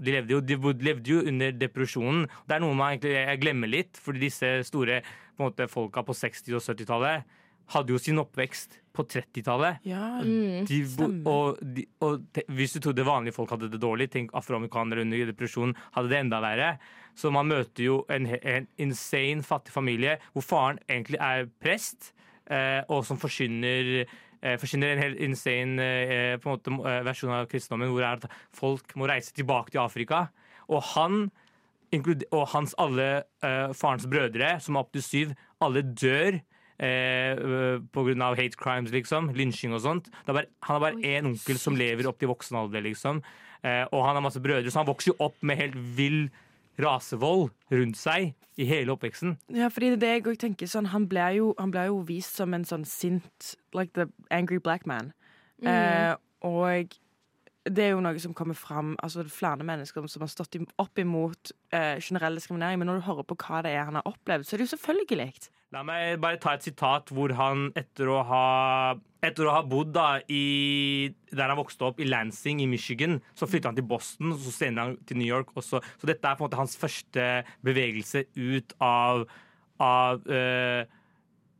de 0.00 0.16
levde, 0.16 0.34
jo, 0.34 0.40
de 0.42 0.56
levde 0.84 1.10
jo 1.10 1.22
under 1.22 1.54
depresjonen. 1.54 2.26
Det 2.48 2.56
er 2.56 2.64
noe 2.64 2.74
man 2.74 2.94
egentlig 2.94 3.14
jeg 3.14 3.40
glemmer 3.42 3.70
litt, 3.70 4.00
fordi 4.00 4.26
disse 4.26 4.50
store 4.68 5.02
på 5.36 5.48
måte, 5.48 5.66
folka 5.70 6.04
på 6.06 6.14
60- 6.14 6.54
og 6.54 6.62
70-tallet 6.62 7.40
hadde 7.72 7.94
jo 7.94 8.00
sin 8.00 8.20
oppvekst 8.20 8.78
på 8.94 9.04
30-tallet. 9.08 9.80
Ja, 9.88 10.20
Mm. 10.24 10.66
De 10.68 10.78
og, 11.26 11.58
de, 11.60 11.86
og 12.04 12.22
te, 12.32 12.44
hvis 12.48 12.76
du 12.76 12.80
trodde 12.80 13.06
vanlige 13.06 13.34
folk 13.34 13.50
hadde 13.50 13.70
det 13.72 13.80
dårlig, 13.82 14.10
tenk 14.12 14.34
afroamerikanere 14.36 15.02
under 15.02 15.26
depresjon 15.32 15.74
hadde 15.96 16.12
det 16.12 16.20
enda 16.20 16.40
verre. 16.44 16.68
Så 17.16 17.32
man 17.34 17.48
møter 17.48 17.84
jo 17.84 17.96
en, 18.10 18.26
en 18.26 18.68
insane 18.78 19.42
fattig 19.42 19.72
familie 19.74 20.18
hvor 20.32 20.44
faren 20.44 20.78
egentlig 20.88 21.18
er 21.22 21.48
prest, 21.62 22.12
eh, 22.50 22.82
og 22.88 23.04
som 23.06 23.18
forkynner 23.18 24.04
eh, 24.44 24.74
en 24.76 25.02
helt 25.02 25.20
insane 25.24 25.82
eh, 25.82 26.36
på 26.38 26.50
en 26.50 26.56
måte, 26.56 26.74
eh, 26.90 27.02
versjon 27.06 27.32
av 27.32 27.48
kristendommen, 27.48 27.92
hvor 27.92 28.04
er 28.04 28.18
at 28.18 28.28
folk 28.52 28.94
må 28.96 29.08
reise 29.08 29.32
tilbake 29.32 29.72
til 29.72 29.80
Afrika. 29.80 30.28
Og 30.68 30.82
han 30.94 31.30
og 31.94 32.48
hans 32.50 32.72
alle 32.82 33.22
farens 33.78 34.06
brødre, 34.10 34.56
som 34.58 34.74
er 34.74 34.82
opptil 34.82 35.02
syv, 35.04 35.34
alle 35.62 35.84
dør. 35.94 36.40
Eh, 36.82 37.38
av 38.18 38.34
hate 38.34 38.58
crimes, 38.58 38.90
liksom. 38.90 39.30
Lynsjing 39.30 39.72
og 39.76 39.82
sånt. 39.84 40.10
Det 40.26 40.34
bare, 40.34 40.50
han 40.66 40.74
har 40.74 40.82
bare 40.82 41.02
én 41.06 41.28
onkel 41.30 41.58
som 41.60 41.76
lever 41.78 42.08
opp 42.10 42.18
til 42.18 42.32
voksen 42.32 42.58
alder, 42.58 42.82
liksom. 42.82 43.22
Eh, 43.62 43.84
og 43.92 44.02
han 44.04 44.18
har 44.18 44.24
masse 44.24 44.42
brødre, 44.42 44.70
så 44.70 44.82
han 44.82 44.90
vokser 44.90 45.12
jo 45.12 45.20
opp 45.24 45.38
med 45.40 45.60
helt 45.60 45.78
vill 45.96 46.26
rasevold 46.80 47.50
rundt 47.72 47.98
seg 47.98 48.32
i 48.60 48.66
hele 48.68 48.94
oppveksten. 48.94 49.36
Ja, 49.54 49.68
fordi 49.72 49.92
det 49.92 49.96
er 49.98 50.02
det 50.02 50.12
jeg 50.14 50.40
tenker 50.44 50.70
sånn, 50.70 50.90
han 50.92 51.08
ble, 51.10 51.26
jo, 51.38 51.52
han 51.58 51.72
ble 51.74 51.88
jo 51.90 52.00
vist 52.06 52.38
som 52.38 52.54
en 52.54 52.66
sånn 52.68 52.86
sint 52.88 53.54
Like 53.74 53.94
the 53.98 54.06
angry 54.30 54.60
black 54.62 54.86
man. 54.86 55.12
Eh, 55.64 56.14
og 56.46 56.94
det 57.64 57.86
er 57.86 57.94
jo 57.94 58.02
noe 58.04 58.20
som 58.20 58.34
kommer 58.36 58.56
fram 58.58 58.92
Altså 59.00 59.22
er 59.22 59.30
flere 59.32 59.64
mennesker 59.64 60.04
som 60.10 60.24
har 60.24 60.30
stått 60.32 60.58
opp 60.80 61.00
imot 61.00 61.52
eh, 61.72 61.96
generell 62.02 62.36
diskriminering, 62.36 62.80
men 62.80 62.90
når 62.90 63.00
du 63.00 63.06
hører 63.08 63.26
på 63.28 63.38
hva 63.40 63.62
det 63.64 63.72
er 63.72 63.88
han 63.88 63.96
har 63.98 64.08
opplevd, 64.08 64.44
så 64.44 64.54
er 64.54 64.60
det 64.60 64.66
jo 64.66 64.74
selvfølgelig. 64.74 65.30
La 65.74 65.82
meg 65.86 66.20
bare 66.22 66.38
ta 66.42 66.54
et 66.54 66.66
sitat 66.66 67.10
hvor 67.14 67.32
han 67.38 67.70
etter 67.78 68.10
å 68.12 68.20
ha 68.28 68.44
etter 69.24 69.48
å 69.48 69.54
ha 69.56 69.62
bodd 69.64 69.94
da 69.94 70.08
i, 70.28 71.08
der 71.32 71.48
han 71.48 71.56
vokste 71.56 71.88
opp, 71.88 72.02
i 72.02 72.08
Lansing 72.08 72.60
i 72.60 72.68
Michigan, 72.68 73.16
så 73.32 73.48
flytta 73.48 73.70
han 73.70 73.78
til 73.78 73.86
Boston, 73.88 74.34
og 74.34 74.42
så 74.44 74.52
senere 74.52 74.90
han 74.90 74.98
til 75.08 75.16
New 75.16 75.28
York. 75.30 75.54
Også. 75.56 75.80
Så 75.80 76.10
dette 76.10 76.28
er 76.28 76.36
på 76.36 76.44
en 76.44 76.50
måte 76.50 76.60
hans 76.60 76.76
første 76.76 77.24
bevegelse 77.64 78.26
ut 78.36 78.76
av, 78.84 79.24
av 79.80 80.28
eh, 80.28 80.84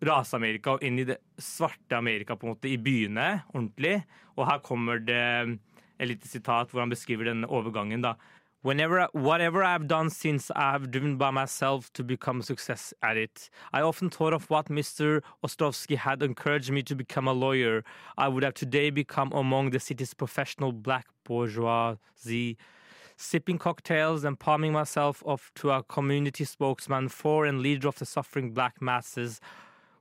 rase-Amerika 0.05 0.77
og 0.77 0.85
inn 0.85 1.01
i 1.01 1.09
det 1.09 1.17
svarte 1.41 1.97
Amerika, 1.97 2.37
på 2.37 2.45
en 2.45 2.53
måte, 2.53 2.69
i 2.69 2.77
byene, 2.77 3.31
ordentlig. 3.55 3.97
Og 4.37 4.45
her 4.51 4.61
kommer 4.67 5.01
det 5.01 5.25
et 5.99 6.09
lite 6.09 6.29
sitat 6.29 6.71
hvor 6.71 6.81
han 6.81 6.91
beskriver 6.91 7.25
den 7.25 7.45
overgangen. 7.45 8.03
da. 8.03 8.15
Whenever, 8.65 9.09
whatever 9.13 9.63
I've 9.63 9.87
done 9.87 10.09
since 10.09 10.51
I've 10.57 10.91
driven 10.91 11.19
by 11.19 11.31
myself 11.31 11.93
to 11.93 12.03
become 12.03 12.41
a 12.41 12.43
success 12.43 12.95
at 13.03 13.19
it, 13.19 13.51
I 13.75 13.83
often 13.83 14.09
thought 14.09 14.33
of 14.33 14.49
what 14.49 14.71
Mr. 14.71 15.21
Ostrovsky 15.45 15.99
had 15.99 16.23
encouraged 16.23 16.71
me 16.71 16.83
to 16.85 16.95
become 16.95 17.29
a 17.29 17.35
lawyer. 17.35 17.85
I 18.17 18.29
would 18.29 18.43
have 18.43 18.55
today 18.55 18.89
become 18.89 19.33
among 19.33 19.69
the 19.69 19.81
city's 19.81 20.15
professional 20.15 20.73
black 20.73 21.09
bourgeoisie, 21.25 22.57
sipping 23.19 23.59
cocktails 23.59 24.25
and 24.25 24.41
palming 24.41 24.73
myself 24.73 25.23
off 25.27 25.53
to 25.57 25.71
a 25.71 25.83
community 25.83 26.47
spokesman 26.47 27.11
for 27.11 27.45
and 27.45 27.61
leader 27.61 27.89
of 27.89 27.99
the 27.99 28.07
suffering 28.07 28.53
black 28.53 28.81
masses 28.81 29.43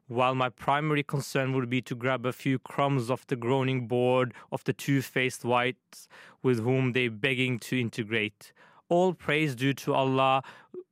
while 0.07 0.35
my 0.35 0.49
primary 0.49 1.03
concern 1.03 1.53
would 1.53 1.69
be 1.69 1.81
to 1.81 1.95
grab 1.95 2.25
a 2.25 2.33
few 2.33 2.59
crumbs 2.59 3.09
off 3.09 3.25
the 3.27 3.35
groaning 3.35 3.87
board 3.87 4.33
of 4.51 4.63
the 4.63 4.73
two-faced 4.73 5.43
whites 5.45 6.07
with 6.41 6.59
whom 6.63 6.91
they 6.93 7.07
begging 7.07 7.59
to 7.59 7.79
integrate. 7.79 8.51
All 8.89 9.13
praise 9.13 9.55
due 9.55 9.73
to 9.73 9.93
Allah 9.93 10.43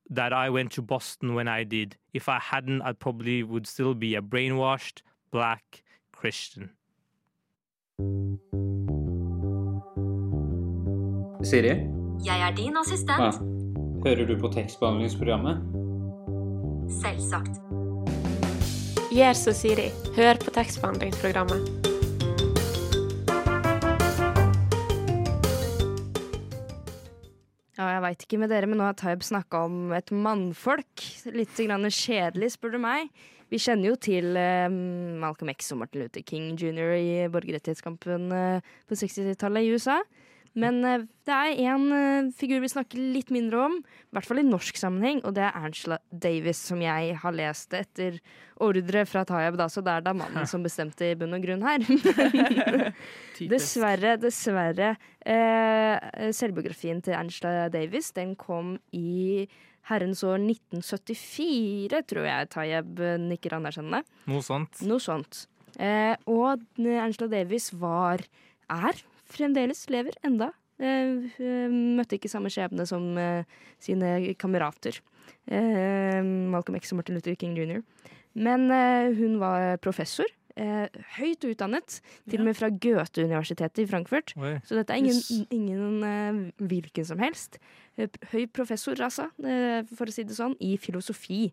that 0.10 0.34
I 0.34 0.50
went 0.50 0.71
to 0.74 0.82
Boston 0.82 1.36
when 1.36 1.47
I 1.47 1.63
did. 1.63 1.97
If 2.13 2.28
I 2.28 2.39
hadn't, 2.39 2.82
I 2.82 2.93
probably 2.93 3.43
would 3.43 3.67
still 3.67 3.93
be 3.93 4.15
a 4.15 4.21
brainwashed 4.21 5.02
black 5.32 5.84
Christian. 6.12 6.71
Siri, 11.43 11.76
Jeg 12.26 12.50
er 12.52 12.56
din 12.56 12.78
assistent. 12.78 13.19
ja. 13.19 13.32
hører 14.10 14.26
du 14.28 14.39
på 14.39 14.47
tekstbehandlingsprogrammet? 14.47 15.58
Selvsagt. 17.02 17.81
Gjør 19.12 19.34
som 19.36 19.52
Siri. 19.52 19.89
Hør 20.15 20.38
på 20.39 20.54
tekstbehandlingsprogrammet. 20.56 21.65
Ja, 27.76 27.89
jeg 27.89 28.04
veit 28.06 28.24
ikke 28.24 28.39
med 28.39 28.54
dere, 28.54 28.69
men 28.71 28.80
nå 28.80 28.88
har 28.88 28.95
Taib 28.95 29.26
snakka 29.28 29.65
om 29.67 29.91
et 29.97 30.13
mannfolk. 30.15 31.04
Litt 31.36 31.60
kjedelig, 31.60 32.54
spør 32.56 32.78
du 32.78 32.80
meg. 32.86 33.12
Vi 33.52 33.60
kjenner 33.60 33.91
jo 33.91 34.00
til 34.00 34.32
eh, 34.39 34.71
Malcolm 34.71 35.52
X 35.52 35.74
og 35.76 35.82
Martin 35.82 36.06
Luther 36.06 36.24
King 36.24 36.54
jr. 36.56 36.95
i 36.95 37.28
borgerrettighetskampen 37.34 38.32
eh, 38.32 38.69
på 38.88 38.95
60-tallet 38.95 39.67
i 39.67 39.76
USA. 39.76 40.00
Men 40.60 40.82
eh, 40.84 41.06
det 41.28 41.36
er 41.36 41.60
én 41.64 41.86
eh, 41.96 42.30
figur 42.36 42.60
vi 42.64 42.70
snakker 42.72 43.00
litt 43.16 43.32
mindre 43.32 43.62
om, 43.70 43.78
i 43.80 44.16
hvert 44.16 44.28
fall 44.28 44.42
i 44.42 44.48
norsk 44.48 44.80
sammenheng, 44.80 45.22
og 45.24 45.36
det 45.38 45.46
er 45.48 45.58
Angela 45.58 45.98
Davis, 46.12 46.60
som 46.68 46.82
jeg 46.84 47.16
har 47.22 47.36
lest 47.38 47.76
etter 47.78 48.20
ordre 48.62 49.06
fra 49.10 49.24
Tayab, 49.28 49.56
da, 49.60 49.70
så 49.72 49.84
det 49.86 49.94
er 49.96 50.06
da 50.06 50.14
mannen 50.18 50.50
som 50.50 50.66
bestemte 50.66 51.08
i 51.08 51.18
bunn 51.18 51.38
og 51.38 51.46
grunn 51.46 51.64
her. 51.66 51.86
dessverre, 53.54 54.18
dessverre. 54.22 54.94
Eh, 55.24 56.32
selvbiografien 56.36 57.00
til 57.06 57.16
Angela 57.18 57.70
Davis, 57.72 58.12
den 58.18 58.36
kom 58.40 58.76
i 58.92 59.48
herrens 59.90 60.22
år 60.28 60.38
1974, 60.44 62.04
tror 62.12 62.28
jeg 62.28 62.52
Tayeb 62.54 63.02
nikker 63.24 63.56
anerkjennende. 63.58 64.04
Noe 64.30 64.46
sånt. 64.46 64.84
Noe 64.86 65.02
sånt. 65.02 65.46
Eh, 65.80 66.14
og 66.30 66.62
Angela 66.78 67.30
Davis 67.32 67.72
var, 67.80 68.24
er, 68.70 69.02
fremdeles 69.34 69.86
lever 69.94 70.17
enda. 70.28 70.52
Eh, 70.82 71.30
eh, 71.38 71.72
møtte 71.72 72.17
ikke 72.17 72.32
samme 72.32 72.52
skjebne 72.54 72.88
som 72.89 73.12
eh, 73.22 73.48
sine 73.82 74.34
kamerater. 74.41 75.02
Malcolm 75.52 76.76
X 76.78 76.91
og 76.94 77.00
Martin 77.00 77.17
Luther 77.17 77.34
King 77.36 77.56
jr. 77.58 77.82
Men 78.38 78.70
hun 79.17 79.39
var 79.41 79.80
professor. 79.82 80.30
Eh, 80.60 80.88
høyt 81.15 81.46
utdannet, 81.48 82.00
til 82.30 82.41
og 82.41 82.50
med 82.50 82.58
fra 82.60 82.67
Goethe-universitetet 82.70 83.86
i 83.86 83.88
Frankfurt. 83.88 84.34
Oi. 84.36 84.58
Så 84.67 84.76
dette 84.76 84.94
er 84.94 85.00
ingen, 85.00 85.46
ingen 85.54 86.04
eh, 86.04 86.41
hvilken 86.60 87.08
som 87.08 87.22
helst. 87.24 87.58
Høy 88.34 88.46
professor, 88.52 89.00
altså, 89.00 89.30
eh, 89.46 89.88
for 89.96 90.12
å 90.12 90.15
si 90.15 90.26
det 90.28 90.36
sånn, 90.36 90.58
i 90.60 90.76
filosofi. 90.82 91.46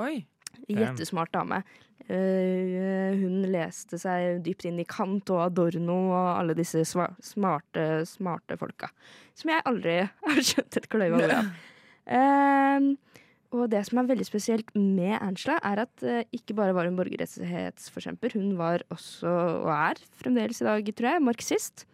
Oi. 0.00 0.24
Jettesmart 0.68 1.32
dame. 1.34 1.62
Eh, 2.06 3.16
hun 3.18 3.40
leste 3.50 3.98
seg 3.98 4.42
dypt 4.46 4.66
inn 4.68 4.78
i 4.78 4.86
Kant 4.88 5.30
og 5.34 5.42
Adorno 5.48 5.96
og 6.12 6.28
alle 6.36 6.54
disse 6.58 6.84
smarte, 6.86 8.04
smarte 8.06 8.58
folka. 8.60 8.92
Som 9.36 9.52
jeg 9.54 9.66
aldri 9.66 9.98
har 10.28 10.42
skjønt 10.50 10.80
et 10.80 10.90
kløyve 10.92 11.22
ord 11.24 11.36
av. 11.40 11.50
Eh, 12.06 12.90
og 13.54 13.68
det 13.72 13.82
som 13.86 14.00
er 14.00 14.08
veldig 14.10 14.26
spesielt 14.26 14.72
med 14.74 15.16
Angela, 15.20 15.56
er 15.64 15.84
at 15.84 16.02
uh, 16.04 16.22
ikke 16.34 16.56
bare 16.58 16.74
var 16.76 16.88
hun 16.88 16.96
borgerrettighetsforkjemper, 16.98 18.34
hun 18.34 18.56
var 18.58 18.82
også, 18.92 19.30
og 19.62 19.70
er 19.70 20.00
fremdeles 20.18 20.60
i 20.60 20.66
dag, 20.66 20.90
tror 20.98 21.12
jeg, 21.12 21.24
marxist. 21.24 21.86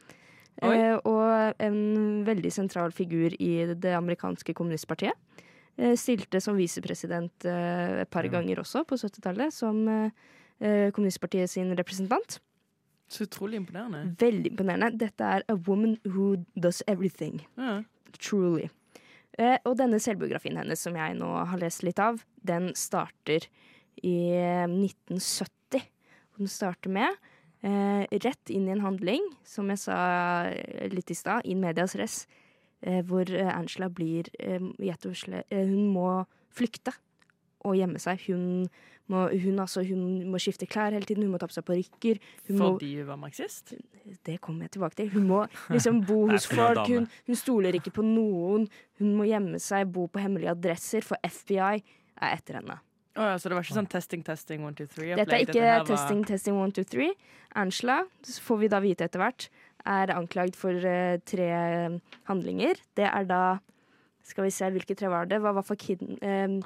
Eh, 0.63 0.97
og 1.09 1.63
en 1.65 2.23
veldig 2.27 2.53
sentral 2.55 2.93
figur 2.95 3.35
i 3.41 3.53
det 3.73 3.95
amerikanske 3.97 4.55
kommunistpartiet. 4.55 5.17
Eh, 5.81 5.95
stilte 5.97 6.41
som 6.45 6.59
visepresident 6.59 7.47
eh, 7.49 8.03
et 8.03 8.11
par 8.13 8.29
ganger 8.29 8.61
også 8.61 8.85
på 8.89 8.99
70-tallet, 9.01 9.55
som 9.55 9.81
eh, 9.89 10.91
kommunistpartiet 10.93 11.51
sin 11.51 11.73
representant. 11.79 12.39
Så 13.13 13.27
utrolig 13.27 13.61
imponerende. 13.61 14.05
Veldig 14.21 14.53
imponerende. 14.53 14.93
Dette 15.01 15.33
er 15.39 15.45
A 15.49 15.57
Woman 15.57 15.99
Who 16.05 16.37
Does 16.57 16.83
Everything. 16.89 17.43
Ja. 17.61 17.83
Truly. 18.19 18.69
Og 19.65 19.79
denne 19.81 19.97
selvbiografien 20.01 20.59
hennes, 20.61 20.81
som 20.85 20.97
jeg 20.97 21.15
nå 21.17 21.29
har 21.49 21.61
lest 21.61 21.81
litt 21.87 22.01
av, 22.05 22.19
den 22.45 22.71
starter 22.77 23.47
i 24.05 24.17
eh, 24.37 24.69
1970. 24.69 25.89
Og 26.33 26.45
Den 26.45 26.53
starter 26.53 26.93
med 26.93 27.17
eh, 27.65 28.05
rett 28.25 28.53
inn 28.53 28.69
i 28.69 28.75
en 28.75 28.85
handling, 28.85 29.25
som 29.45 29.69
jeg 29.73 29.83
sa 29.85 29.99
litt 30.93 31.13
i 31.13 31.17
stad, 31.17 31.47
in 31.49 31.61
medias 31.63 31.97
res, 31.99 32.23
hvor 33.07 33.31
eh, 33.31 33.51
Angela 33.53 33.89
blir 33.89 34.31
eh, 34.39 34.59
eh, 34.59 35.67
Hun 35.69 35.93
må 35.95 36.25
flykte 36.51 36.95
og 37.63 37.77
gjemme 37.79 38.01
seg. 38.03 38.23
Hun 38.27 38.67
må, 39.11 39.27
hun, 39.31 39.59
altså, 39.63 39.83
hun 39.87 40.31
må 40.31 40.41
skifte 40.43 40.67
klær 40.67 40.95
hele 40.95 41.07
tiden, 41.07 41.25
hun 41.27 41.35
må 41.35 41.41
ta 41.41 41.49
på 41.51 41.57
seg 41.57 41.67
parykker. 41.69 42.21
Fordi 42.49 42.95
hun 42.99 43.07
var 43.07 43.21
marxist? 43.21 43.75
det 44.27 44.41
kommer 44.43 44.67
jeg 44.67 44.77
tilbake 44.77 44.99
til. 44.99 45.11
Hun 45.15 45.27
må 45.29 45.43
liksom 45.71 46.01
bo 46.07 46.25
hos 46.33 46.47
folk. 46.51 46.85
Hun, 46.89 47.09
hun 47.29 47.39
stoler 47.39 47.79
ikke 47.79 47.95
på 47.95 48.05
noen. 48.07 48.69
Hun 48.99 49.13
må 49.19 49.27
gjemme 49.29 49.61
seg, 49.63 49.91
bo 49.95 50.09
på 50.11 50.23
hemmelige 50.23 50.55
adresser, 50.57 51.07
for 51.07 51.21
FBI 51.23 51.77
er 51.79 52.33
etter 52.33 52.59
henne. 52.61 52.81
Oh, 53.13 53.27
ja, 53.29 53.37
så 53.37 53.51
det 53.51 53.59
var 53.59 53.67
ikke 53.67 53.77
sånn 53.77 53.91
testing, 53.93 54.23
testing, 54.25 54.63
one, 54.65 54.73
two, 54.77 54.89
three? 54.89 55.13
Dette 55.19 55.37
er 55.37 55.45
ikke 55.45 55.61
var- 55.61 55.85
testing, 55.85 56.23
testing, 56.25 56.57
one, 56.57 56.73
two, 56.73 56.85
three. 56.89 57.13
Angela, 57.61 58.07
så 58.25 58.41
får 58.41 58.63
vi 58.63 58.71
da 58.73 58.81
vite 58.81 59.05
etter 59.05 59.21
hvert, 59.21 59.51
er 59.87 60.13
anklagd 60.17 60.57
for 60.59 60.71
eh, 60.89 61.19
tre 61.27 61.49
eh, 61.51 61.99
handlinger. 62.31 62.75
Det 62.97 63.05
er 63.09 63.25
da 63.29 63.43
Skal 64.23 64.45
vi 64.45 64.51
se, 64.55 64.69
hvilke 64.71 64.95
tre 64.95 65.09
var 65.11 65.25
det? 65.27 65.41
Hva 65.43 65.51
var 65.57 65.65
for 65.67 65.75
kid, 65.75 65.99
eh, 66.23 66.61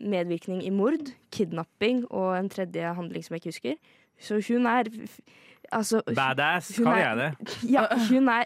medvirkning 0.00 0.62
i 0.64 0.70
mord, 0.72 1.10
kidnapping 1.30 2.06
og 2.10 2.38
en 2.38 2.48
tredje 2.48 2.94
handling 2.96 3.24
som 3.24 3.34
jeg 3.34 3.42
ikke 3.42 3.52
husker. 3.52 3.74
Så 4.18 4.40
hun 4.48 4.66
er 4.66 4.84
Altså 5.72 6.02
Badass, 6.14 6.76
hun 6.76 6.84
kaller 6.86 7.02
er- 7.02 7.08
jeg 7.08 7.16
det. 7.16 7.52
Ja, 7.74 7.84
hun 8.10 8.28
er 8.28 8.44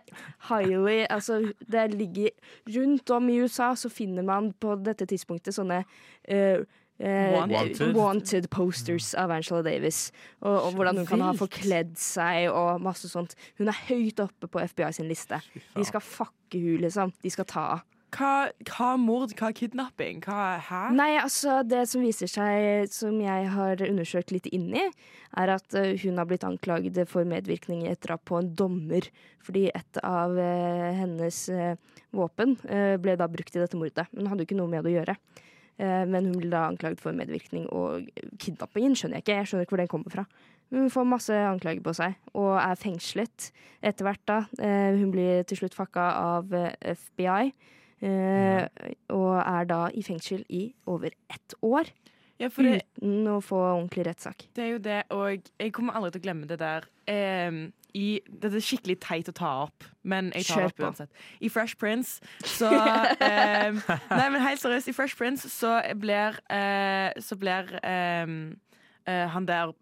highly 0.48 1.06
Altså, 1.10 1.52
det 1.72 1.94
ligger 1.94 2.28
Rundt 2.76 3.10
om 3.10 3.28
i 3.28 3.40
USA 3.42 3.74
så 3.74 3.88
finner 3.88 4.22
man 4.22 4.52
på 4.52 4.74
dette 4.84 5.06
tidspunktet 5.06 5.54
sånne 5.54 5.80
eh, 6.28 6.58
eh, 6.98 7.34
Wanted. 7.34 7.94
wanted 7.96 8.48
posters 8.50 9.14
av 9.14 9.32
Angela 9.34 9.62
Davis. 9.66 10.10
Og, 10.42 10.54
og 10.54 10.78
hvordan 10.78 11.02
hun 11.02 11.08
kan 11.08 11.24
ha 11.24 11.32
forkledd 11.36 11.96
seg 12.00 12.48
og 12.52 12.80
masse 12.84 13.10
sånt. 13.12 13.36
Hun 13.60 13.72
er 13.72 13.82
høyt 13.88 14.22
oppe 14.24 14.48
på 14.50 14.62
FBI 14.72 14.92
sin 14.96 15.10
liste. 15.10 15.40
De 15.76 15.84
skal 15.86 16.04
fucke 16.04 16.62
hun 16.62 16.80
liksom. 16.86 17.12
De 17.24 17.32
skal 17.32 17.48
ta 17.50 17.68
av. 17.76 17.84
Hva, 18.16 18.48
hva 18.70 18.92
mord, 18.96 19.32
hva 19.36 19.50
kidnapping? 19.52 20.22
Hva, 20.24 20.56
hæ? 20.62 20.82
Nei, 20.96 21.16
altså 21.20 21.58
det 21.66 21.82
som 21.90 22.04
viser 22.06 22.30
seg, 22.30 22.86
som 22.94 23.18
jeg 23.20 23.48
har 23.52 23.82
undersøkt 23.84 24.30
litt 24.32 24.46
inn 24.54 24.70
i, 24.78 24.84
er 25.36 25.52
at 25.52 25.74
eh, 25.76 25.98
hun 26.00 26.16
har 26.16 26.28
blitt 26.30 26.46
anklaget 26.46 27.02
for 27.10 27.28
medvirkning 27.28 27.82
i 27.84 27.90
et 27.90 28.00
drap 28.06 28.22
på 28.30 28.38
en 28.40 28.52
dommer. 28.56 29.10
Fordi 29.44 29.66
et 29.74 30.00
av 30.06 30.38
eh, 30.38 30.94
hennes 30.96 31.42
våpen 32.16 32.54
ble 33.02 33.18
da 33.18 33.26
brukt 33.28 33.58
i 33.58 33.60
dette 33.60 33.76
mordet. 33.76 34.06
Men 34.14 34.30
hadde 34.30 34.46
jo 34.46 34.48
ikke 34.48 34.60
noe 34.62 34.70
med 34.70 34.86
det 34.86 34.94
å 34.94 34.96
gjøre. 35.00 35.18
Eh, 35.76 36.04
men 36.08 36.30
hun 36.30 36.38
ble 36.40 36.50
da 36.52 36.66
anklaget 36.70 37.02
for 37.02 37.16
medvirkning, 37.16 37.66
og 37.68 38.06
kidnappingen 38.40 38.96
skjønner 38.96 39.20
jeg 39.20 39.26
ikke. 39.26 39.38
Jeg 39.40 39.50
skjønner 39.50 39.66
ikke 39.66 39.76
hvor 39.76 39.82
den 39.82 39.92
kommer 39.92 40.14
fra. 40.14 40.26
Hun 40.74 40.90
får 40.90 41.06
masse 41.06 41.36
anklager 41.46 41.84
på 41.84 41.94
seg, 41.94 42.16
og 42.34 42.56
er 42.58 42.80
fengslet 42.80 43.50
etter 43.84 44.08
hvert 44.08 44.24
da. 44.28 44.38
Eh, 44.58 44.96
hun 44.98 45.12
blir 45.14 45.44
til 45.46 45.60
slutt 45.60 45.76
fakka 45.76 46.08
av 46.22 46.56
eh, 46.56 46.72
FBI. 46.96 47.52
Og 48.06 49.30
er 49.40 49.68
da 49.70 49.78
i 49.96 50.02
fengsel 50.04 50.42
i 50.52 50.66
over 50.92 51.14
ett 51.32 51.54
år. 51.64 51.88
Ja, 52.38 52.50
for 52.52 52.66
det, 52.68 52.82
uten 52.98 53.28
å 53.32 53.38
få 53.40 53.56
ordentlig 53.56 54.04
rettssak. 54.10 54.42
det 54.56 54.64
er 54.64 54.70
jo 54.74 54.78
det, 54.84 55.02
og 55.14 55.46
jeg 55.58 55.72
kommer 55.72 55.96
aldri 55.96 56.10
til 56.12 56.20
å 56.20 56.24
glemme 56.26 56.48
det 56.50 56.58
der. 56.60 56.84
Em, 57.08 57.72
i, 57.96 58.20
det 58.28 58.50
er 58.52 58.60
skikkelig 58.60 58.98
teit 59.00 59.28
å 59.30 59.32
ta 59.32 59.50
opp, 59.64 59.86
men 60.04 60.28
jeg 60.36 60.44
tar 60.50 60.58
Kjør 60.60 60.66
opp 60.68 60.82
uansett. 60.84 61.10
I 61.40 61.48
Fresh 61.48 61.78
Prince 61.80 62.20
så 62.44 62.68
em, 63.24 63.78
Nei, 64.10 64.26
men 64.34 64.42
helt 64.44 64.60
seriøst, 64.60 64.90
i 64.92 64.94
Fresh 64.96 65.16
Prince 65.16 65.48
så 65.48 65.78
blir 65.96 66.36
eh, 66.52 67.16
Så 67.24 67.38
blir 67.40 67.72
em, 67.80 68.34
eh, 69.08 69.24
han 69.32 69.48
der 69.48 69.72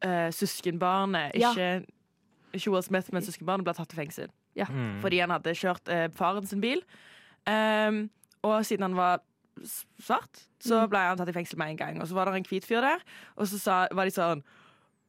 eh, 0.00 0.30
søskenbarnet 0.32 1.36
Ja. 1.36 1.52
ikke, 1.52 1.84
ikke 2.56 2.72
Will 2.72 2.82
Smith, 2.88 3.12
men 3.12 3.22
søskenbarnet 3.26 3.68
blir 3.68 3.76
tatt 3.76 3.92
til 3.92 4.00
fengsel. 4.00 4.32
Ja. 4.56 4.64
Mm. 4.72 5.00
Fordi 5.04 5.20
han 5.20 5.30
hadde 5.36 5.52
kjørt 5.60 5.92
eh, 5.92 6.08
faren 6.16 6.46
sin 6.48 6.64
bil. 6.64 6.80
Em, 7.48 8.06
og 8.42 8.64
siden 8.64 8.88
han 8.88 8.96
var 8.96 9.20
svart, 10.00 10.44
så 10.62 10.86
ble 10.90 10.98
han 10.98 11.18
tatt 11.20 11.28
i 11.28 11.36
fengsel 11.36 11.58
med 11.60 11.74
en 11.74 11.80
gang. 11.80 12.00
Og 12.00 12.08
så 12.08 12.14
var 12.16 12.28
det 12.30 12.40
en 12.40 12.48
hvit 12.48 12.66
fyr 12.66 12.80
der, 12.84 13.04
og 13.36 13.48
så 13.48 13.58
sa, 13.60 13.86
var 13.92 14.08
de 14.08 14.14
sånn 14.16 14.44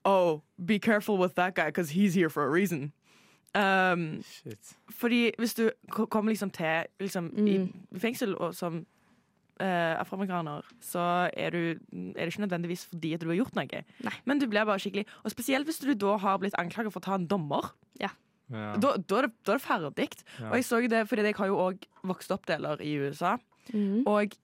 Oh, 0.03 0.41
be 0.57 0.79
careful 0.79 1.17
with 1.19 1.35
that 1.35 1.53
guy, 1.53 1.65
because 1.65 1.91
he's 1.91 2.15
here 2.15 2.29
for 2.29 2.43
a 2.43 2.49
reason. 2.49 2.91
Um, 3.53 4.23
Shit. 4.23 4.77
fordi 4.89 5.31
hvis 5.37 5.53
du 5.53 5.69
kommer 5.91 6.31
liksom 6.31 6.49
til 6.49 6.85
liksom, 6.99 7.47
i 7.47 7.71
fengsel 7.99 8.35
og 8.35 8.55
som 8.55 8.85
uh, 9.61 9.99
afroamerikaner, 9.99 10.61
så 10.79 11.29
er, 11.33 11.49
du, 11.49 11.57
er 11.91 12.25
det 12.25 12.33
ikke 12.33 12.41
nødvendigvis 12.41 12.85
fordi 12.85 13.13
at 13.13 13.21
du 13.21 13.27
har 13.27 13.35
gjort 13.35 13.55
noe. 13.55 13.83
Men 14.25 14.39
du 14.39 14.47
blir 14.47 14.65
bare 14.65 14.79
skikkelig 14.79 15.05
Og 15.23 15.31
spesielt 15.31 15.67
hvis 15.67 15.81
du 15.83 15.93
da 15.93 16.15
har 16.17 16.39
blitt 16.41 16.55
anklaget 16.57 16.93
for 16.93 17.03
å 17.03 17.07
ta 17.09 17.19
en 17.19 17.27
dommer. 17.27 17.73
Ja. 17.99 18.09
Da, 18.51 18.95
da, 18.97 19.17
er 19.17 19.27
det, 19.27 19.33
da 19.45 19.53
er 19.53 19.59
det 19.59 19.63
ferdig. 19.63 20.07
Ja. 20.39 20.49
Og 20.49 20.55
jeg 20.55 20.65
så 20.67 20.81
det, 20.91 21.05
fordi 21.07 21.27
jeg 21.29 21.37
har 21.37 21.47
jo 21.47 21.59
òg 21.59 21.85
vokst 22.03 22.31
opp 22.35 22.47
deler 22.47 22.81
i 22.83 22.97
USA. 22.99 23.37
Mhm. 23.73 24.03
Og 24.09 24.37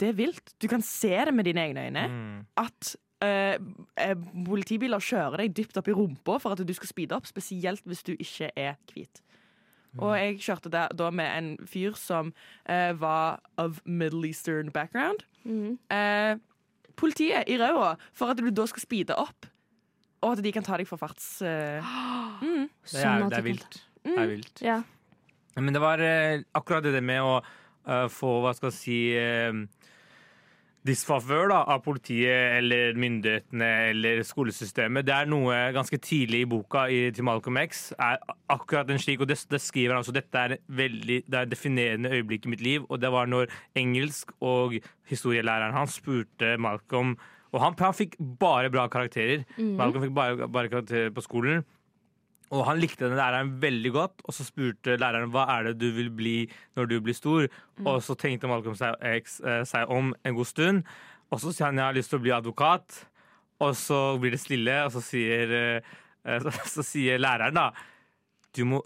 det 0.00 0.08
er 0.08 0.16
vilt. 0.18 0.54
Du 0.62 0.68
kan 0.68 0.82
se 0.82 1.08
det 1.24 1.34
med 1.34 1.44
dine 1.44 1.60
egne 1.60 1.86
øyne. 1.86 2.06
Mm. 2.08 2.46
At 2.60 2.96
eh, 3.24 3.56
eh, 3.96 4.16
politibiler 4.44 5.00
kjører 5.00 5.40
deg 5.40 5.54
dypt 5.56 5.78
opp 5.80 5.88
i 5.88 5.94
rumpa 5.96 6.36
for 6.42 6.52
at 6.52 6.60
du 6.66 6.74
skal 6.76 6.90
speede 6.90 7.16
opp, 7.16 7.26
spesielt 7.26 7.84
hvis 7.88 8.04
du 8.04 8.12
ikke 8.12 8.50
er 8.56 8.76
hvit. 8.92 9.22
Og 9.96 10.12
jeg 10.18 10.40
kjørte 10.44 10.68
der, 10.68 10.92
da 10.92 11.10
med 11.10 11.30
en 11.38 11.46
fyr 11.64 11.94
som 11.96 12.32
eh, 12.68 12.92
var 13.00 13.40
of 13.56 13.80
Middle 13.84 14.28
Eastern 14.28 14.68
background. 14.72 15.24
Eh, 15.46 16.36
politiet 16.96 17.48
i 17.48 17.56
ræva 17.60 17.94
for 18.12 18.32
at 18.32 18.40
du 18.40 18.50
da 18.50 18.66
skal 18.68 18.84
speede 18.84 19.16
opp, 19.16 19.48
og 20.20 20.34
at 20.34 20.42
de 20.44 20.52
kan 20.52 20.64
ta 20.66 20.76
deg 20.76 20.88
for 20.88 21.00
farts... 21.00 21.40
eh, 21.40 21.80
mm. 22.42 22.68
Det 22.92 23.04
er, 23.04 23.28
det 23.30 23.38
er 23.38 23.46
vilt. 23.46 23.80
Det 24.04 24.18
er 24.18 24.32
vilt. 24.34 24.62
Ja. 24.64 24.82
Men 25.56 25.72
det 25.72 25.80
var 25.80 26.02
eh, 26.04 26.44
akkurat 26.56 26.84
det 26.84 27.00
med 27.04 27.24
å 27.24 27.38
få, 28.12 28.40
hva 28.44 28.54
skal 28.56 28.70
jeg 28.70 28.78
si 28.80 29.00
eh, 29.16 29.64
disfavør 30.86 31.50
da, 31.50 31.60
av 31.72 31.82
politiet 31.84 32.56
eller 32.60 32.96
myndighetene 33.00 33.68
eller 33.90 34.22
skolesystemet. 34.26 35.06
Det 35.06 35.14
er 35.14 35.30
noe 35.30 35.56
ganske 35.74 35.98
tidlig 36.02 36.44
i 36.44 36.48
boka 36.50 36.86
i, 36.92 37.00
til 37.14 37.26
Malcolm 37.26 37.58
X. 37.64 37.88
er 37.98 38.20
akkurat 38.52 38.90
en 38.92 39.00
slik, 39.02 39.22
og 39.22 39.30
det, 39.30 39.38
det 39.50 39.62
skriver 39.62 39.94
han 39.94 40.02
altså, 40.02 40.14
Dette 40.16 40.42
er, 40.42 40.56
veldig, 40.68 41.22
det 41.26 41.38
er 41.38 41.48
et 41.48 41.54
definerende 41.54 42.12
øyeblikk 42.14 42.46
i 42.46 42.52
mitt 42.54 42.64
liv, 42.64 42.86
og 42.88 43.00
det 43.02 43.12
var 43.12 43.30
når 43.30 43.50
engelsk 43.78 44.34
og 44.40 44.78
historielæreren 45.10 45.76
hans 45.76 45.98
spurte 46.00 46.56
Malcolm 46.58 47.16
Og 47.54 47.60
han, 47.62 47.74
han 47.78 47.94
fikk 47.94 48.16
bare 48.40 48.70
bra 48.70 48.86
karakterer. 48.92 49.46
Mm. 49.56 49.76
Malcolm 49.78 50.02
fikk 50.04 50.14
bare, 50.14 50.48
bare 50.48 50.68
karakterer 50.68 51.10
på 51.14 51.24
skolen. 51.24 51.64
Og 52.54 52.62
han 52.68 52.78
likte 52.78 53.08
den 53.08 53.18
læreren 53.18 53.56
veldig 53.62 53.92
godt, 53.94 54.22
og 54.24 54.34
så 54.36 54.46
spurte 54.46 54.94
læreren 55.00 55.32
hva 55.34 55.48
er 55.56 55.70
det 55.70 55.80
du 55.80 55.88
vil 55.96 56.12
bli 56.14 56.36
når 56.78 56.90
du 56.90 56.96
blir 57.02 57.16
stor. 57.16 57.48
Mm. 57.78 57.88
Og 57.90 58.00
så 58.06 58.14
tenkte 58.18 58.50
Malcolm 58.50 58.76
seg, 58.78 58.94
X, 59.24 59.40
eh, 59.42 59.64
seg 59.66 59.90
om 59.90 60.12
en 60.22 60.36
god 60.36 60.50
stund, 60.52 60.82
og 61.30 61.42
så 61.42 61.50
sier 61.50 61.68
han 61.68 61.80
jeg 61.80 61.88
har 61.88 61.96
lyst 61.96 62.12
til 62.12 62.20
å 62.20 62.26
bli 62.26 62.34
advokat. 62.36 63.00
Og 63.66 63.72
så 63.78 64.00
blir 64.20 64.36
det 64.36 64.42
stille, 64.42 64.76
og 64.84 64.92
så 64.94 65.02
sier, 65.02 65.56
eh, 65.58 66.38
så, 66.44 66.54
så 66.70 66.86
sier 66.86 67.22
læreren 67.22 67.56
da 67.56 67.70
Du 68.56 68.64
må 68.68 68.84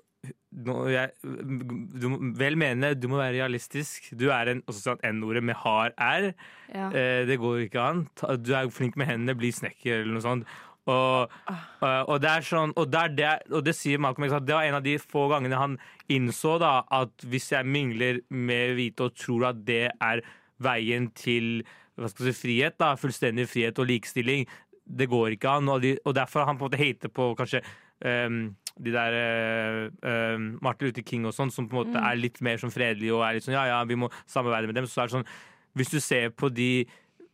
nå, 0.51 0.75
jeg, 0.91 1.13
du 1.23 2.07
må, 2.11 2.19
vel 2.37 2.57
mene, 2.59 2.93
du 2.99 3.07
må 3.11 3.21
være 3.21 3.39
realistisk. 3.39 4.11
Du 4.19 4.29
er 4.35 4.51
en 4.53 4.63
og 4.67 4.75
så 4.75 4.81
sier 4.81 4.97
han 4.99 5.21
N-ordet 5.21 5.43
med 5.47 5.59
hard 5.63 5.95
R. 5.97 6.31
Ja. 6.73 6.89
Eh, 6.91 7.23
det 7.29 7.39
går 7.41 7.67
ikke 7.67 7.85
an. 7.85 8.03
Du 8.43 8.53
er 8.57 8.71
flink 8.75 8.99
med 9.01 9.09
hendene, 9.11 9.39
bli 9.39 9.53
snekker 9.55 10.03
eller 10.03 10.17
noe 10.17 10.25
sånt. 10.25 10.59
Og, 10.91 11.35
eh, 11.53 12.03
og, 12.03 12.17
det 12.23 12.31
er 12.31 12.47
sånn, 12.47 12.75
og, 12.75 12.89
det 12.91 13.01
er 13.01 13.17
det, 13.17 13.33
og 13.55 13.65
det 13.67 13.75
sier 13.79 14.01
Malcolm 14.03 14.29
X 14.29 14.37
at 14.39 14.47
det 14.49 14.57
var 14.57 14.69
en 14.69 14.79
av 14.81 14.87
de 14.87 14.97
få 15.01 15.27
gangene 15.33 15.61
han 15.61 15.77
innså 16.11 16.57
da 16.63 16.81
at 17.01 17.27
hvis 17.31 17.51
jeg 17.55 17.69
mingler 17.69 18.23
med 18.29 18.75
hvite 18.79 19.07
og 19.07 19.19
tror 19.19 19.51
at 19.53 19.61
det 19.69 19.85
er 19.93 20.25
veien 20.61 21.09
til 21.17 21.63
si, 22.09 22.35
frihet, 22.37 22.79
da, 22.81 22.95
fullstendig 23.01 23.47
frihet 23.51 23.79
og 23.81 23.89
likestilling, 23.91 24.49
det 24.91 25.09
går 25.11 25.37
ikke 25.37 25.59
an. 25.61 25.71
Og, 25.71 25.85
de, 25.85 25.95
og 26.05 26.17
derfor 26.17 26.49
han 26.49 26.59
på 26.59 26.67
en 26.67 26.73
måte 26.73 26.81
hater 26.81 27.13
på 27.13 27.31
kanskje 27.39 27.63
um, 28.05 28.43
de 28.81 28.93
der 28.95 29.17
ehm, 30.07 30.59
Martin 30.63 30.89
Luther 30.89 31.05
King 31.05 31.27
og 31.29 31.35
sånn, 31.37 31.53
som 31.53 31.69
på 31.69 31.77
en 31.77 31.83
måte 31.83 31.99
Mm. 32.01 32.07
er 32.11 32.17
litt 32.17 32.41
mer 32.41 32.57
sånn 32.57 32.73
fredelige 32.73 33.13
og 33.13 33.25
er 33.27 33.37
litt 33.37 33.45
sånn 33.45 33.59
ja, 33.59 33.67
ja, 33.69 33.85
vi 33.85 33.99
må 33.99 34.09
samarbeide 34.27 34.71
med 34.71 34.79
dem. 34.79 34.87
Så 34.87 35.03
er 35.03 35.11
det 35.11 35.19
sånn 35.19 35.31
Hvis 35.77 35.91
du 35.93 36.01
ser 36.01 36.31
på 36.31 36.49
de 36.51 36.87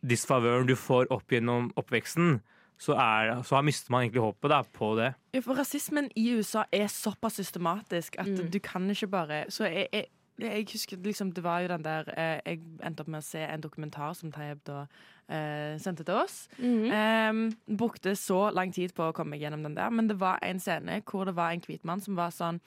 disfavøren 0.05 0.67
du 0.69 0.75
får 0.77 1.07
opp 1.11 1.31
gjennom 1.33 1.71
oppveksten, 1.81 2.43
så, 2.79 2.93
er, 2.93 3.43
så 3.43 3.57
har 3.57 3.63
mister 3.65 3.91
man 3.91 4.03
egentlig 4.05 4.21
håpet 4.23 4.51
da, 4.53 4.63
på 4.63 4.91
det. 4.99 5.15
Ja, 5.33 5.41
for 5.41 5.55
rasismen 5.57 6.11
i 6.17 6.27
USA 6.37 6.65
er 6.73 6.87
såpass 6.93 7.39
systematisk 7.41 8.19
at 8.21 8.27
Mm. 8.29 8.51
du 8.51 8.59
kan 8.61 8.91
ikke 8.91 9.07
bare 9.09 9.45
Så 9.51 9.65
jeg, 9.65 9.89
jeg, 9.93 10.07
Jeg 10.39 10.67
husker 10.73 10.97
liksom, 11.01 11.31
det 11.33 11.43
var 11.45 11.61
jo 11.65 11.69
den 11.69 11.83
der 11.85 12.05
eh, 12.17 12.41
Jeg 12.45 12.61
endte 12.85 13.01
opp 13.01 13.09
med 13.09 13.23
å 13.23 13.25
se 13.25 13.41
en 13.41 13.61
dokumentar 13.65 14.13
som 14.15 14.31
Tayeb 14.33 14.59
da 14.69 14.83
eh, 15.31 15.79
sendte 15.81 16.05
til 16.05 16.15
oss. 16.15 16.49
Mhm. 16.59 16.91
Eh, 16.93 17.77
brukte 17.77 18.13
så 18.17 18.51
lang 18.53 18.73
tid 18.73 18.93
på 18.95 19.09
å 19.09 19.15
komme 19.17 19.31
meg 19.31 19.41
gjennom 19.41 19.63
den 19.65 19.75
der, 19.75 19.89
men 19.91 20.07
det 20.09 20.19
var 20.21 20.39
en 20.43 20.61
scene 20.61 21.01
hvor 21.09 21.25
det 21.25 21.35
var 21.37 21.53
en 21.57 21.61
hvit 21.65 21.85
mann 21.89 22.01
som 22.05 22.15
var 22.17 22.31
sånn 22.37 22.61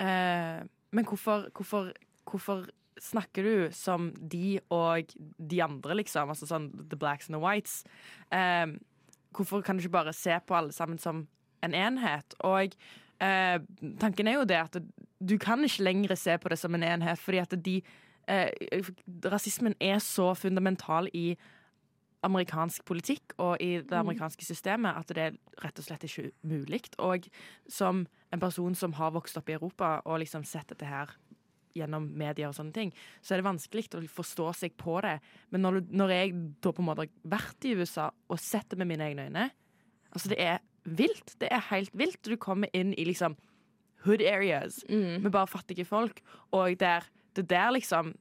eh, 0.00 0.64
Men 0.92 1.04
hvorfor, 1.06 1.48
hvorfor, 1.54 1.92
hvorfor 2.26 2.66
snakker 2.98 3.42
du 3.44 3.70
som 3.76 4.10
de 4.16 4.58
og 4.72 5.10
de 5.38 5.58
andre, 5.62 5.94
liksom? 6.02 6.28
Altså 6.32 6.46
sånn 6.48 6.70
the 6.90 6.96
blacks 6.96 7.28
and 7.28 7.36
the 7.36 7.42
whites. 7.42 7.84
Eh, 8.32 8.66
hvorfor 9.36 9.60
kan 9.64 9.76
du 9.76 9.84
ikke 9.84 9.96
bare 9.98 10.12
se 10.16 10.38
på 10.46 10.54
alle 10.56 10.72
sammen 10.72 10.98
som 10.98 11.26
en 11.64 11.74
enhet? 11.74 12.34
Og 12.40 12.76
eh, 13.20 13.58
tanken 14.00 14.28
er 14.28 14.40
jo 14.40 14.48
det 14.48 14.60
at 14.60 14.80
du 15.20 15.38
kan 15.38 15.64
ikke 15.64 15.82
lenger 15.82 16.14
se 16.14 16.38
på 16.38 16.48
det 16.48 16.58
som 16.58 16.74
en 16.74 16.82
enhet, 16.82 17.18
fordi 17.18 17.38
at 17.38 17.54
de 17.64 17.76
eh, 18.28 18.50
Rasismen 19.24 19.74
er 19.80 19.98
så 19.98 20.34
fundamental 20.34 21.08
i 21.14 21.36
amerikansk 22.26 22.84
politikk 22.84 23.36
og 23.38 23.56
i 23.60 23.76
det 23.86 23.96
amerikanske 23.96 24.44
systemet 24.44 24.96
at 24.98 25.12
det 25.14 25.22
er 25.22 25.36
rett 25.62 25.78
og 25.78 25.86
slett 25.86 26.06
ikke 26.08 26.30
mulig. 26.42 26.82
Og 26.98 27.28
som 27.68 28.06
en 28.32 28.40
person 28.40 28.74
som 28.74 28.96
har 28.98 29.14
vokst 29.14 29.36
opp 29.38 29.48
i 29.48 29.56
Europa 29.56 30.00
og 30.04 30.20
liksom 30.24 30.44
sett 30.44 30.68
dette 30.72 30.88
her 30.88 31.12
gjennom 31.76 32.08
media 32.18 32.48
og 32.50 32.56
sånne 32.56 32.74
ting, 32.76 32.92
så 33.20 33.34
er 33.34 33.42
det 33.42 33.48
vanskelig 33.48 33.86
å 33.94 34.02
forstå 34.16 34.48
seg 34.62 34.76
på 34.80 34.98
det. 35.04 35.18
Men 35.54 35.66
når, 35.66 35.78
du, 35.80 35.96
når 36.02 36.14
jeg 36.14 36.34
da 36.64 36.72
på 36.72 36.84
en 36.84 36.88
måte 36.88 37.04
har 37.04 37.36
vært 37.36 37.68
i 37.68 37.74
USA 37.78 38.08
og 38.10 38.40
sett 38.42 38.70
det 38.72 38.80
med 38.80 38.92
mine 38.94 39.10
egne 39.10 39.28
øyne 39.28 39.48
Altså, 40.16 40.30
det 40.32 40.38
er 40.40 40.62
vilt. 40.88 41.34
Det 41.42 41.48
er 41.52 41.60
helt 41.68 41.90
vilt. 41.92 42.22
Du 42.24 42.38
kommer 42.40 42.70
inn 42.72 42.94
i 42.96 43.04
liksom 43.04 43.34
hood 44.06 44.22
areas 44.24 44.78
med 44.88 45.28
bare 45.34 45.50
fattige 45.50 45.84
folk, 45.84 46.22
og 46.56 46.78
der, 46.80 47.04
det 47.36 47.50
der 47.50 47.74
liksom 47.76 48.14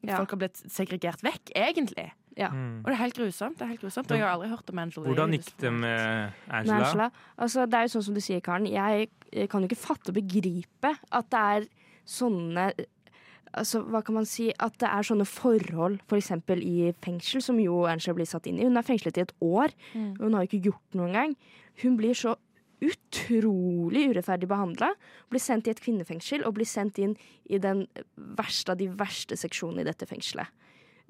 Ja. 0.00 0.16
Folk 0.16 0.30
har 0.32 0.38
blitt 0.40 0.56
segregert 0.72 1.20
vekk, 1.20 1.50
egentlig. 1.52 2.06
Ja. 2.38 2.48
Og 2.48 2.86
det 2.88 2.94
er 2.94 3.02
helt 3.02 3.18
grusomt. 3.18 3.58
Det 3.58 3.66
er 3.66 3.72
helt 3.74 3.82
grusomt. 3.82 4.08
Og 4.08 4.16
jeg 4.16 4.24
har 4.24 4.32
aldri 4.32 4.48
hørt 4.48 4.70
om 4.72 4.78
Angela 4.80 5.10
Hvordan 5.10 5.34
gikk 5.36 5.50
det 5.60 5.72
med 5.76 6.32
Angela? 6.48 6.78
Angela. 6.78 7.08
Altså, 7.36 7.66
det 7.66 7.76
er 7.76 7.84
jo 7.84 7.92
sånn 7.92 8.06
som 8.06 8.16
du 8.16 8.22
sier, 8.24 8.40
Karen. 8.40 8.68
Jeg 8.70 9.10
kan 9.52 9.60
jo 9.60 9.68
ikke 9.68 9.76
fatte 9.82 10.08
og 10.08 10.16
begripe 10.16 10.94
at 10.96 11.28
det 11.34 11.42
er 11.56 11.68
sånne 12.10 12.72
Altså, 13.50 13.80
hva 13.82 13.98
kan 14.06 14.14
man 14.14 14.26
si? 14.30 14.44
At 14.62 14.76
det 14.78 14.86
er 14.86 15.02
sånne 15.02 15.24
forhold, 15.26 15.96
f.eks. 16.06 16.28
For 16.46 16.60
i 16.62 16.92
fengsel, 17.02 17.42
som 17.42 17.56
jo 17.58 17.80
Angela 17.90 18.14
blir 18.14 18.28
satt 18.30 18.46
inn 18.46 18.60
i. 18.60 18.66
Hun 18.68 18.78
er 18.78 18.86
fengslet 18.86 19.18
i 19.18 19.24
et 19.24 19.32
år. 19.42 19.74
Mm. 19.90 20.12
og 20.12 20.20
Hun 20.22 20.36
har 20.38 20.46
ikke 20.46 20.60
gjort 20.68 20.94
noe 20.94 21.08
engang. 21.08 21.34
Hun 21.82 21.96
blir 21.98 22.14
så 22.14 22.36
utrolig 22.80 24.06
urettferdig 24.12 24.48
behandla. 24.48 24.92
Blir 25.34 25.42
sendt 25.42 25.68
i 25.68 25.74
et 25.74 25.82
kvinnefengsel 25.82 26.44
og 26.46 26.56
blir 26.60 26.68
sendt 26.68 27.00
inn 27.02 27.16
i 27.50 27.58
den 27.58 27.84
verste 28.38 28.74
av 28.74 28.80
de 28.80 28.86
verste 29.00 29.34
seksjonene 29.40 29.84
i 29.84 29.88
dette 29.90 30.08
fengselet. 30.08 30.50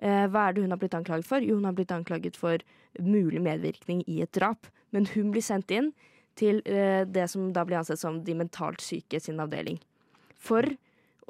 Eh, 0.00 0.26
hva 0.32 0.48
er 0.48 0.56
det 0.56 0.64
hun 0.64 0.72
har 0.72 0.80
blitt 0.80 0.96
anklaget 0.96 1.28
for? 1.28 1.44
Jo, 1.44 1.58
hun 1.60 1.68
har 1.68 1.76
blitt 1.76 1.92
anklaget 1.92 2.38
for 2.40 2.62
mulig 2.98 3.42
medvirkning 3.44 4.02
i 4.08 4.22
et 4.24 4.32
drap. 4.36 4.70
Men 4.96 5.06
hun 5.12 5.30
blir 5.34 5.44
sendt 5.44 5.70
inn 5.76 5.92
til 6.40 6.62
eh, 6.64 7.04
det 7.04 7.28
som 7.30 7.50
da 7.54 7.66
blir 7.68 7.82
ansett 7.82 8.00
som 8.00 8.22
de 8.24 8.36
mentalt 8.38 8.82
syke 8.82 9.20
sin 9.20 9.40
avdeling. 9.42 9.78
For, 10.40 10.64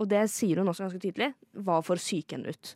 og 0.01 0.09
det 0.09 0.25
sier 0.33 0.61
hun 0.61 0.71
også 0.73 0.87
ganske 0.87 1.03
tydelig, 1.03 1.33
var 1.53 1.85
for 1.85 2.01
syke 2.01 2.37
henne 2.37 2.55
ut. 2.55 2.75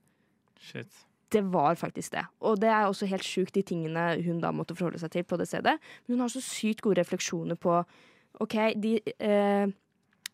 Shit. 0.61 1.05
Det 1.33 1.43
var 1.51 1.75
faktisk 1.81 2.13
det. 2.15 2.25
Og 2.45 2.61
det 2.61 2.69
er 2.71 2.87
også 2.87 3.09
helt 3.11 3.25
sjukt, 3.27 3.55
de 3.57 3.65
tingene 3.67 4.11
hun 4.23 4.43
da 4.43 4.53
måtte 4.55 4.77
forholde 4.77 5.01
seg 5.03 5.15
til 5.15 5.25
på 5.27 5.39
det 5.41 5.49
stedet. 5.51 5.79
Men 6.05 6.15
hun 6.15 6.27
har 6.27 6.35
så 6.35 6.43
sykt 6.45 6.85
gode 6.85 7.01
refleksjoner 7.01 7.59
på 7.59 7.81
OK, 8.43 8.55
de 8.83 8.99
eh, 9.23 9.73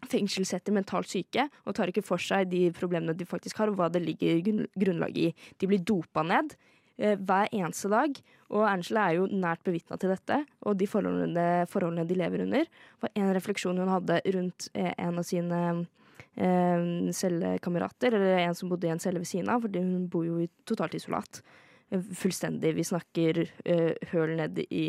fengselssetter 0.09 0.75
mentalt 0.75 1.11
syke 1.11 1.47
og 1.65 1.77
tar 1.77 1.93
ikke 1.93 2.05
for 2.05 2.23
seg 2.23 2.49
de 2.51 2.67
problemene 2.77 3.15
de 3.17 3.29
faktisk 3.29 3.61
har, 3.61 3.71
og 3.71 3.79
hva 3.81 3.91
det 3.93 4.03
ligger 4.05 4.43
grunn- 4.47 4.69
grunnlag 4.83 5.17
i. 5.21 5.31
De 5.61 5.69
blir 5.69 5.83
dopa 5.85 6.25
ned 6.27 6.57
eh, 6.99 7.17
hver 7.17 7.53
eneste 7.53 7.93
dag, 7.93 8.17
og 8.51 8.67
Angela 8.69 9.07
er 9.09 9.21
jo 9.21 9.29
nært 9.31 9.65
bevitna 9.67 10.01
til 10.01 10.13
dette, 10.15 10.43
og 10.65 10.79
de 10.81 10.89
forholdene, 10.91 11.47
forholdene 11.71 12.09
de 12.09 12.19
lever 12.19 12.45
under. 12.47 12.69
var 13.05 13.15
en 13.15 13.33
refleksjon 13.37 13.79
hun 13.79 13.93
hadde 13.93 14.21
rundt 14.37 14.71
eh, 14.75 14.93
en 14.97 15.21
av 15.21 15.29
sine 15.29 15.63
cellekamerater, 17.15 18.15
eller 18.15 18.39
en 18.47 18.55
som 18.55 18.69
bodde 18.71 18.89
i 18.89 18.93
en 18.93 18.99
celle 19.03 19.21
ved 19.23 19.29
siden 19.31 19.51
av, 19.53 19.63
for 19.65 19.77
hun 19.79 20.07
bor 20.13 20.27
jo 20.27 20.39
i 20.45 20.49
totalt 20.69 20.95
isolat. 20.99 21.43
Eh, 21.91 22.01
Fullstendig. 22.17 22.75
Vi 22.77 22.85
snakker 22.87 23.43
eh, 23.65 23.95
høl 24.13 24.37
ned 24.39 24.59
i 24.71 24.85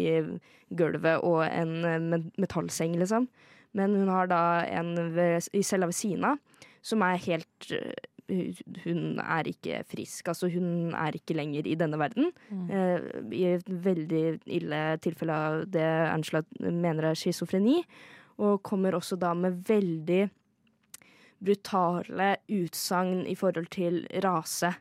gulvet 0.78 1.24
og 1.28 1.44
en 1.48 1.74
eh, 1.86 2.22
metallseng, 2.42 2.98
liksom. 3.02 3.28
Men 3.74 3.96
hun 3.96 4.10
har 4.12 4.28
da 4.28 4.42
en 4.68 4.96
ved, 5.16 5.48
i 5.56 5.62
cella 5.64 5.88
ved 5.88 5.96
siden 5.96 6.26
av 6.34 6.40
som 6.84 7.04
er 7.06 7.20
helt 7.24 7.72
eh, 7.72 7.94
hun- 8.86 9.20
er 9.22 9.48
ikke 9.50 9.82
frisk. 9.92 10.28
Altså, 10.32 10.50
hun 10.52 10.94
er 10.96 11.12
ikke 11.18 11.36
lenger 11.38 11.68
i 11.68 11.76
denne 11.80 11.98
verden. 12.00 12.32
Eh, 12.72 13.00
I 13.32 13.44
et 13.56 13.68
veldig 13.70 14.42
ille 14.48 14.82
tilfelle 15.04 15.36
av 15.36 15.66
det 15.72 15.84
Angela 16.12 16.42
mener 16.60 17.12
er 17.12 17.16
schizofreni. 17.20 17.82
Og 18.42 18.62
kommer 18.64 18.96
også 18.98 19.18
da 19.20 19.34
med 19.38 19.60
veldig 19.68 20.30
brutale 21.42 22.36
utsagn 22.52 23.26
i 23.30 23.36
forhold 23.38 23.70
til 23.74 24.04
rase. 24.24 24.72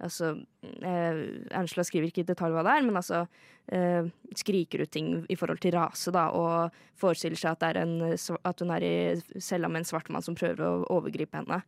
Altså, 0.00 0.32
eh, 0.80 1.18
Angela 1.56 1.84
skriver 1.84 2.08
ikke 2.08 2.22
i 2.24 2.28
detalj 2.30 2.54
hva 2.54 2.64
det 2.64 2.72
er, 2.72 2.86
men 2.86 2.96
altså 2.96 3.26
eh, 3.72 4.08
skriker 4.36 4.84
ut 4.86 4.92
ting 4.94 5.10
i 5.28 5.36
forhold 5.36 5.60
til 5.60 5.74
rase, 5.76 6.12
da, 6.14 6.30
og 6.32 6.76
forestiller 7.00 7.40
seg 7.40 7.58
at, 7.58 7.80
en, 7.82 7.98
at 8.08 8.64
hun 8.64 8.72
er 8.76 8.86
i 8.86 9.40
cella 9.40 9.68
med 9.68 9.82
en 9.82 9.90
svart 9.90 10.08
mann 10.12 10.24
som 10.24 10.38
prøver 10.38 10.64
å 10.64 10.86
overgripe 10.96 11.42
henne. 11.42 11.60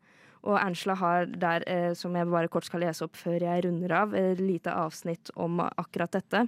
Og 0.42 0.56
Angela 0.58 0.96
har 0.98 1.28
der, 1.28 1.64
eh, 1.70 1.92
som 1.94 2.16
jeg 2.16 2.30
bare 2.32 2.50
kort 2.50 2.66
skal 2.66 2.82
lese 2.82 3.04
opp 3.06 3.20
før 3.20 3.44
jeg 3.44 3.66
runder 3.66 3.94
av, 4.00 4.16
et 4.16 4.40
lite 4.40 4.72
avsnitt 4.74 5.30
om 5.36 5.60
akkurat 5.68 6.16
dette. 6.16 6.46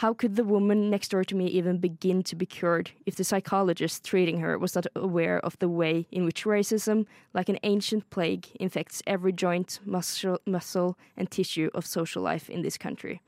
How 0.00 0.12
could 0.12 0.36
the 0.36 0.44
woman 0.44 0.90
next 0.90 1.12
door 1.12 1.24
to 1.24 1.34
me 1.34 1.46
even 1.46 1.78
begin 1.78 2.22
to 2.24 2.36
be 2.36 2.44
cured 2.44 2.90
if 3.06 3.16
the 3.16 3.24
psychologist 3.24 4.04
treating 4.04 4.40
her 4.40 4.58
was 4.58 4.74
not 4.74 4.86
aware 4.94 5.38
of 5.40 5.58
the 5.58 5.70
way 5.70 6.06
in 6.12 6.26
which 6.26 6.44
racism, 6.44 7.06
like 7.32 7.48
an 7.48 7.58
ancient 7.62 8.10
plague, 8.10 8.46
infects 8.60 9.02
every 9.06 9.32
joint, 9.32 9.80
muscle, 9.86 10.38
muscle 10.44 10.98
and 11.16 11.30
tissue 11.30 11.70
of 11.72 11.86
social 11.86 12.22
life 12.22 12.50
in 12.50 12.60
this 12.60 12.76
country? 12.76 13.22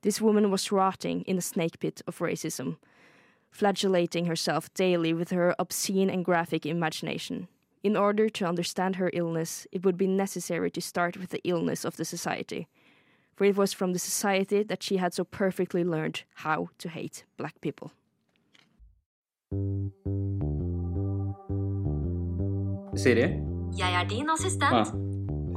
This 0.00 0.18
woman 0.18 0.50
was 0.50 0.72
rotting 0.72 1.20
in 1.24 1.36
the 1.36 1.42
snake 1.42 1.80
pit 1.80 2.00
of 2.06 2.20
racism, 2.20 2.78
flagellating 3.50 4.24
herself 4.24 4.72
daily 4.72 5.12
with 5.12 5.32
her 5.32 5.54
obscene 5.58 6.08
and 6.08 6.24
graphic 6.24 6.64
imagination. 6.64 7.46
In 7.82 7.94
order 7.94 8.30
to 8.30 8.46
understand 8.46 8.96
her 8.96 9.10
illness, 9.12 9.66
it 9.70 9.84
would 9.84 9.98
be 9.98 10.06
necessary 10.06 10.70
to 10.70 10.80
start 10.80 11.18
with 11.18 11.28
the 11.28 11.42
illness 11.44 11.84
of 11.84 11.98
the 11.98 12.06
society 12.06 12.68
for 13.36 13.44
it 13.44 13.56
was 13.56 13.74
from 13.74 13.92
the 13.92 13.98
society 13.98 14.62
that 14.64 14.82
she 14.82 14.96
had 14.96 15.14
so 15.14 15.24
perfectly 15.24 15.84
learned 15.84 16.24
how 16.34 16.68
to 16.78 16.88
hate 16.88 17.24
black 17.36 17.54
people. 17.60 17.90
Siri? 22.96 23.20
Jeg 23.78 24.02
er 24.02 24.08
din 24.08 24.24
Ja. 24.26 24.32
assistent. 24.32 24.88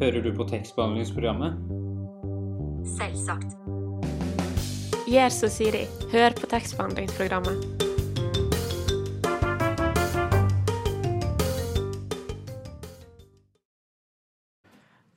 Hører 0.02 0.22
du 0.22 0.36
på 0.36 0.44
tekstbehandlingsprogrammet? 0.44 1.54
Selvsagt. 3.00 3.56
Gjør 5.08 5.30
som 5.30 5.50
Siri. 5.50 5.86
Hør 6.12 6.30
på 6.42 6.46
tekstbehandlingsprogrammet. 6.46 7.89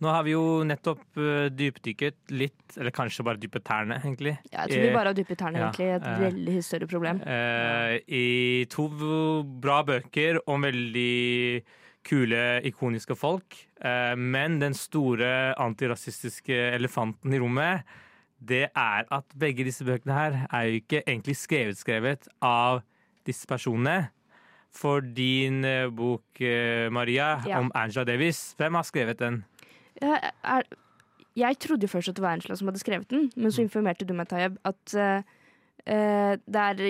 Nå 0.02 0.10
har 0.10 0.24
vi 0.26 0.32
jo 0.34 0.42
nettopp 0.66 1.02
uh, 1.20 1.46
dypdykket 1.54 2.32
litt, 2.34 2.62
eller 2.76 2.90
kanskje 2.94 3.22
bare 3.26 3.38
dypet 3.38 3.62
tærne, 3.68 4.00
egentlig. 4.02 4.32
Ja, 4.50 4.64
jeg 4.66 4.72
tror 4.72 4.82
vi 4.82 4.88
Eh, 4.90 4.96
bare 4.96 5.12
har 5.12 5.14
dypet 5.18 5.38
tærne, 5.38 5.60
ja, 5.60 5.68
egentlig. 5.68 5.90
Et 5.94 6.06
eh, 6.10 6.22
veldig 6.24 6.56
større 6.66 6.88
problem. 6.90 7.20
eh, 7.22 8.00
I 8.10 8.66
to 8.72 8.88
bra 9.62 9.82
bøker 9.86 10.40
om 10.50 10.66
veldig 10.66 11.62
kule, 12.02 12.40
ikoniske 12.66 13.14
folk. 13.14 13.54
Eh, 13.80 14.14
men 14.18 14.58
den 14.58 14.74
store 14.74 15.54
antirasistiske 15.62 16.56
elefanten 16.74 17.32
i 17.32 17.38
rommet, 17.38 17.84
det 18.42 18.64
er 18.74 19.06
at 19.14 19.36
begge 19.38 19.62
disse 19.68 19.84
bøkene 19.86 20.16
her 20.16 20.40
er 20.50 20.64
jo 20.66 20.80
ikke 20.82 21.04
egentlig 21.06 21.36
skrevet 21.38 21.78
skrevet 21.78 22.26
av 22.42 22.82
disse 23.24 23.46
personene. 23.46 24.08
For 24.72 25.00
din 25.04 25.62
eh, 25.68 25.86
bok, 25.92 26.24
eh, 26.40 26.88
Maria, 26.90 27.36
Ja. 27.46 27.60
om 27.60 27.70
Angela 27.76 28.04
Davis, 28.08 28.54
hvem 28.58 28.74
har 28.74 28.82
skrevet 28.88 29.18
den? 29.20 29.44
Jeg, 30.00 30.33
er, 30.44 30.62
jeg 31.37 31.59
trodde 31.59 31.85
jo 31.87 31.92
først 31.92 32.09
at 32.12 32.16
det 32.16 32.24
var 32.24 32.33
Angela 32.38 32.57
som 32.57 32.68
hadde 32.70 32.81
skrevet 32.83 33.11
den, 33.11 33.31
men 33.37 33.52
så 33.52 33.62
informerte 33.64 34.07
du 34.09 34.14
meg, 34.16 34.28
Tayeb, 34.31 34.57
at 34.68 34.94
eh, 34.96 35.22
eh, 35.87 36.35
det 36.46 36.64
er 36.66 36.83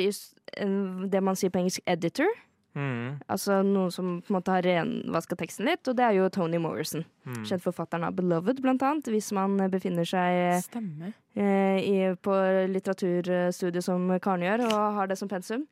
det 1.13 1.23
man 1.23 1.39
sier 1.39 1.51
på 1.51 1.63
engelsk 1.63 1.83
editor. 1.87 2.31
Mm. 2.73 3.19
Altså 3.29 3.59
noen 3.67 3.91
som 3.93 4.15
på 4.25 4.33
en 4.33 4.37
måte 4.39 4.53
har 4.55 4.65
renvaska 4.65 5.37
teksten 5.37 5.67
litt, 5.69 5.85
og 5.91 5.97
det 5.99 6.07
er 6.07 6.17
jo 6.17 6.31
Tony 6.33 6.57
Morrison. 6.63 7.05
Mm. 7.29 7.43
Kjent 7.49 7.65
forfatteren 7.65 8.07
av 8.09 8.17
Beloved, 8.17 8.63
blant 8.65 8.83
annet, 8.87 9.11
hvis 9.13 9.29
man 9.37 9.59
befinner 9.73 10.09
seg 10.09 10.63
Stemmer. 10.65 11.13
eh, 11.37 11.79
i, 11.85 11.97
på 12.17 12.37
litteraturstudiet 12.73 13.85
som 13.85 14.09
Karen 14.25 14.47
gjør, 14.47 14.65
og 14.71 14.79
har 14.99 15.11
det 15.13 15.19
som 15.21 15.29
pensum. 15.29 15.67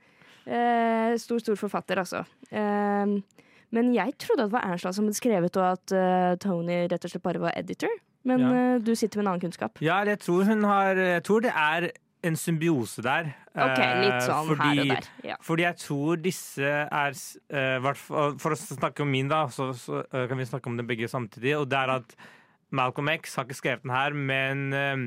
Eh, 0.44 1.16
stor, 1.20 1.40
stor 1.40 1.56
forfatter, 1.60 2.00
altså. 2.04 2.24
Eh, 2.52 3.16
Men 3.72 3.92
jeg 3.94 4.16
trodde 4.18 4.42
at 4.44 4.50
det 4.50 4.56
var 4.58 4.66
Ernstad 4.72 4.94
som 4.96 5.04
hadde 5.06 5.16
skrevet, 5.20 5.56
og 5.56 5.66
at 5.76 5.92
uh, 5.94 6.36
Tony 6.42 6.88
rett 6.90 7.04
og 7.06 7.10
slett 7.12 7.22
bare 7.22 7.38
var 7.42 7.52
editor. 7.56 7.92
Men 8.24 8.40
Ja. 8.40 8.50
uh, 8.76 8.78
du 8.82 8.94
sitter 8.94 9.18
med 9.20 9.26
en 9.26 9.32
annen 9.34 9.40
kunnskap. 9.46 9.78
Ja, 9.80 10.02
jeg 10.04 10.18
tror 10.20 10.44
har 10.44 10.94
Jeg 10.96 11.22
tror 11.24 11.40
det 11.40 11.52
er 11.54 11.90
en 12.22 12.36
symbiose 12.36 13.00
der. 13.02 13.30
Ok, 13.56 13.78
litt 13.78 14.22
sånn 14.26 14.50
sånn 14.50 14.60
her 14.60 14.80
og 14.82 14.88
der, 14.90 15.06
ja. 15.24 15.36
Fordi 15.40 15.62
jeg 15.64 15.76
tror 15.80 16.16
disse 16.20 16.60
er 16.62 17.14
eh, 17.50 17.86
For 18.38 18.52
å 18.52 18.58
snakke 18.60 19.00
om 19.02 19.10
min, 19.10 19.26
da, 19.28 19.46
så, 19.48 19.70
så 19.72 20.02
eh, 20.12 20.26
kan 20.28 20.36
vi 20.38 20.44
snakke 20.44 20.68
om 20.68 20.76
dem 20.76 20.86
begge 20.86 21.08
samtidig. 21.08 21.56
Og 21.58 21.68
det 21.72 21.78
er 21.80 21.94
at 21.96 22.12
Malcolm 22.70 23.08
X 23.08 23.34
har 23.36 23.44
ikke 23.48 23.56
skrevet 23.58 23.82
den 23.86 23.90
her, 23.96 24.12
men 24.12 24.72
eh, 24.76 25.06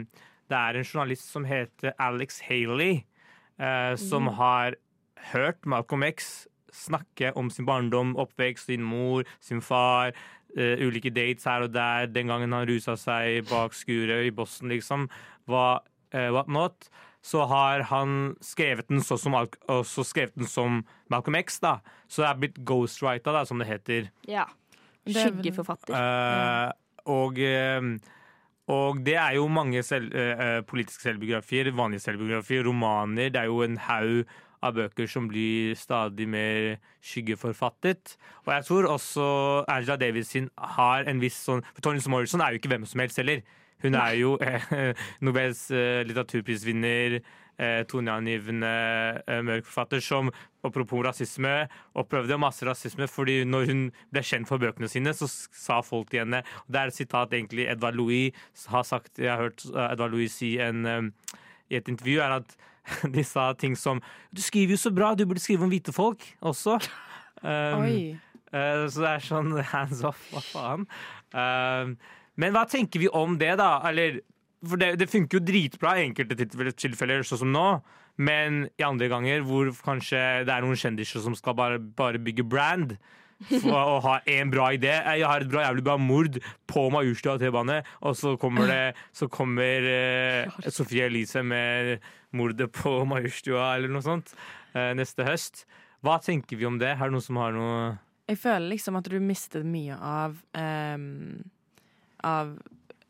det 0.49 0.57
er 0.57 0.79
en 0.81 0.83
journalist 0.89 1.29
som 1.31 1.45
heter 1.45 1.93
Alex 2.01 2.41
Haley, 2.49 3.03
eh, 3.59 3.93
som 3.95 4.25
Mm. 4.25 4.33
har 4.41 4.75
hørt 5.31 5.65
Malcolm 5.69 6.03
X 6.09 6.47
snakke 6.73 7.31
om 7.39 7.49
sin 7.53 7.65
barndom, 7.69 8.15
oppvekst, 8.19 8.69
sin 8.71 8.83
mor, 8.83 9.27
sin 9.39 9.61
far, 9.61 10.17
Uh, 10.53 10.77
ulike 10.85 11.09
dates 11.09 11.47
her 11.49 11.63
og 11.65 11.71
der, 11.73 12.05
den 12.13 12.29
gangen 12.29 12.51
han 12.53 12.67
rusa 12.69 12.93
seg 12.93 13.47
bak 13.49 13.73
skuret 13.73 14.27
i 14.27 14.29
Boston, 14.29 14.69
liksom. 14.69 15.07
Hva, 15.49 15.79
uh, 16.13 16.29
what 16.29 16.45
not. 16.45 16.91
Så 17.25 17.41
har 17.49 17.81
han 17.89 18.35
skrevet 18.37 18.85
den 18.85 19.01
så 19.01 19.17
som, 19.17 19.33
også 19.33 20.05
skrevet 20.05 20.37
den 20.37 20.45
som 20.45 20.83
Malcolm 21.09 21.39
X, 21.39 21.57
da. 21.63 21.79
Så 22.05 22.21
det 22.21 22.29
er 22.29 22.43
blitt 22.43 22.61
ghostwrita, 22.69 23.33
da, 23.33 23.41
som 23.49 23.63
det 23.63 23.69
heter. 23.71 24.11
Ja. 24.29 24.45
Er 25.09 25.17
Skyggeforfatter. 25.17 25.97
Uh, 25.97 26.69
og, 27.09 27.41
og 28.77 29.01
det 29.09 29.17
er 29.17 29.33
jo 29.39 29.49
mange 29.49 29.81
selv, 29.81 30.13
politiske 30.69 31.09
selvbiografier, 31.09 31.73
vanlige 31.73 32.05
selvbiografier, 32.05 32.69
romaner. 32.69 33.33
Det 33.33 33.41
er 33.41 33.49
jo 33.49 33.65
en 33.65 33.81
haug 33.89 34.37
av 34.63 34.77
bøker 34.77 35.09
som 35.11 35.27
blir 35.29 35.75
stadig 35.79 36.27
mer 36.29 36.77
skyggeforfattet. 37.03 38.15
Og 38.45 38.53
jeg 38.55 38.67
tror 38.69 38.89
også 38.93 39.27
Angela 39.67 39.99
Davis 39.99 40.33
sin 40.33 40.49
har 40.57 41.07
en 41.09 41.21
viss 41.23 41.37
sånn 41.43 41.63
For 41.73 41.83
Tony 41.83 42.01
Morrison 42.07 42.43
er 42.43 42.53
jo 42.53 42.61
ikke 42.61 42.71
hvem 42.73 42.87
som 42.89 43.03
helst 43.03 43.19
heller. 43.21 43.43
Hun 43.83 43.97
er 43.99 44.15
jo 44.15 44.35
eh, 44.39 44.93
Nobels 45.25 45.65
eh, 45.75 46.01
litteraturprisvinner, 46.07 47.19
eh, 47.59 47.83
toneangivende 47.89 48.71
eh, 49.27 49.41
mørk 49.45 49.67
forfatter 49.67 50.03
som 50.03 50.31
apropos 50.63 51.03
rasisme, 51.05 51.51
opplevde 51.99 52.39
masse 52.39 52.65
rasisme 52.65 53.07
fordi 53.11 53.41
når 53.47 53.69
hun 53.69 53.85
ble 54.13 54.23
kjent 54.25 54.49
for 54.49 54.61
bøkene 54.61 54.89
sine, 54.91 55.13
så 55.15 55.27
sa 55.27 55.81
folk 55.83 56.11
til 56.11 56.23
henne 56.23 56.43
og 56.63 56.73
Det 56.73 56.81
er 56.81 56.91
et 56.91 56.99
sitat 57.01 57.33
egentlig 57.33 57.67
Edvard 57.67 57.99
Louis 57.99 58.31
har 58.71 58.83
sagt, 58.87 59.19
jeg 59.19 59.31
har 59.31 59.49
hørt 59.49 59.65
eh, 59.67 59.91
Edvard 59.91 60.15
Louis 60.15 60.31
si 60.31 60.55
en, 60.63 60.85
um, 60.85 61.11
i 61.69 61.79
et 61.79 61.89
intervju, 61.89 62.21
er 62.21 62.39
at 62.39 62.57
de 63.15 63.23
sa 63.27 63.51
ting 63.57 63.77
som 63.79 64.01
Du 64.33 64.41
skriver 64.41 64.75
jo 64.75 64.81
så 64.81 64.91
bra, 64.93 65.13
du 65.15 65.25
burde 65.25 65.43
skrive 65.43 65.65
om 65.65 65.73
hvite 65.73 65.95
folk 65.95 66.25
også. 66.41 66.79
Um, 67.43 67.81
eh, 67.83 68.85
så 68.87 69.01
det 69.03 69.09
er 69.09 69.23
sånn 69.25 69.49
hands 69.73 69.99
off, 70.07 70.21
hva 70.31 70.39
faen. 70.45 70.85
Um, 71.35 71.97
men 72.39 72.53
hva 72.55 72.61
tenker 72.71 73.01
vi 73.03 73.09
om 73.11 73.35
det, 73.41 73.57
da? 73.59 73.81
Eller, 73.89 74.21
for 74.63 74.79
det, 74.79 74.93
det 75.01 75.09
funker 75.11 75.41
jo 75.41 75.43
dritbra 75.43 75.97
i 75.97 76.05
enkelte 76.05 76.37
tilfeller, 76.39 76.71
tilfeller, 76.71 77.25
sånn 77.27 77.41
som 77.41 77.51
nå. 77.51 77.65
Men 78.15 78.63
i 78.79 78.85
andre 78.85 79.09
ganger 79.11 79.43
hvor 79.43 79.73
kanskje 79.83 80.21
det 80.47 80.55
er 80.55 80.63
noen 80.63 80.79
kjendiser 80.79 81.19
som 81.25 81.35
skal 81.35 81.57
bare, 81.57 81.81
bare 81.81 82.21
bygge 82.21 82.47
brand 82.47 82.95
for 83.49 83.75
å 83.75 83.99
ha 84.05 84.17
en 84.29 84.51
bra 84.53 84.69
idé. 84.75 84.93
Jeg 84.93 85.27
har 85.27 85.43
et 85.43 85.51
bra, 85.51 85.65
jævlig 85.65 85.85
bra 85.85 85.97
mord 85.99 86.37
på 86.69 86.85
Majorstua 86.93 87.35
T-bane, 87.41 87.81
og 88.05 88.17
så 88.17 88.35
kommer 88.39 88.69
det 88.69 88.83
Så 89.15 89.27
kommer 89.31 89.83
uh, 89.89 90.69
Sofie 90.71 91.09
Elise 91.09 91.43
med 91.43 91.97
mordet 92.37 92.69
på 92.75 92.95
Majorstua 93.09 93.73
eller 93.77 93.91
noe 93.93 94.03
sånt 94.05 94.33
eh, 94.73 94.91
neste 94.97 95.25
høst. 95.27 95.65
Hva 96.03 96.17
tenker 96.23 96.59
vi 96.59 96.67
om 96.67 96.79
det? 96.81 96.91
Er 96.95 97.07
det 97.07 97.15
noen 97.15 97.23
som 97.23 97.39
har 97.39 97.55
noe 97.55 97.97
Jeg 98.27 98.39
føler 98.41 98.73
liksom 98.73 98.97
at 98.99 99.07
du 99.09 99.19
mister 99.23 99.63
mye 99.63 99.95
av 99.95 100.35
um, 100.57 101.43
Av 102.23 102.53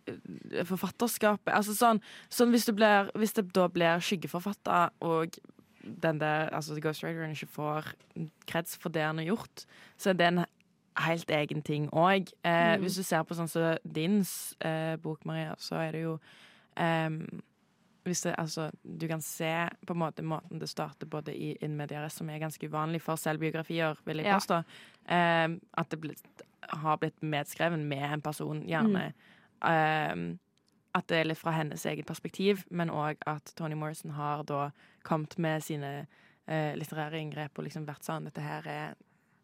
eh, 0.09 0.63
forfatterskapet. 0.69 1.53
Altså 1.53 1.75
sånn, 1.77 2.01
sånn 2.29 2.53
hvis, 2.53 2.69
blir, 2.75 3.09
hvis 3.17 3.35
det 3.37 3.47
da 3.55 3.67
blir 3.71 4.01
skyggeforfatter, 4.03 4.93
og 5.05 5.37
den 5.83 6.19
der, 6.21 6.49
altså 6.55 6.77
ghostwriteren 6.79 7.33
ikke 7.35 7.49
får 7.51 7.93
kreds 8.47 8.77
for 8.79 8.93
det 8.93 9.03
han 9.03 9.19
har 9.19 9.33
gjort, 9.33 9.65
så 9.99 10.13
er 10.13 10.19
det 10.19 10.29
en 10.31 10.45
helt 11.03 11.31
egen 11.33 11.61
ting 11.65 11.89
òg. 11.89 12.29
Eh, 12.45 12.77
Mm. 12.77 12.81
Hvis 12.85 12.95
du 12.95 13.03
ser 13.03 13.23
på 13.25 13.35
sånn 13.35 13.49
som 13.49 13.77
din 13.83 14.21
eh, 14.61 14.95
bok, 15.01 15.25
Maria, 15.25 15.55
så 15.57 15.75
er 15.81 15.91
det 15.91 16.03
jo 16.03 16.19
ehm, 16.77 17.41
hvis 18.03 18.21
det, 18.25 18.35
altså, 18.37 18.69
du 18.83 19.07
kan 19.07 19.21
se 19.21 19.69
på 19.87 19.93
en 19.93 19.99
måte 19.99 20.23
måten 20.23 20.59
det 20.59 20.69
starter 20.69 21.07
både 21.07 21.33
i 21.35 21.53
In 21.61 21.77
Mediares, 21.77 22.13
som 22.19 22.29
er 22.29 22.39
ganske 22.39 22.67
uvanlig 22.67 23.01
for 23.01 23.15
selvbiografier, 23.15 23.95
vil 24.05 24.17
jeg 24.17 24.25
Ja. 24.25 24.37
påstå. 24.39 24.63
Eh, 25.09 25.57
at 25.77 25.89
det 25.89 25.99
blitt, 26.01 26.41
har 26.69 26.97
blitt 26.97 27.21
medskreven 27.23 27.85
med 27.87 28.03
en 28.13 28.21
person, 28.21 28.63
gjerne. 28.67 29.13
Eh, 29.63 30.37
at 30.95 31.07
det 31.07 31.17
er 31.17 31.23
litt 31.25 31.37
fra 31.39 31.51
hennes 31.51 31.85
eget 31.85 32.05
perspektiv, 32.05 32.65
men 32.69 32.89
òg 32.89 33.15
at 33.25 33.53
Tony 33.55 33.73
Morrison 33.75 34.11
har 34.11 34.43
da 34.43 34.69
kommet 35.03 35.37
med 35.39 35.63
sine 35.63 36.05
eh, 36.47 36.75
litterære 36.75 37.19
inngrep 37.21 37.57
og 37.57 37.65
liksom 37.65 37.85
vært 37.87 38.03
sånn 38.03 38.25
Dette 38.25 38.41
her 38.41 38.67
er 38.67 38.93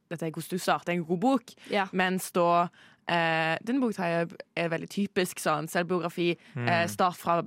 dette 0.10 0.26
er 0.26 0.32
hvordan 0.32 0.50
du 0.50 0.58
starter 0.58 0.92
en 0.94 1.04
god 1.06 1.20
bok. 1.22 1.52
Mens 1.94 2.32
da 2.32 2.68
eh, 3.08 3.58
Din 3.66 3.80
bok 3.80 3.94
er 4.00 4.26
veldig 4.70 4.90
typisk 4.90 5.38
sånn 5.40 5.68
selvbiografi. 5.70 6.32
Mm. 6.56 6.68
Eh, 6.68 6.88
start 6.88 7.16
fra 7.16 7.44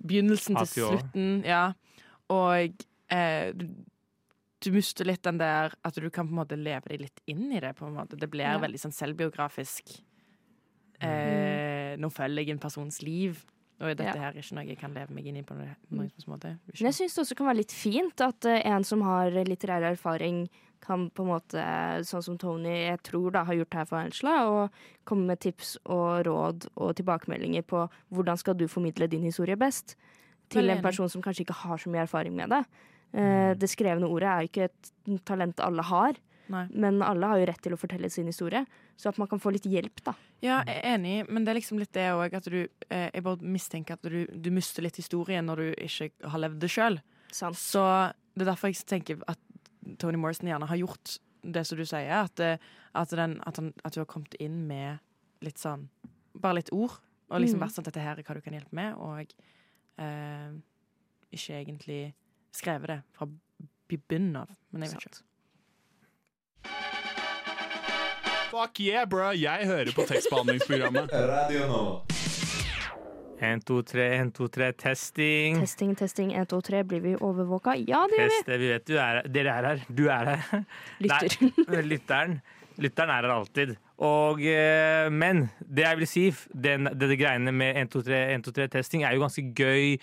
begynnelsen 0.00 0.56
til 0.64 0.70
slutten. 0.88 1.30
Ja. 1.46 1.72
Og 2.30 2.84
eh, 3.10 3.52
du, 3.54 3.66
du 4.60 4.70
mister 4.74 5.04
litt 5.08 5.22
den 5.26 5.38
der 5.40 5.72
at 5.84 5.94
du 5.98 6.10
kan 6.10 6.28
på 6.28 6.34
en 6.34 6.40
måte 6.42 6.58
leve 6.58 6.88
deg 6.92 7.00
litt 7.06 7.20
inn 7.26 7.50
i 7.52 7.60
det. 7.60 7.74
på 7.78 7.86
en 7.86 7.94
måte. 7.96 8.18
Det 8.20 8.30
blir 8.30 8.44
Ja. 8.46 8.58
veldig 8.58 8.78
sånn 8.82 8.92
selvbiografisk. 8.94 10.00
Eh, 11.00 11.96
nå 12.00 12.10
følger 12.12 12.44
jeg 12.44 12.50
en 12.54 12.58
persons 12.62 13.00
liv. 13.02 13.44
Og 13.80 13.96
dette 13.96 14.04
Ja. 14.04 14.12
her 14.12 14.32
er 14.36 14.42
ikke 14.42 14.54
noe 14.54 14.66
jeg 14.66 14.78
kan 14.78 14.92
leve 14.92 15.10
meg 15.10 15.26
inn 15.26 15.36
i 15.38 15.42
på 15.42 15.54
noen 15.56 16.10
helst 16.10 16.28
måte. 16.28 16.58
Men 16.68 16.92
jeg 16.92 16.92
syns 16.92 17.14
det 17.14 17.22
også 17.24 17.36
kan 17.36 17.46
være 17.46 17.56
litt 17.62 17.72
fint 17.72 18.20
at 18.20 18.44
uh, 18.44 18.60
en 18.62 18.84
som 18.84 19.00
har 19.00 19.30
litterær 19.30 19.82
erfaring, 19.92 20.50
kan 20.80 21.08
på 21.10 21.22
en 21.24 21.30
måte, 21.32 21.64
sånn 22.08 22.22
som 22.24 22.38
Tony 22.40 22.72
jeg 22.88 23.02
tror 23.06 23.30
da 23.34 23.44
har 23.44 23.54
gjort 23.58 23.74
her 23.74 23.84
for 23.88 23.98
Angela, 24.00 24.36
og 24.48 24.78
komme 25.08 25.26
med 25.32 25.40
tips 25.44 25.74
og 25.84 26.24
råd 26.26 26.68
og 26.76 26.94
tilbakemeldinger 26.98 27.62
på 27.68 27.84
hvordan 28.10 28.38
skal 28.40 28.56
du 28.56 28.66
formidle 28.68 29.08
din 29.10 29.22
historie 29.28 29.56
best 29.60 29.96
til 30.50 30.66
en 30.72 30.82
person 30.82 31.08
som 31.08 31.22
kanskje 31.22 31.44
ikke 31.46 31.60
har 31.62 31.78
så 31.78 31.90
mye 31.92 32.02
erfaring 32.06 32.34
med 32.34 32.50
det. 32.50 32.64
Eh, 33.12 33.54
Det 33.54 33.68
skrevne 33.70 34.08
ordet 34.08 34.28
er 34.28 34.40
jo 34.40 34.48
ikke 34.50 34.64
et 34.70 35.24
talent 35.24 35.60
alle 35.60 35.82
har, 35.82 36.14
Nei. 36.50 36.64
men 36.74 37.02
alle 37.06 37.26
har 37.26 37.38
jo 37.38 37.46
rett 37.46 37.60
til 37.62 37.72
å 37.74 37.78
fortelle 37.78 38.10
sin 38.10 38.26
historie, 38.26 38.64
så 38.98 39.08
at 39.10 39.18
man 39.18 39.28
kan 39.30 39.38
få 39.38 39.52
litt 39.54 39.62
hjelp, 39.70 40.02
da. 40.02 40.14
Ja, 40.42 40.64
jeg 40.66 40.80
er 40.82 40.96
enig, 40.96 41.28
men 41.30 41.44
det 41.44 41.52
er 41.52 41.60
liksom 41.60 41.78
litt 41.78 41.92
det 41.94 42.08
òg 42.10 42.34
at 42.34 42.44
du 42.50 42.66
eh, 42.90 43.10
Jeg 43.14 43.22
bare 43.22 43.38
mistenker 43.42 43.94
at 43.94 44.02
du, 44.02 44.26
du 44.26 44.50
mister 44.50 44.82
litt 44.82 44.96
historien 44.96 45.46
når 45.46 45.56
du 45.56 45.74
ikke 45.86 46.10
har 46.26 46.38
levd 46.40 46.58
det 46.60 46.70
sjøl. 46.70 46.98
Så 47.30 47.84
det 48.34 48.42
er 48.42 48.50
derfor 48.50 48.68
jeg 48.72 48.82
tenker 48.86 49.22
at 49.30 49.38
Tony 49.98 50.16
Morrison 50.20 50.48
gjerne 50.48 50.66
har 50.68 50.76
gjort 50.76 51.18
det 51.42 51.66
som 51.66 51.78
du 51.78 51.84
sier, 51.88 52.10
at, 52.24 52.40
eh, 52.40 52.58
at, 52.94 53.10
den, 53.16 53.38
at, 53.46 53.56
han, 53.56 53.72
at 53.84 53.94
du 53.94 54.00
har 54.00 54.06
kommet 54.06 54.34
inn 54.40 54.66
med 54.68 54.98
litt 55.42 55.58
sånn 55.58 55.88
Bare 56.40 56.54
litt 56.60 56.70
ord, 56.72 56.92
og 57.30 57.40
liksom 57.40 57.58
Mm. 57.58 57.64
vært 57.66 57.74
sånn 57.74 57.84
dette 57.84 58.00
her 58.00 58.18
er 58.18 58.22
hva 58.22 58.34
du 58.34 58.40
kan 58.40 58.54
hjelpe 58.54 58.72
med, 58.72 58.94
og 58.94 59.32
eh, 59.98 60.52
ikke 61.32 61.56
egentlig 61.58 62.14
skrevet 62.54 62.86
det 62.86 63.00
fra 63.12 63.26
bunnen 64.08 64.36
av. 64.36 64.48
Men 64.70 64.82
jeg 64.86 64.92
vet 64.94 65.02
ikke. 65.10 65.24
Fuck 68.50 68.80
yeah, 68.80 69.04
bro! 69.06 69.30
Jeg 69.32 69.66
hører 69.66 69.92
på 69.94 70.06
tekstbehandlingsprogrammet. 70.06 71.10
Radio 71.34 71.66
Nova. 71.66 72.09
1, 73.40 73.62
2, 73.64 73.82
3, 73.88 74.06
1, 74.20 74.32
2, 74.36 74.48
3, 74.56 74.70
testing. 74.76 75.58
Testing, 75.60 75.94
testing, 75.96 76.32
1, 76.36 76.48
2, 76.52 76.60
3, 76.68 76.82
blir 76.84 77.00
vi 77.04 77.14
overvåka? 77.16 77.74
Ja, 77.88 78.04
det 78.10 78.18
gjør 78.20 78.28
vi. 78.28 78.38
Test, 78.38 78.50
vi 78.52 78.70
vet 78.74 78.86
du 78.86 78.96
er. 79.00 79.20
Dere 79.32 79.54
er 79.56 79.68
her. 79.70 79.84
Du 79.88 80.02
er 80.12 80.32
her. 80.34 80.64
Lytter. 81.04 81.36
Nei, 81.64 81.84
lytteren. 81.88 82.40
Lytteren 82.80 83.12
er 83.14 83.28
her 83.28 83.34
alltid. 83.34 83.74
Og, 84.00 84.40
eh, 84.44 85.08
men 85.12 85.46
det 85.60 85.84
jeg 85.84 86.00
vil 86.00 86.08
si, 86.08 86.26
den, 86.52 86.88
det, 86.92 87.10
det 87.12 87.18
greiene 87.20 87.52
med 87.52 87.80
1, 87.80 87.92
2, 87.92 88.04
3, 88.08 88.20
1, 88.36 88.46
2, 88.48 88.56
3 88.60 88.68
testing 88.76 89.04
er 89.04 89.16
jo 89.16 89.24
ganske 89.24 89.44
gøy 89.56 89.96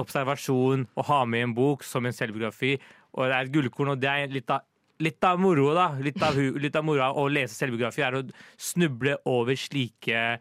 observasjon 0.00 0.86
å 0.96 1.04
ha 1.10 1.20
med 1.28 1.42
i 1.42 1.46
en 1.48 1.54
bok 1.56 1.84
som 1.84 2.08
en 2.08 2.16
selvbiografi. 2.16 2.74
Og 3.16 3.26
det 3.26 3.36
er 3.36 3.46
et 3.46 3.54
gullkorn, 3.54 3.94
og 3.94 4.02
det 4.02 4.10
er 4.10 4.32
litt 4.32 4.52
av 4.56 4.66
Litt 5.00 5.24
av 5.24 5.38
moroa, 5.40 5.72
da. 5.72 5.84
Litt 6.04 6.20
av, 6.20 6.36
litt 6.36 6.74
av 6.76 6.84
moroa 6.84 7.06
å 7.16 7.22
lese 7.32 7.54
selvbiografi 7.56 8.02
er 8.04 8.18
å 8.18 8.20
snuble 8.60 9.14
over 9.24 9.56
slike, 9.56 10.34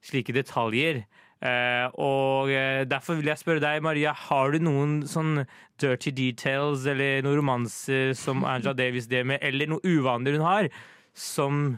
slike 0.00 0.32
detaljer. 0.32 1.02
Eh, 1.38 1.86
og 2.02 2.50
eh, 2.50 2.82
Derfor 2.90 3.20
vil 3.20 3.30
jeg 3.30 3.38
spørre 3.38 3.62
deg, 3.62 3.82
Maria, 3.84 4.12
har 4.26 4.54
du 4.54 4.58
noen 4.62 5.00
sånn 5.06 5.44
dirty 5.78 6.10
details 6.10 6.86
eller 6.90 7.22
noen 7.22 7.38
romanser 7.38 8.14
som 8.18 8.42
Angela 8.42 8.74
Davis 8.74 9.06
det 9.10 9.22
med, 9.28 9.38
eller 9.46 9.70
noe 9.70 9.84
uvanlig 9.86 10.34
hun 10.34 10.46
har, 10.46 10.70
som 11.14 11.76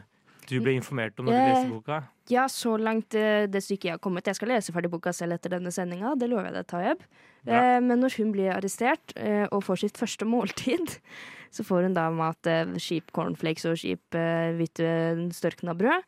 du 0.49 0.57
ble 0.59 0.73
informert 0.79 1.19
om 1.21 1.29
når 1.29 1.35
du 1.35 1.39
Eh, 1.39 1.51
leste 1.53 1.71
boka? 1.71 1.99
Ja, 2.31 2.47
så 2.49 2.73
langt 2.79 3.15
eh, 3.15 3.45
det 3.51 3.61
stykket 3.63 3.87
jeg 3.89 3.97
har 3.97 4.01
kommet. 4.03 4.27
Jeg 4.27 4.39
skal 4.39 4.51
lese 4.51 4.73
ferdig 4.73 4.91
boka 4.91 5.13
selv 5.13 5.37
etter 5.37 5.53
denne 5.53 5.71
sendinga, 5.73 6.15
det 6.19 6.31
lover 6.31 6.49
jeg 6.49 6.57
deg, 6.57 6.67
Tayeb. 6.71 7.05
Eh, 7.45 7.77
men 7.85 8.01
når 8.01 8.17
hun 8.17 8.33
blir 8.33 8.51
arrestert 8.55 9.13
eh, 9.17 9.45
og 9.51 9.63
får 9.67 9.85
sitt 9.85 10.01
første 10.01 10.25
måltid, 10.25 10.97
så 11.55 11.65
får 11.67 11.87
hun 11.87 11.95
da 11.97 12.09
mat, 12.15 12.49
eh, 12.49 12.75
skip 12.81 13.13
cornflakes 13.15 13.69
og 13.69 13.79
skip 13.81 14.17
eh, 14.17 14.51
hvitt 14.57 14.81
eh, 14.83 15.23
størkna 15.37 15.77
brød. 15.77 16.05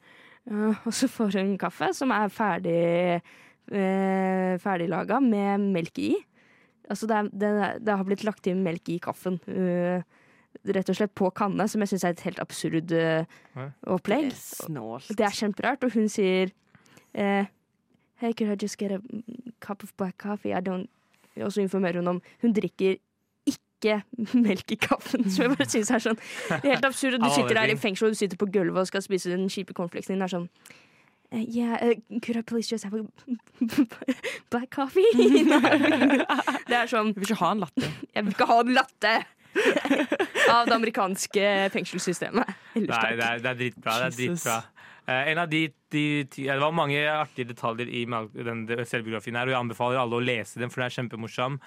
Eh, 0.52 0.84
og 0.84 0.94
så 0.96 1.10
får 1.12 1.40
hun 1.40 1.56
kaffe 1.62 1.92
som 1.96 2.12
er 2.16 2.32
ferdig 2.34 2.82
eh, 3.72 4.54
ferdiglaga 4.64 5.22
med 5.24 5.70
melk 5.74 6.02
i. 6.04 6.14
Altså 6.92 7.08
det, 7.08 7.16
er, 7.16 7.30
det, 7.32 7.52
det 7.88 7.96
har 7.96 8.08
blitt 8.08 8.26
lagt 8.28 8.48
inn 8.52 8.64
melk 8.66 8.90
i 8.92 9.00
kaffen. 9.02 9.40
Uh, 9.48 10.04
rett 10.76 10.90
og 10.92 10.98
slett 10.98 11.14
på 11.16 11.30
kanne, 11.36 11.66
som 11.72 11.82
jeg 11.84 11.94
syns 11.94 12.04
er 12.06 12.16
et 12.16 12.26
helt 12.28 12.42
absurd 12.44 12.92
uh, 12.92 13.24
opplegg. 13.96 14.30
Det 14.30 14.36
er 14.36 14.68
snålt. 14.68 15.14
Det 15.16 15.26
er 15.26 15.38
kjemperart, 15.38 15.88
og 15.88 15.96
hun 15.96 16.12
sier 16.12 16.52
eh, 17.14 17.48
Hey, 18.22 18.34
could 18.34 18.52
I 18.52 18.56
just 18.60 18.78
get 18.78 18.92
a 18.92 19.00
cup 19.60 19.84
of 19.84 19.96
black 19.98 20.18
coffee? 20.18 20.54
I 20.54 20.62
don't 20.62 20.88
Og 21.42 21.52
så 21.52 21.62
informerer 21.62 21.98
hun 21.98 22.08
om 22.08 22.22
Hun 22.42 22.54
drikker 22.54 23.00
ikke 23.84 24.00
melk 24.48 24.72
i 24.74 24.80
kaffen, 24.80 25.28
som 25.28 25.46
jeg 25.46 25.58
bare 25.58 25.70
syns 25.70 25.92
er 25.92 26.08
sånn 26.08 26.24
helt 26.64 26.88
absurd. 26.88 27.20
Du 27.20 27.30
sitter 27.34 27.60
der 27.60 27.76
i 27.76 27.78
fengsel, 27.80 28.10
og 28.10 28.16
du 28.16 28.22
sitter 28.24 28.40
på 28.40 28.50
gulvet 28.54 28.86
og 28.86 28.90
skal 28.90 29.04
spise 29.06 29.34
den 29.34 29.50
kjipe 29.52 29.76
cornflakesen 29.78 30.16
din. 30.16 30.26
Er 30.26 30.32
sånn 30.32 30.50
Uh, 31.34 31.40
Yeah, 31.40 31.80
uh, 31.82 32.20
could 32.22 32.38
I 32.38 32.42
please 32.42 32.68
just 32.68 32.84
have 32.84 32.94
a 32.94 33.04
black 34.52 34.70
coffee? 34.70 35.02
det 36.70 36.78
er 36.78 36.90
sånn 36.90 37.10
Jeg 37.10 37.24
vil 37.24 37.32
ikke 37.32 37.40
ha 37.42 37.54
en 37.56 37.64
latte. 37.64 37.90
Jeg 38.14 38.28
vil 38.28 38.36
ikke 38.36 38.50
ha 38.52 38.60
en 38.62 38.76
latte! 38.78 39.14
Av 40.50 40.68
det 40.68 40.76
amerikanske 40.76 41.50
fengselssystemet. 41.74 42.54
Ellers 42.78 43.02
Nei, 43.02 43.16
det 43.18 43.26
er, 43.26 43.42
det 43.42 43.50
er 43.50 43.60
dritbra. 43.60 43.98
Det 44.02 44.08
er 44.12 44.16
dritbra. 44.18 44.60
Uh, 45.04 45.22
en 45.32 45.42
av 45.42 45.50
de, 45.50 45.64
de, 45.94 46.04
ja, 46.46 46.54
det 46.54 46.62
var 46.64 46.76
mange 46.78 47.02
artige 47.10 47.50
detaljer 47.50 47.90
i 47.90 48.06
den 48.06 48.64
selvbiografien 48.86 49.38
her, 49.40 49.50
og 49.50 49.56
jeg 49.56 49.62
anbefaler 49.62 50.02
alle 50.04 50.20
å 50.20 50.24
lese 50.24 50.62
den, 50.62 50.74
for 50.74 50.84
den 50.84 50.92
er 50.92 50.98
kjempemorsom. 51.00 51.58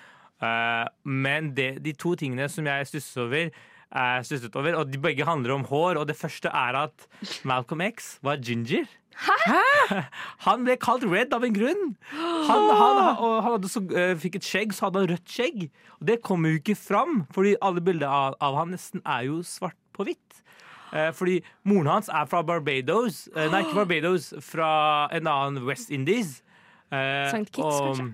Eh, 0.43 0.84
men 1.05 1.55
det, 1.57 1.70
de 1.84 1.95
to 1.97 2.14
tingene 2.18 2.49
som 2.53 2.68
jeg 2.68 2.91
stusset 2.91 3.22
over, 3.24 3.51
er 3.97 4.22
stusset 4.26 4.57
over, 4.59 4.76
og 4.80 4.91
de 4.91 5.01
begge 5.01 5.24
handler 5.24 5.55
om 5.55 5.66
hår, 5.68 6.01
og 6.01 6.07
det 6.09 6.18
første 6.18 6.51
er 6.51 6.76
at 6.87 7.07
Malcolm 7.47 7.84
X 7.87 8.16
var 8.22 8.41
ginger. 8.43 8.87
Hæ? 9.16 9.61
Han 10.47 10.66
ble 10.66 10.76
kalt 10.82 11.07
red 11.09 11.32
av 11.32 11.45
en 11.47 11.55
grunn. 11.55 11.84
Han, 12.12 12.66
han, 12.76 12.99
og 13.24 13.37
han 13.41 13.53
hadde 13.55 13.70
så, 13.72 13.80
eh, 13.97 14.12
fikk 14.20 14.41
et 14.41 14.49
skjegg, 14.49 14.74
så 14.76 14.89
hadde 14.89 15.05
han 15.05 15.12
rødt 15.14 15.30
skjegg. 15.30 15.68
Og 16.01 16.09
det 16.11 16.18
kommer 16.26 16.53
jo 16.53 16.61
ikke 16.61 16.76
fram, 16.76 17.22
fordi 17.32 17.55
alle 17.64 17.84
bilder 17.84 18.12
av, 18.12 18.37
av 18.45 18.59
han 18.61 18.74
nesten 18.74 19.01
er 19.07 19.24
jo 19.30 19.41
svart 19.47 19.78
på 19.97 20.05
hvitt. 20.11 20.43
Eh, 20.93 21.09
fordi 21.16 21.39
moren 21.64 21.89
hans 21.95 22.11
er 22.12 22.28
fra 22.28 22.43
Barbados. 22.45 23.24
Nei, 23.32 23.62
ikke 23.64 23.78
Barbados, 23.80 24.34
fra 24.45 24.68
en 25.16 25.32
annen 25.32 25.64
West 25.64 25.95
Indies. 25.95 26.43
Eh, 26.93 27.32
St. 27.32 27.49
Kitts, 27.49 27.80
kanskje? 27.89 28.11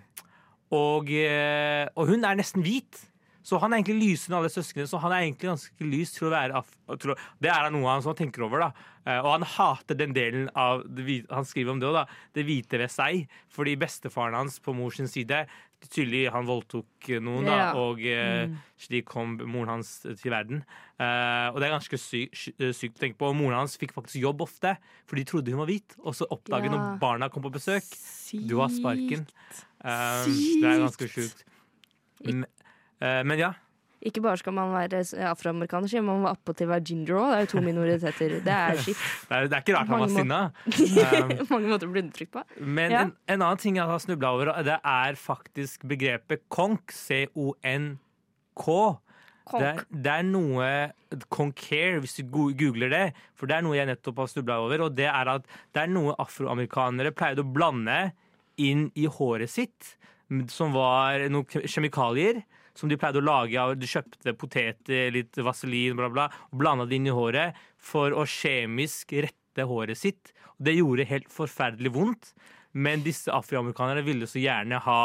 Og, 0.73 1.11
eh, 1.13 1.89
og 1.97 2.09
hun 2.09 2.25
er 2.25 2.39
nesten 2.39 2.65
hvit. 2.65 3.09
Så 3.43 3.59
han 3.59 3.73
er 3.73 3.81
egentlig 3.81 3.99
lysere 3.99 4.31
enn 4.31 4.39
alle 4.39 4.53
søsknene. 4.55 4.87
Så 4.89 5.01
han 5.03 5.13
er 5.13 5.25
egentlig 5.25 5.51
ganske 5.51 5.87
lys 5.91 6.15
være 6.23 6.61
af 6.61 6.69
å, 6.89 7.17
Det 7.43 7.51
er 7.51 7.71
noe 7.75 7.91
han 7.91 8.03
som 8.03 8.15
tenker 8.15 8.47
over. 8.47 8.59
da 8.69 8.73
Eh, 9.07 9.19
Og 9.19 9.33
han 9.35 9.43
hater 9.43 9.99
den 9.99 10.15
delen 10.15 10.49
av 10.55 10.85
Han 10.87 11.45
skriver 11.49 11.73
om 11.75 11.81
det 11.81 11.89
òg, 11.89 11.97
da. 12.03 12.07
Det 12.35 12.47
hvite 12.47 12.79
ved 12.79 12.93
seg. 12.93 13.29
Fordi 13.51 13.77
bestefaren 13.77 14.39
hans 14.39 14.61
på 14.63 14.75
mors 14.75 15.01
side 15.11 15.47
Tydelig 15.83 16.31
han 16.31 16.47
voldtok 16.47 17.09
noen, 17.19 17.43
da, 17.43 17.57
Ja. 17.57 17.71
og 17.75 17.99
mm. 17.99 18.53
slik 18.79 19.05
kom 19.05 19.33
moren 19.51 19.67
hans 19.69 20.07
til 20.07 20.31
verden. 20.31 20.61
Eh, 20.95 21.49
og 21.51 21.59
det 21.59 21.67
er 21.67 21.75
ganske 21.75 21.99
sykt 21.99 22.39
syk 22.39 22.55
sykt 22.71 23.01
å 23.01 23.03
tenke 23.03 23.19
på. 23.19 23.27
Og 23.27 23.35
moren 23.35 23.59
hans 23.59 23.75
fikk 23.77 23.91
faktisk 23.91 24.23
jobb 24.23 24.43
ofte, 24.47 24.77
for 25.05 25.17
de 25.17 25.25
trodde 25.25 25.51
hun 25.51 25.59
var 25.59 25.67
hvit. 25.67 25.97
Og 26.05 26.15
så 26.15 26.29
oppdaget 26.31 26.71
Ja. 26.71 26.77
når 26.79 27.01
barna 27.01 27.29
kom 27.29 27.43
på 27.43 27.51
besøk 27.51 27.83
Du 28.47 28.61
har 28.61 28.69
sparken. 28.69 29.27
Eh, 29.83 30.31
det 30.63 30.69
er 30.71 30.81
ganske 30.87 31.09
sjukt. 31.11 31.45
M- 32.29 32.47
eh, 33.03 33.23
Men 33.27 33.39
ja. 33.39 33.53
Ikke 34.03 34.19
bare 34.19 34.35
skal 34.41 34.51
man 34.57 34.73
være 34.75 34.99
afroamerikaner, 35.31 35.87
sier 35.87 36.03
man 36.03 36.25
må 36.25 36.31
attpåtil 36.33 36.67
være 36.67 36.83
ginger 36.89 37.15
òg. 37.21 37.29
Det 37.31 37.37
er 37.37 37.45
jo 37.45 37.51
to 37.53 37.61
minoriteter. 37.69 38.33
Det 38.43 38.55
er 38.57 38.81
skitt. 38.83 39.03
Det 39.29 39.37
er, 39.37 39.47
det 39.47 39.55
er 39.59 39.63
ikke 39.63 39.77
rart 39.77 39.93
han 39.93 40.03
var 40.03 40.11
sinna. 40.11 40.41
Um, 41.23 41.47
Mange 41.53 41.69
måter 41.71 41.87
å 41.87 41.93
bli 41.95 42.03
undertrykt 42.03 42.33
på. 42.35 42.43
Men 42.59 42.91
Ja. 42.91 43.03
en, 43.07 43.13
en 43.31 43.45
annen 43.47 43.61
ting 43.63 43.79
jeg 43.79 43.87
har 43.87 44.03
snubla 44.03 44.33
over, 44.35 44.51
det 44.67 44.75
er 44.83 45.15
faktisk 45.23 45.87
begrepet 45.87 46.43
konk. 46.51 46.91
C-o-n-k. 46.95 48.67
Det 49.53 49.67
er, 49.69 49.81
det 49.91 50.11
er 50.13 50.23
noe 50.27 50.67
Concare, 51.35 51.99
hvis 52.03 52.15
du 52.21 52.25
googler 52.33 52.91
det. 52.93 53.05
For 53.37 53.51
det 53.51 53.57
er 53.59 53.65
noe 53.67 53.77
jeg 53.77 53.89
nettopp 53.91 54.19
har 54.23 54.31
snubla 54.31 54.59
over. 54.65 54.85
Og 54.87 54.95
det 54.97 55.09
er 55.11 55.31
at 55.35 55.47
det 55.75 55.83
er 55.85 55.91
noe 55.93 56.15
afroamerikanere 56.23 57.13
pleide 57.17 57.43
å 57.45 57.49
blande 57.55 57.97
inn 58.61 58.91
i 58.95 59.07
håret 59.07 59.51
sitt. 59.51 59.95
Som 60.49 60.73
var 60.73 61.29
noen 61.29 61.69
kjemikalier 61.69 62.43
som 62.79 62.89
de 62.89 62.97
pleide 62.97 63.21
å 63.21 63.25
lage 63.25 63.59
av 63.61 63.75
De 63.77 63.89
kjøpte 63.89 64.35
poteter, 64.39 65.11
litt 65.15 65.37
vaselin, 65.45 65.97
bla, 65.99 66.09
bla, 66.13 66.29
og 66.51 66.61
blanda 66.63 66.87
det 66.89 66.99
inn 66.99 67.11
i 67.11 67.15
håret 67.15 67.59
for 67.77 68.15
å 68.17 68.25
kjemisk 68.29 69.13
rette 69.27 69.67
håret 69.69 69.99
sitt. 69.99 70.33
Og 70.57 70.69
det 70.69 70.79
gjorde 70.79 71.09
helt 71.11 71.33
forferdelig 71.33 71.93
vondt. 71.95 72.33
Men 72.73 73.05
disse 73.05 73.33
afroamerikanerne 73.33 74.05
ville 74.07 74.29
så 74.29 74.41
gjerne 74.41 74.81
ha 74.81 75.03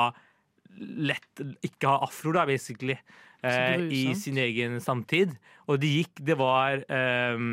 lett 0.78 1.41
Ikke 1.66 1.89
ha 1.89 2.06
afro, 2.06 2.32
da, 2.36 2.45
basically. 2.48 2.95
Eh, 3.43 3.82
I 3.91 4.14
sin 4.16 4.39
egen 4.39 4.80
samtid. 4.84 5.36
Og 5.68 5.82
det 5.82 5.89
gikk 5.91 6.24
Det 6.26 6.38
var 6.39 6.80
eh, 6.88 7.43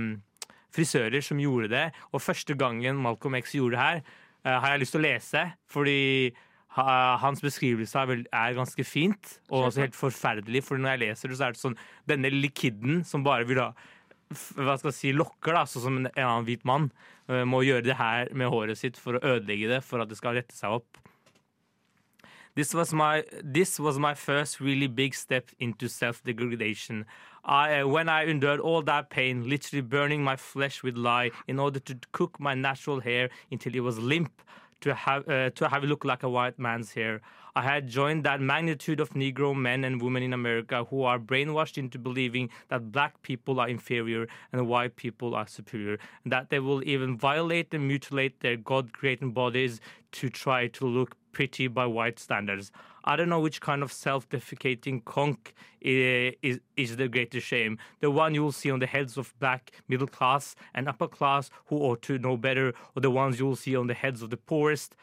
frisører 0.74 1.24
som 1.24 1.40
gjorde 1.42 1.72
det. 1.72 1.88
Og 2.12 2.22
første 2.22 2.54
gangen 2.58 3.00
Malcolm 3.02 3.38
X 3.40 3.56
gjorde 3.58 3.74
det 3.74 3.82
her, 3.82 4.04
har 4.44 4.74
jeg 4.74 4.82
lyst 4.82 4.96
til 4.96 5.02
å 5.02 5.06
lese. 5.06 5.44
Fordi 5.72 5.98
ha, 6.76 6.86
hans 7.22 7.42
beskrivelse 7.44 8.00
er, 8.02 8.54
ganske 8.56 8.86
fint, 8.86 9.36
og 9.50 9.68
også 9.68 9.84
helt 9.84 9.98
forferdelig. 9.98 10.64
For 10.66 10.80
når 10.80 10.96
jeg 10.96 11.02
leser 11.04 11.30
det, 11.30 11.38
så 11.38 11.48
er 11.48 11.54
det 11.54 11.62
sånn 11.62 11.76
Denne 12.10 12.32
lille 12.32 12.50
kiden 12.50 13.04
som 13.06 13.26
bare 13.26 13.46
vil 13.48 13.62
ha 13.62 13.72
hva 14.56 14.74
skal 14.80 14.88
jeg 14.88 14.96
si, 14.96 15.10
lokker, 15.14 15.54
da, 15.54 15.62
sånn 15.68 15.84
som 15.84 15.98
en, 16.00 16.08
en 16.08 16.26
annen 16.26 16.46
hvit 16.48 16.64
mann, 16.66 16.88
eh, 17.28 17.44
må 17.46 17.60
gjøre 17.62 17.84
det 17.86 17.98
her 17.98 18.32
med 18.34 18.50
håret 18.50 18.80
sitt 18.80 18.96
for 18.98 19.18
å 19.18 19.22
ødelegge 19.22 19.68
det, 19.70 19.80
for 19.86 20.02
at 20.02 20.10
det 20.10 20.18
skal 20.18 20.34
rette 20.38 20.56
seg 20.56 20.74
opp. 20.80 20.98
This 22.56 22.72
was 22.72 22.92
my 22.92 23.24
this 23.42 23.80
was 23.80 23.98
my 23.98 24.14
first 24.14 24.60
really 24.60 24.86
big 24.86 25.16
step 25.16 25.50
into 25.58 25.88
self-degradation. 25.88 27.04
I, 27.44 27.80
uh, 27.80 27.88
when 27.88 28.08
I 28.08 28.26
endured 28.26 28.60
all 28.60 28.80
that 28.82 29.10
pain, 29.10 29.48
literally 29.48 29.82
burning 29.82 30.22
my 30.22 30.36
flesh 30.36 30.84
with 30.84 30.96
lye 30.96 31.32
in 31.48 31.58
order 31.58 31.80
to 31.80 31.98
cook 32.12 32.38
my 32.38 32.54
natural 32.54 33.00
hair 33.00 33.28
until 33.50 33.74
it 33.74 33.80
was 33.80 33.98
limp 33.98 34.40
to 34.82 34.94
have 34.94 35.28
uh, 35.28 35.50
to 35.50 35.68
have 35.68 35.82
it 35.82 35.88
look 35.88 36.04
like 36.04 36.22
a 36.22 36.28
white 36.28 36.56
man's 36.56 36.92
hair. 36.92 37.20
I 37.56 37.62
had 37.62 37.88
joined 37.88 38.22
that 38.22 38.40
magnitude 38.40 39.00
of 39.00 39.10
Negro 39.10 39.54
men 39.56 39.82
and 39.82 40.00
women 40.00 40.22
in 40.22 40.32
America 40.32 40.84
who 40.84 41.02
are 41.02 41.18
brainwashed 41.18 41.76
into 41.76 41.98
believing 41.98 42.50
that 42.68 42.92
black 42.92 43.20
people 43.22 43.58
are 43.58 43.68
inferior 43.68 44.28
and 44.52 44.68
white 44.68 44.94
people 44.94 45.34
are 45.34 45.48
superior, 45.48 45.98
and 46.22 46.32
that 46.32 46.50
they 46.50 46.60
will 46.60 46.84
even 46.84 47.18
violate 47.18 47.74
and 47.74 47.88
mutilate 47.88 48.40
their 48.40 48.56
God-created 48.56 49.34
bodies 49.34 49.80
to 50.12 50.28
try 50.28 50.68
to 50.68 50.86
look 50.86 51.16
pretty 51.34 51.66
by 51.68 51.84
white 51.84 52.18
standards. 52.18 52.70
I 53.04 53.16
don't 53.16 53.28
know 53.28 53.40
which 53.40 53.60
kind 53.60 53.82
of 53.82 53.92
self-defecating 53.92 55.04
conk 55.04 55.52
i- 55.84 56.34
is, 56.42 56.60
is 56.76 56.96
the 56.96 57.08
greatest 57.08 57.46
shame. 57.46 57.76
The 58.00 58.10
one 58.10 58.34
you 58.34 58.42
will 58.42 58.52
see 58.52 58.70
on 58.70 58.78
the 58.78 58.86
heads 58.86 59.18
of 59.18 59.34
black 59.38 59.72
middle 59.88 60.06
class 60.06 60.54
and 60.74 60.88
upper 60.88 61.08
class 61.08 61.50
who 61.66 61.76
ought 61.76 62.00
to 62.02 62.18
know 62.18 62.36
better, 62.38 62.72
or 62.96 63.00
the 63.02 63.10
ones 63.10 63.38
you 63.38 63.46
will 63.46 63.56
see 63.56 63.76
on 63.76 63.88
the 63.88 63.94
heads 63.94 64.22
of 64.22 64.30
the 64.30 64.38
poorest, 64.38 64.96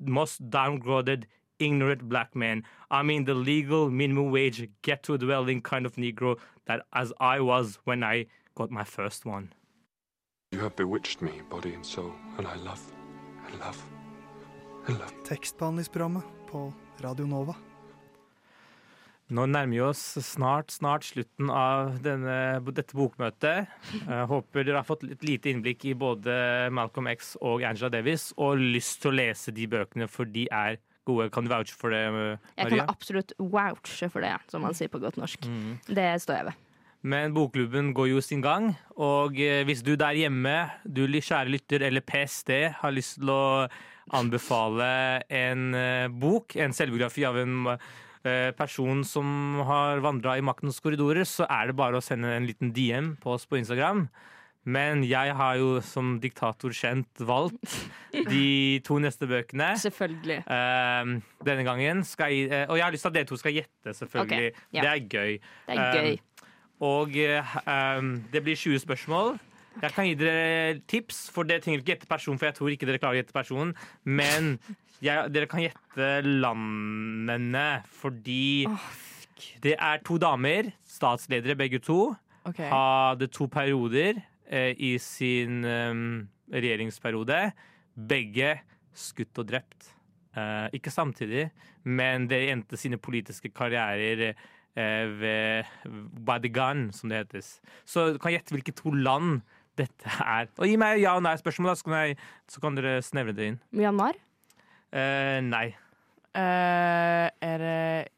most 0.00 0.48
downgraded, 0.50 1.24
ignorant 1.58 2.08
black 2.08 2.36
men. 2.36 2.62
I 2.90 3.02
mean 3.02 3.24
the 3.24 3.34
legal 3.34 3.90
minimum 3.90 4.30
wage, 4.30 4.68
get 4.82 5.02
to 5.04 5.18
dwelling 5.18 5.60
kind 5.62 5.84
of 5.86 5.96
Negro 5.96 6.38
that 6.66 6.86
as 6.92 7.12
I 7.18 7.40
was 7.40 7.78
when 7.84 8.04
I 8.04 8.26
got 8.54 8.70
my 8.70 8.84
first 8.84 9.26
one. 9.26 9.52
You 10.52 10.60
have 10.60 10.76
bewitched 10.76 11.20
me, 11.20 11.42
body 11.50 11.74
and 11.74 11.84
soul, 11.84 12.12
and 12.36 12.46
I 12.46 12.54
love, 12.56 12.80
and 13.46 13.58
love, 13.58 13.82
and. 14.88 15.00
Tekstbehandlingsprogrammet 15.28 16.24
på 16.50 16.72
Radio 17.00 17.26
Nova. 17.26 17.54
Nå 19.28 19.44
nærmer 19.44 19.74
vi 19.74 19.80
oss 19.84 20.00
snart, 20.24 20.72
snart 20.72 21.04
slutten 21.04 21.50
av 21.52 21.98
denne, 22.00 22.36
dette 22.72 22.96
bokmøtet. 22.96 23.68
Jeg 23.92 24.28
håper 24.30 24.64
dere 24.64 24.80
har 24.80 24.88
fått 24.88 25.04
et 25.04 25.26
lite 25.26 25.50
innblikk 25.52 25.84
i 25.90 25.92
både 25.98 26.32
Malcolm 26.72 27.10
X 27.12 27.34
og 27.42 27.66
Angela 27.68 27.90
Davis, 27.92 28.30
og 28.40 28.62
lyst 28.62 29.02
til 29.02 29.12
å 29.12 29.18
lese 29.18 29.52
de 29.52 29.66
bøkene, 29.68 30.08
for 30.08 30.24
de 30.24 30.46
er 30.48 30.80
gode. 31.08 31.28
Kan 31.34 31.44
du 31.44 31.52
vouche 31.52 31.76
for 31.76 31.92
det, 31.92 32.06
Maria? 32.14 32.38
Jeg 32.56 32.72
kan 32.72 32.88
absolutt 32.88 33.36
vouche 33.36 34.08
for 34.08 34.24
det, 34.24 34.32
som 34.48 34.64
man 34.64 34.78
sier 34.78 34.88
på 34.88 35.02
godt 35.04 35.20
norsk. 35.20 35.44
Mm. 35.44 35.76
Det 35.92 36.08
står 36.24 36.40
jeg 36.40 36.48
ved. 36.48 36.64
Men 37.08 37.36
bokklubben 37.36 37.92
går 37.94 38.08
jo 38.14 38.24
sin 38.24 38.40
gang, 38.42 38.72
og 38.96 39.36
eh, 39.38 39.60
hvis 39.68 39.84
du 39.86 39.92
der 40.00 40.16
hjemme, 40.18 40.56
du 40.82 41.04
kjære 41.04 41.52
lytter 41.52 41.84
eller 41.86 42.02
PST, 42.02 42.50
har 42.80 42.96
lyst 42.96 43.20
til 43.20 43.30
å 43.30 43.44
anbefale 44.16 44.88
en 45.28 45.74
eh, 45.76 46.08
bok, 46.08 46.56
en 46.56 46.74
selvbiografi 46.76 47.26
av 47.28 47.38
en 47.40 47.70
eh, 47.72 48.50
person 48.58 49.04
som 49.06 49.60
har 49.68 50.02
vandra 50.04 50.38
i 50.38 50.44
maktens 50.44 50.80
korridorer, 50.84 51.26
så 51.28 51.48
er 51.48 51.70
det 51.70 51.78
bare 51.78 52.00
å 52.00 52.04
sende 52.04 52.32
en 52.36 52.48
liten 52.48 52.72
DM 52.76 53.14
på 53.22 53.36
oss 53.36 53.48
på 53.48 53.60
Instagram. 53.60 54.06
Men 54.68 55.00
jeg 55.06 55.32
har 55.38 55.56
jo 55.56 55.78
som 55.84 56.16
diktator 56.20 56.74
kjent 56.76 57.22
valgt 57.24 57.76
de 58.32 58.80
to 58.84 58.98
neste 59.00 59.28
bøkene. 59.30 59.70
Selvfølgelig. 59.80 60.42
Um, 60.44 61.18
denne 61.46 61.64
gangen 61.66 62.04
skal 62.06 62.34
jeg 62.34 62.50
eh, 62.52 62.66
Og 62.68 62.76
jeg 62.76 62.84
har 62.84 62.94
lyst 62.94 63.06
til 63.06 63.12
at 63.12 63.18
dere 63.20 63.30
to 63.30 63.38
skal 63.40 63.56
gjette, 63.56 63.94
selvfølgelig. 64.02 64.50
Okay, 64.52 64.66
ja. 64.76 64.84
Det 64.84 64.90
er 64.90 65.04
gøy. 65.06 65.38
Det 65.68 65.78
er 65.78 66.00
gøy. 66.00 66.18
Um, 66.18 66.24
og 66.88 67.16
eh, 67.18 67.54
um, 67.98 68.12
det 68.32 68.44
blir 68.44 68.58
20 68.58 68.84
spørsmål. 68.84 69.38
Jeg 69.82 69.94
kan 69.94 70.08
gi 70.08 70.14
dere 70.18 70.78
tips, 70.90 71.28
for 71.34 71.48
dere 71.48 71.62
trenger 71.62 71.82
ikke 71.82 71.94
gjette 71.94 72.10
person, 72.10 72.38
for 72.38 72.48
jeg 72.48 72.58
tror 72.58 72.72
ikke 72.72 72.88
dere 72.88 73.00
klarer 73.02 73.18
å 73.18 73.20
gjette 73.22 73.36
personen. 73.36 73.74
Men 74.04 74.56
jeg, 75.04 75.30
dere 75.34 75.50
kan 75.50 75.62
gjette 75.62 76.08
landene, 76.26 77.66
fordi 78.00 78.66
det 79.62 79.76
er 79.78 80.02
to 80.06 80.18
damer, 80.22 80.72
statsledere 80.88 81.58
begge 81.58 81.82
to. 81.84 82.16
okay. 82.48 82.70
Hadde 82.72 83.30
to 83.30 83.46
perioder 83.46 84.18
eh, 84.50 84.74
i 84.74 84.96
sin 85.02 85.62
eh, 85.64 86.02
regjeringsperiode. 86.54 87.44
Begge 88.08 88.56
skutt 88.98 89.38
og 89.38 89.48
drept. 89.52 89.92
Eh, 90.38 90.68
ikke 90.76 90.92
samtidig, 90.92 91.48
men 91.84 92.28
de 92.30 92.38
endte 92.52 92.78
sine 92.78 92.98
politiske 93.00 93.50
karrierer 93.54 94.32
eh, 94.32 95.06
ved 95.20 95.70
by 96.26 96.38
the 96.42 96.50
gun, 96.52 96.88
som 96.92 97.10
det 97.10 97.22
hetes. 97.22 97.58
Så 97.86 98.12
du 98.14 98.18
kan 98.22 98.34
gjette 98.34 98.54
hvilke 98.54 98.74
to 98.76 98.92
land 98.94 99.40
dette 99.78 100.10
er. 100.24 100.48
Og 100.58 100.66
gi 100.68 100.76
meg 100.80 101.00
ja- 101.02 101.14
og 101.16 101.22
nei-spørsmål, 101.24 101.70
da, 101.72 101.74
så 101.80 101.84
kan, 101.88 101.96
jeg, 102.08 102.16
så 102.50 102.60
kan 102.64 102.76
dere 102.78 102.98
snevre 103.06 103.34
det 103.36 103.46
inn. 103.52 103.60
Myanmar? 103.78 104.18
Eh, 104.92 105.38
nei. 105.44 105.66
Eh, 106.34 107.28
er 107.42 107.58
det 107.62 108.08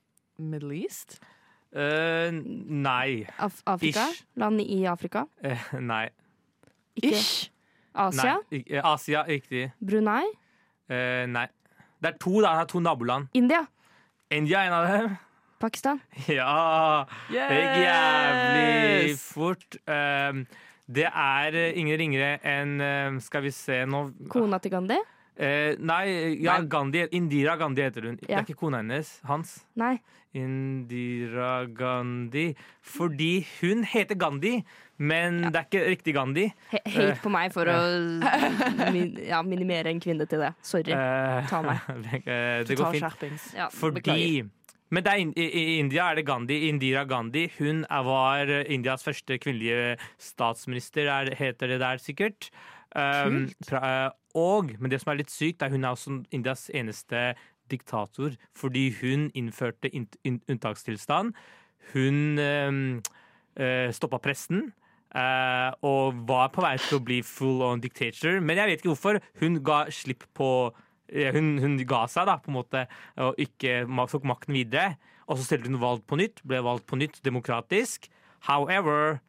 Middle 0.43 0.75
East? 0.83 1.19
Eh, 1.73 2.31
nei. 2.33 3.27
Af 3.39 3.61
Afrika? 3.67 4.09
Ish. 4.11 4.25
Land 4.41 4.61
i 4.65 4.81
Afrika? 4.91 5.25
Eh, 5.45 5.69
nei. 5.81 6.09
Ikke 6.99 7.21
Asia? 7.95 8.37
Nei. 8.51 8.59
Ik- 8.61 8.71
eh, 8.75 8.83
Asia, 8.85 9.23
riktig. 9.29 9.71
Brunei? 9.81 10.25
Eh, 10.91 11.27
nei. 11.31 11.47
Det 12.03 12.15
er 12.15 12.19
to, 12.19 12.41
da. 12.41 12.55
Det 12.57 12.61
er 12.65 12.71
to 12.73 12.81
naboland. 12.81 13.29
India? 13.35 13.67
India 14.31 14.59
er 14.65 14.67
en 14.67 14.73
av 14.73 14.87
dem. 14.89 15.17
Pakistan? 15.61 16.01
Ja! 16.29 17.05
Det 17.29 17.47
gikk 17.51 17.79
jævlig 17.85 19.11
Yes! 19.11 19.25
fort. 19.35 19.77
Um, 19.87 20.47
det 20.91 21.07
er 21.07 21.57
eh, 21.57 21.79
ingen 21.79 21.99
ringere 22.01 22.37
enn 22.47 22.77
um, 22.83 23.19
Skal 23.23 23.45
vi 23.47 23.55
se 23.55 23.83
nå 23.87 24.09
Kona 24.33 24.59
til 24.63 24.75
Gandhi? 24.75 24.99
Eh, 25.41 25.77
Nei, 25.79 26.05
ja, 26.43 26.59
Gandhi, 26.69 27.07
Indira 27.17 27.55
Gandhi 27.57 27.87
heter 27.87 28.11
hun. 28.11 28.19
Det 28.21 28.29
er 28.29 28.43
ikke 28.45 28.59
kona 28.61 28.83
hennes. 28.83 29.15
Hans. 29.25 29.55
Nei. 29.81 29.95
Indira 30.37 31.65
Gandhi. 31.65 32.51
Fordi 32.83 33.47
hun 33.61 33.87
heter 33.89 34.19
Gandhi, 34.21 34.59
men 34.99 35.41
det 35.47 35.63
er 35.63 35.65
ikke 35.65 35.85
riktig 35.87 36.15
Gandhi. 36.15 36.51
He 36.75 36.83
hate 36.93 37.17
på 37.23 37.33
meg 37.33 37.55
for 37.57 37.71
å 37.73 37.79
min 38.93 39.17
ja, 39.25 39.41
minimere 39.47 39.95
en 39.95 40.03
kvinne 40.03 40.29
til 40.29 40.45
det. 40.45 40.53
Sorry. 40.61 40.93
Uh, 40.93 41.41
Ta 41.49 41.63
meg. 41.65 41.89
eh, 42.21 42.61
det 42.69 42.77
går 42.77 42.99
fint. 42.99 43.07
skjerpings. 43.07 43.51
Ja, 43.57 43.71
Fordi 43.73 44.03
beklager. 44.03 44.53
Men 44.91 45.07
er, 45.07 45.21
i, 45.39 45.79
India 45.79 46.11
er 46.11 46.19
det 46.19 46.27
Gandhi. 46.27 46.57
Indira 46.69 47.05
Gandhi. 47.07 47.47
Hun 47.59 47.85
var 47.89 48.51
Indias 48.67 49.07
første 49.07 49.39
kvinnelige 49.39 49.97
statsminister, 50.19 51.07
er, 51.07 51.35
heter 51.39 51.71
det 51.75 51.81
der 51.81 52.03
sikkert. 52.03 52.51
Um, 52.91 53.45
pra, 53.69 53.79
eh, 53.87 54.11
og, 54.35 54.73
men 54.81 54.91
det 54.91 54.99
som 55.03 55.13
er 55.13 55.21
litt 55.21 55.31
sykt, 55.31 55.63
er 55.63 55.71
hun 55.71 55.85
er 55.85 55.95
også 55.95 56.17
Indias 56.35 56.69
eneste 56.75 57.35
diktator. 57.71 58.35
Fordi 58.57 58.89
hun 59.01 59.31
innførte 59.35 59.91
in, 59.95 60.09
in, 60.25 60.41
unntakstilstand. 60.51 61.35
Hun 61.93 62.39
um, 62.39 63.01
uh, 63.61 63.89
stoppa 63.95 64.19
pressen. 64.19 64.73
Uh, 65.11 65.75
og 65.83 66.21
var 66.29 66.53
på 66.55 66.63
vei 66.63 66.77
til 66.79 67.01
å 67.01 67.03
bli 67.03 67.19
full 67.27 67.63
on 67.67 67.83
dictator. 67.83 68.39
Men 68.43 68.59
jeg 68.59 68.71
vet 68.71 68.83
ikke 68.83 68.93
hvorfor. 68.93 69.23
Hun 69.43 69.59
ga 69.67 69.85
slipp 69.95 70.27
på 70.39 70.51
eh, 70.71 70.87
hun, 71.35 71.57
hun 71.63 71.79
ga 71.89 72.05
seg, 72.11 72.29
da, 72.29 72.39
på 72.41 72.53
en 72.53 72.59
måte, 72.61 72.85
og 73.21 73.39
ikke 73.41 73.83
tok 74.11 74.29
makten 74.29 74.57
videre. 74.57 74.95
Og 75.31 75.39
så 75.39 75.47
stelte 75.47 75.71
hun 75.71 75.81
valg 75.83 76.03
på 76.11 76.19
nytt, 76.19 76.43
ble 76.47 76.63
valgt 76.67 76.89
på 76.91 76.99
nytt, 76.99 77.21
demokratisk. 77.27 78.09
However, 78.49 79.21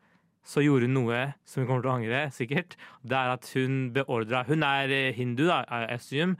så 0.47 0.63
gjorde 0.65 0.87
hun 0.89 0.97
noe 0.97 1.21
som 1.45 1.61
hun 1.61 1.69
kommer 1.69 1.85
til 1.85 1.91
å 1.91 1.95
angre, 1.99 2.23
sikkert. 2.33 2.75
Det 3.05 3.17
er 3.17 3.35
at 3.35 3.47
hun 3.53 3.91
beordra 3.93 4.43
Hun 4.47 4.65
er 4.65 4.89
eh, 4.89 5.13
hindu, 5.15 5.45
da, 5.49 5.61
I 5.69 5.93
assume. 5.93 6.37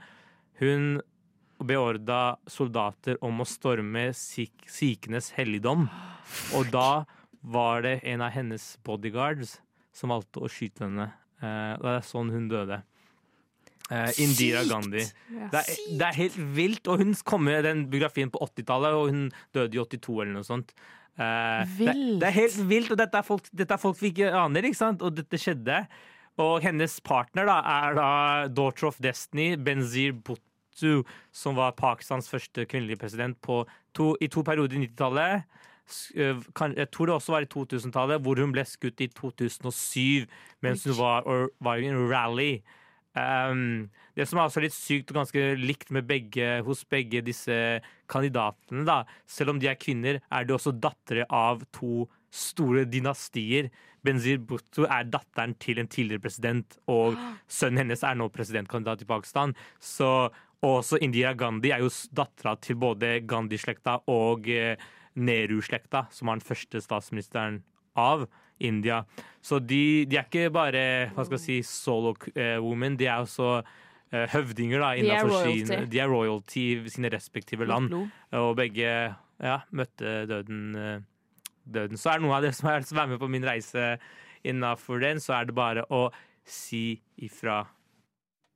Hun 0.58 1.00
beordra 1.62 2.36
soldater 2.50 3.20
om 3.22 3.42
å 3.42 3.46
storme 3.46 4.08
sik 4.18 4.66
sikhenes 4.66 5.30
helligdom. 5.36 5.86
Og 6.58 6.70
da 6.74 7.04
var 7.42 7.82
det 7.86 8.00
en 8.08 8.22
av 8.24 8.34
hennes 8.34 8.64
bodyguards 8.86 9.60
som 9.94 10.10
valgte 10.14 10.42
å 10.42 10.50
skyte 10.50 10.86
henne. 10.86 11.12
Eh, 11.42 11.74
det 11.78 11.94
er 11.98 12.06
sånn 12.06 12.32
hun 12.34 12.48
døde. 12.50 12.82
Eh, 13.92 14.22
Indira! 14.24 14.62
Gandhi. 14.68 15.02
Ja. 15.36 15.48
Det 15.52 15.60
er, 15.60 15.80
det 16.00 16.06
er 16.08 16.16
helt 16.16 16.36
vilt. 16.56 16.88
Og 16.88 17.02
hun 17.02 17.12
kom 17.28 17.44
med 17.44 17.64
den 17.66 17.84
biografien 17.92 18.30
på 18.32 18.40
80-tallet, 18.46 18.94
og 18.96 19.10
hun 19.12 19.26
døde 19.54 19.76
i 19.76 19.82
82 19.84 20.22
eller 20.22 20.32
noe 20.38 20.48
sånt. 20.48 20.72
Uh, 21.12 21.66
det, 21.76 21.92
det 22.22 22.28
er 22.30 22.36
helt 22.38 22.54
vilt, 22.70 22.90
og 22.94 22.96
dette 23.02 23.18
er, 23.20 23.26
folk, 23.26 23.50
dette 23.52 23.74
er 23.76 23.80
folk 23.82 23.98
vi 24.00 24.08
ikke 24.14 24.30
aner, 24.32 24.64
ikke 24.64 24.78
sant? 24.80 25.02
Og 25.04 25.12
dette 25.18 25.36
skjedde. 25.42 25.82
Og 26.40 26.62
hennes 26.64 26.94
partner 27.04 27.44
da, 27.50 27.58
er 27.68 27.98
da 27.98 28.06
Daughter 28.48 28.88
of 28.88 28.96
Destiny, 29.04 29.50
Benzir 29.60 30.14
Bhutto, 30.16 31.02
som 31.36 31.58
var 31.60 31.74
Pakistans 31.76 32.30
første 32.32 32.64
kvinnelige 32.64 32.96
president 33.02 33.36
på 33.44 33.58
to, 33.92 34.14
i 34.24 34.30
to 34.32 34.40
perioder 34.46 34.78
i 34.80 34.86
90-tallet. 34.86 35.44
S- 35.92 36.12
øh, 36.16 36.40
kan- 36.56 36.72
Jeg 36.78 36.88
tror 36.90 37.06
det 37.10 37.14
også 37.18 37.34
var 37.36 37.44
i 37.44 37.50
2000-tallet, 37.52 38.22
hvor 38.24 38.40
hun 38.40 38.52
ble 38.56 38.64
skutt 38.64 39.00
i 39.04 39.10
2007 39.12 40.24
mens 40.64 40.84
hun 40.88 40.96
var, 40.96 41.28
var 41.60 41.76
i 41.82 41.90
en 41.92 42.08
rally. 42.08 42.62
Um, 43.12 43.90
det 44.16 44.24
som 44.28 44.38
er 44.40 44.48
også 44.48 44.62
litt 44.64 44.74
sykt 44.76 45.10
og 45.12 45.18
ganske 45.20 45.44
likt 45.60 45.90
med 45.92 46.06
begge, 46.08 46.60
hos 46.64 46.82
begge 46.88 47.20
disse 47.24 47.54
kandidatene, 48.12 48.84
da, 48.88 49.02
selv 49.28 49.54
om 49.54 49.60
de 49.60 49.68
er 49.68 49.80
kvinner, 49.80 50.20
er 50.32 50.46
de 50.48 50.56
også 50.56 50.72
dattere 50.72 51.26
av 51.28 51.64
to 51.76 52.06
store 52.32 52.86
dynastier. 52.88 53.68
Benzir 54.02 54.40
Bhutto 54.40 54.86
er 54.88 55.04
datteren 55.12 55.54
til 55.60 55.82
en 55.82 55.90
tidligere 55.92 56.24
president, 56.24 56.78
og 56.90 57.18
sønnen 57.60 57.84
hennes 57.84 58.04
er 58.06 58.16
nå 58.18 58.30
presidentkandidat 58.32 59.04
i 59.04 59.10
Pakistan. 59.12 59.52
Så 59.80 60.32
også 60.62 61.00
Indira 61.02 61.34
Gandhi 61.36 61.72
er 61.74 61.84
jo 61.84 61.92
dattera 62.14 62.56
til 62.62 62.78
både 62.80 63.18
Gandhi-slekta 63.28 63.98
og 64.12 64.48
eh, 64.48 64.80
Nehru-slekta, 65.18 66.06
som 66.14 66.30
var 66.30 66.38
den 66.38 66.46
første 66.46 66.80
statsministeren 66.80 67.60
av 67.98 68.24
India. 68.64 69.02
Så 69.42 69.58
de, 69.58 70.04
de 70.06 70.18
er 70.20 70.26
ikke 70.28 70.50
bare 70.54 70.82
hva 71.16 71.24
skal 71.26 71.38
jeg 71.38 71.44
si, 71.46 71.56
solo 71.66 72.14
eh, 72.34 72.58
women, 72.62 72.96
de 73.00 73.08
er 73.10 73.24
også 73.24 73.48
eh, 73.60 74.26
høvdinger 74.34 74.82
da, 74.84 74.92
De 74.94 75.02
innenfor 75.02 75.32
royalty. 75.34 75.64
sine, 75.66 75.80
de 75.90 76.02
er 76.04 76.10
royalty 76.12 76.66
i 76.86 76.92
sine 76.94 77.10
respektive 77.12 77.66
land. 77.66 77.90
blod. 77.90 78.10
Og 78.38 78.52
begge 78.60 78.86
ja, 79.42 79.56
møtte 79.74 80.14
døden, 80.30 80.60
eh, 80.78 81.00
døden. 81.66 81.98
Så 81.98 82.12
er 82.12 82.20
det 82.20 82.26
noe 82.28 82.36
av 82.38 82.46
det 82.46 82.54
som 82.58 82.70
er, 82.70 82.86
som 82.86 83.02
er 83.02 83.10
med 83.14 83.22
på 83.22 83.30
min 83.32 83.46
reise 83.46 83.96
innafor 84.46 85.02
den, 85.02 85.20
så 85.22 85.40
er 85.40 85.50
det 85.50 85.54
bare 85.58 85.84
å 85.90 86.06
si 86.46 87.00
ifra. 87.22 87.64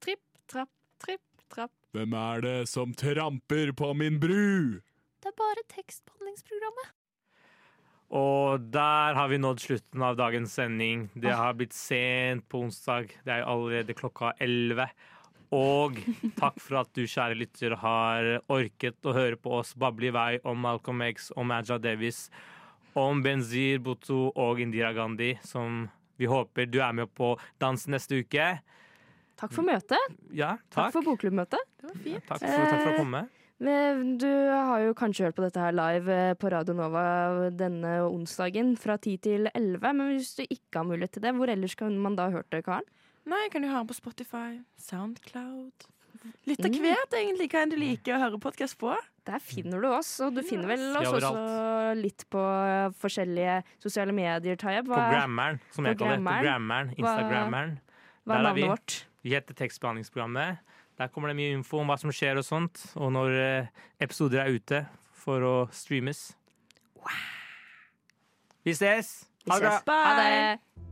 Tripp, 0.03 0.23
trapp, 0.51 0.71
tripp, 1.03 1.23
trapp. 1.53 1.73
Hvem 1.95 2.15
er 2.19 2.43
det 2.45 2.57
som 2.69 2.91
tramper 2.99 3.71
på 3.79 3.93
min 3.97 4.19
bru? 4.23 4.83
Det 5.23 5.31
er 5.33 5.37
bare 5.39 5.63
tekstbehandlingsprogrammet. 5.73 6.91
Og 8.15 8.61
der 8.71 9.17
har 9.19 9.29
vi 9.29 9.39
nådd 9.43 9.59
slutten 9.65 10.03
av 10.07 10.15
dagens 10.19 10.53
sending. 10.55 11.09
Det 11.19 11.33
har 11.35 11.57
blitt 11.59 11.75
sent 11.75 12.45
på 12.49 12.61
onsdag. 12.63 13.09
Det 13.27 13.33
er 13.35 13.43
allerede 13.49 13.97
klokka 13.99 14.33
11. 14.39 14.87
Og 15.57 15.99
takk 16.39 16.61
for 16.63 16.81
at 16.83 16.91
du, 16.95 17.03
kjære 17.07 17.37
lytter, 17.39 17.75
har 17.83 18.29
orket 18.51 18.99
å 19.07 19.15
høre 19.15 19.39
på 19.39 19.57
oss 19.59 19.75
bable 19.79 20.09
i 20.11 20.15
vei 20.15 20.31
om 20.47 20.59
Malcolm 20.63 21.03
X, 21.07 21.33
om 21.39 21.51
Aja 21.55 21.79
Davis, 21.83 22.29
om 22.99 23.21
Benzir 23.23 23.79
Bhutto 23.83 24.31
og 24.35 24.63
Indira 24.63 24.93
Gandhi, 24.97 25.35
som 25.47 25.85
vi 26.17 26.31
håper 26.31 26.67
du 26.71 26.79
er 26.81 26.95
med 26.97 27.11
på 27.15 27.35
dans 27.63 27.87
neste 27.93 28.23
uke. 28.23 28.49
Takk 29.37 29.53
for 29.53 29.67
møtet. 29.67 30.15
Ja, 30.33 30.55
Takk 30.71 30.87
takk. 30.89 30.95
for 30.95 31.11
bokklubbmøtet. 31.11 31.61
Takk 31.83 31.99
for, 32.01 32.47
takk 32.47 32.81
for 32.81 32.93
å 32.95 33.01
komme. 33.03 33.27
Men 33.59 34.19
Du 34.21 34.29
har 34.29 34.81
jo 34.85 34.93
kanskje 34.95 35.25
hørt 35.29 35.37
på 35.39 35.45
dette 35.47 35.61
her 35.63 35.73
live 35.73 36.13
eh, 36.13 36.35
på 36.37 36.51
Radio 36.53 36.75
Nova 36.77 37.49
denne 37.57 38.03
onsdagen 38.05 38.75
fra 38.77 38.99
10 39.01 39.17
til 39.25 39.49
11. 39.55 39.81
Men 39.97 40.13
hvis 40.17 40.35
du 40.37 40.43
ikke 40.45 40.77
har 40.83 40.85
mulighet 40.85 41.13
til 41.17 41.23
det, 41.25 41.33
hvor 41.39 41.49
ellers 41.49 41.75
kan 41.75 41.97
man 41.99 42.17
da 42.19 42.29
hørt 42.35 42.51
det, 42.53 42.65
Karen? 42.67 42.85
Nei, 43.27 43.47
kan 43.51 43.65
du 43.65 43.69
høre 43.73 43.87
på 43.89 43.97
Spotify, 43.97 44.59
Soundcloud 44.79 45.89
Litt 46.47 46.59
av 46.65 46.71
Mm. 46.73 46.85
egentlig. 47.15 47.47
Hva 47.53 47.61
enn 47.63 47.71
du 47.71 47.77
liker 47.79 48.17
å 48.17 48.19
høre 48.19 48.39
podkast 48.43 48.77
på. 48.81 48.93
Der 49.27 49.39
finner 49.39 49.81
du 49.81 49.87
oss, 49.89 50.19
og 50.21 50.35
du 50.35 50.43
finner 50.43 50.67
vel 50.67 50.97
oss 50.97 51.07
også 51.23 51.95
litt 52.01 52.25
på 52.31 52.41
forskjellige 52.99 53.63
sosiale 53.83 54.13
medier, 54.13 54.57
Tayeb. 54.59 54.87
På 54.91 54.95
Grammeren, 54.99 55.61
som 55.71 55.85
jeg 55.87 55.99
kaller 55.99 56.17
det. 56.17 56.25
På 56.27 56.43
Grammeren? 56.43 56.91
Instagrammeren. 56.97 57.77
Hva- 58.27 58.27
hva 58.27 58.39
er 58.39 58.43
navnet 58.43 58.69
vårt? 58.73 58.97
Vi 59.23 59.31
heter 59.37 59.55
Tekstbehandlingsprogrammet. 59.55 60.59
Der 60.97 61.11
kommer 61.13 61.29
det 61.29 61.37
mye 61.37 61.53
info 61.59 61.83
om 61.83 61.91
hva 61.91 61.99
som 62.01 62.13
skjer 62.15 62.41
og 62.41 62.47
sånt, 62.47 62.81
og 62.97 63.11
når 63.13 63.35
eh, 63.37 63.73
episoder 64.01 64.45
er 64.47 64.57
ute 64.57 64.83
for 65.13 65.45
å 65.45 65.55
streames. 65.75 66.31
Vi 68.65 68.73
ses! 68.75 69.27
Vi 69.45 69.53
ses. 69.53 69.85
Ha 69.87 70.15
det! 70.17 70.87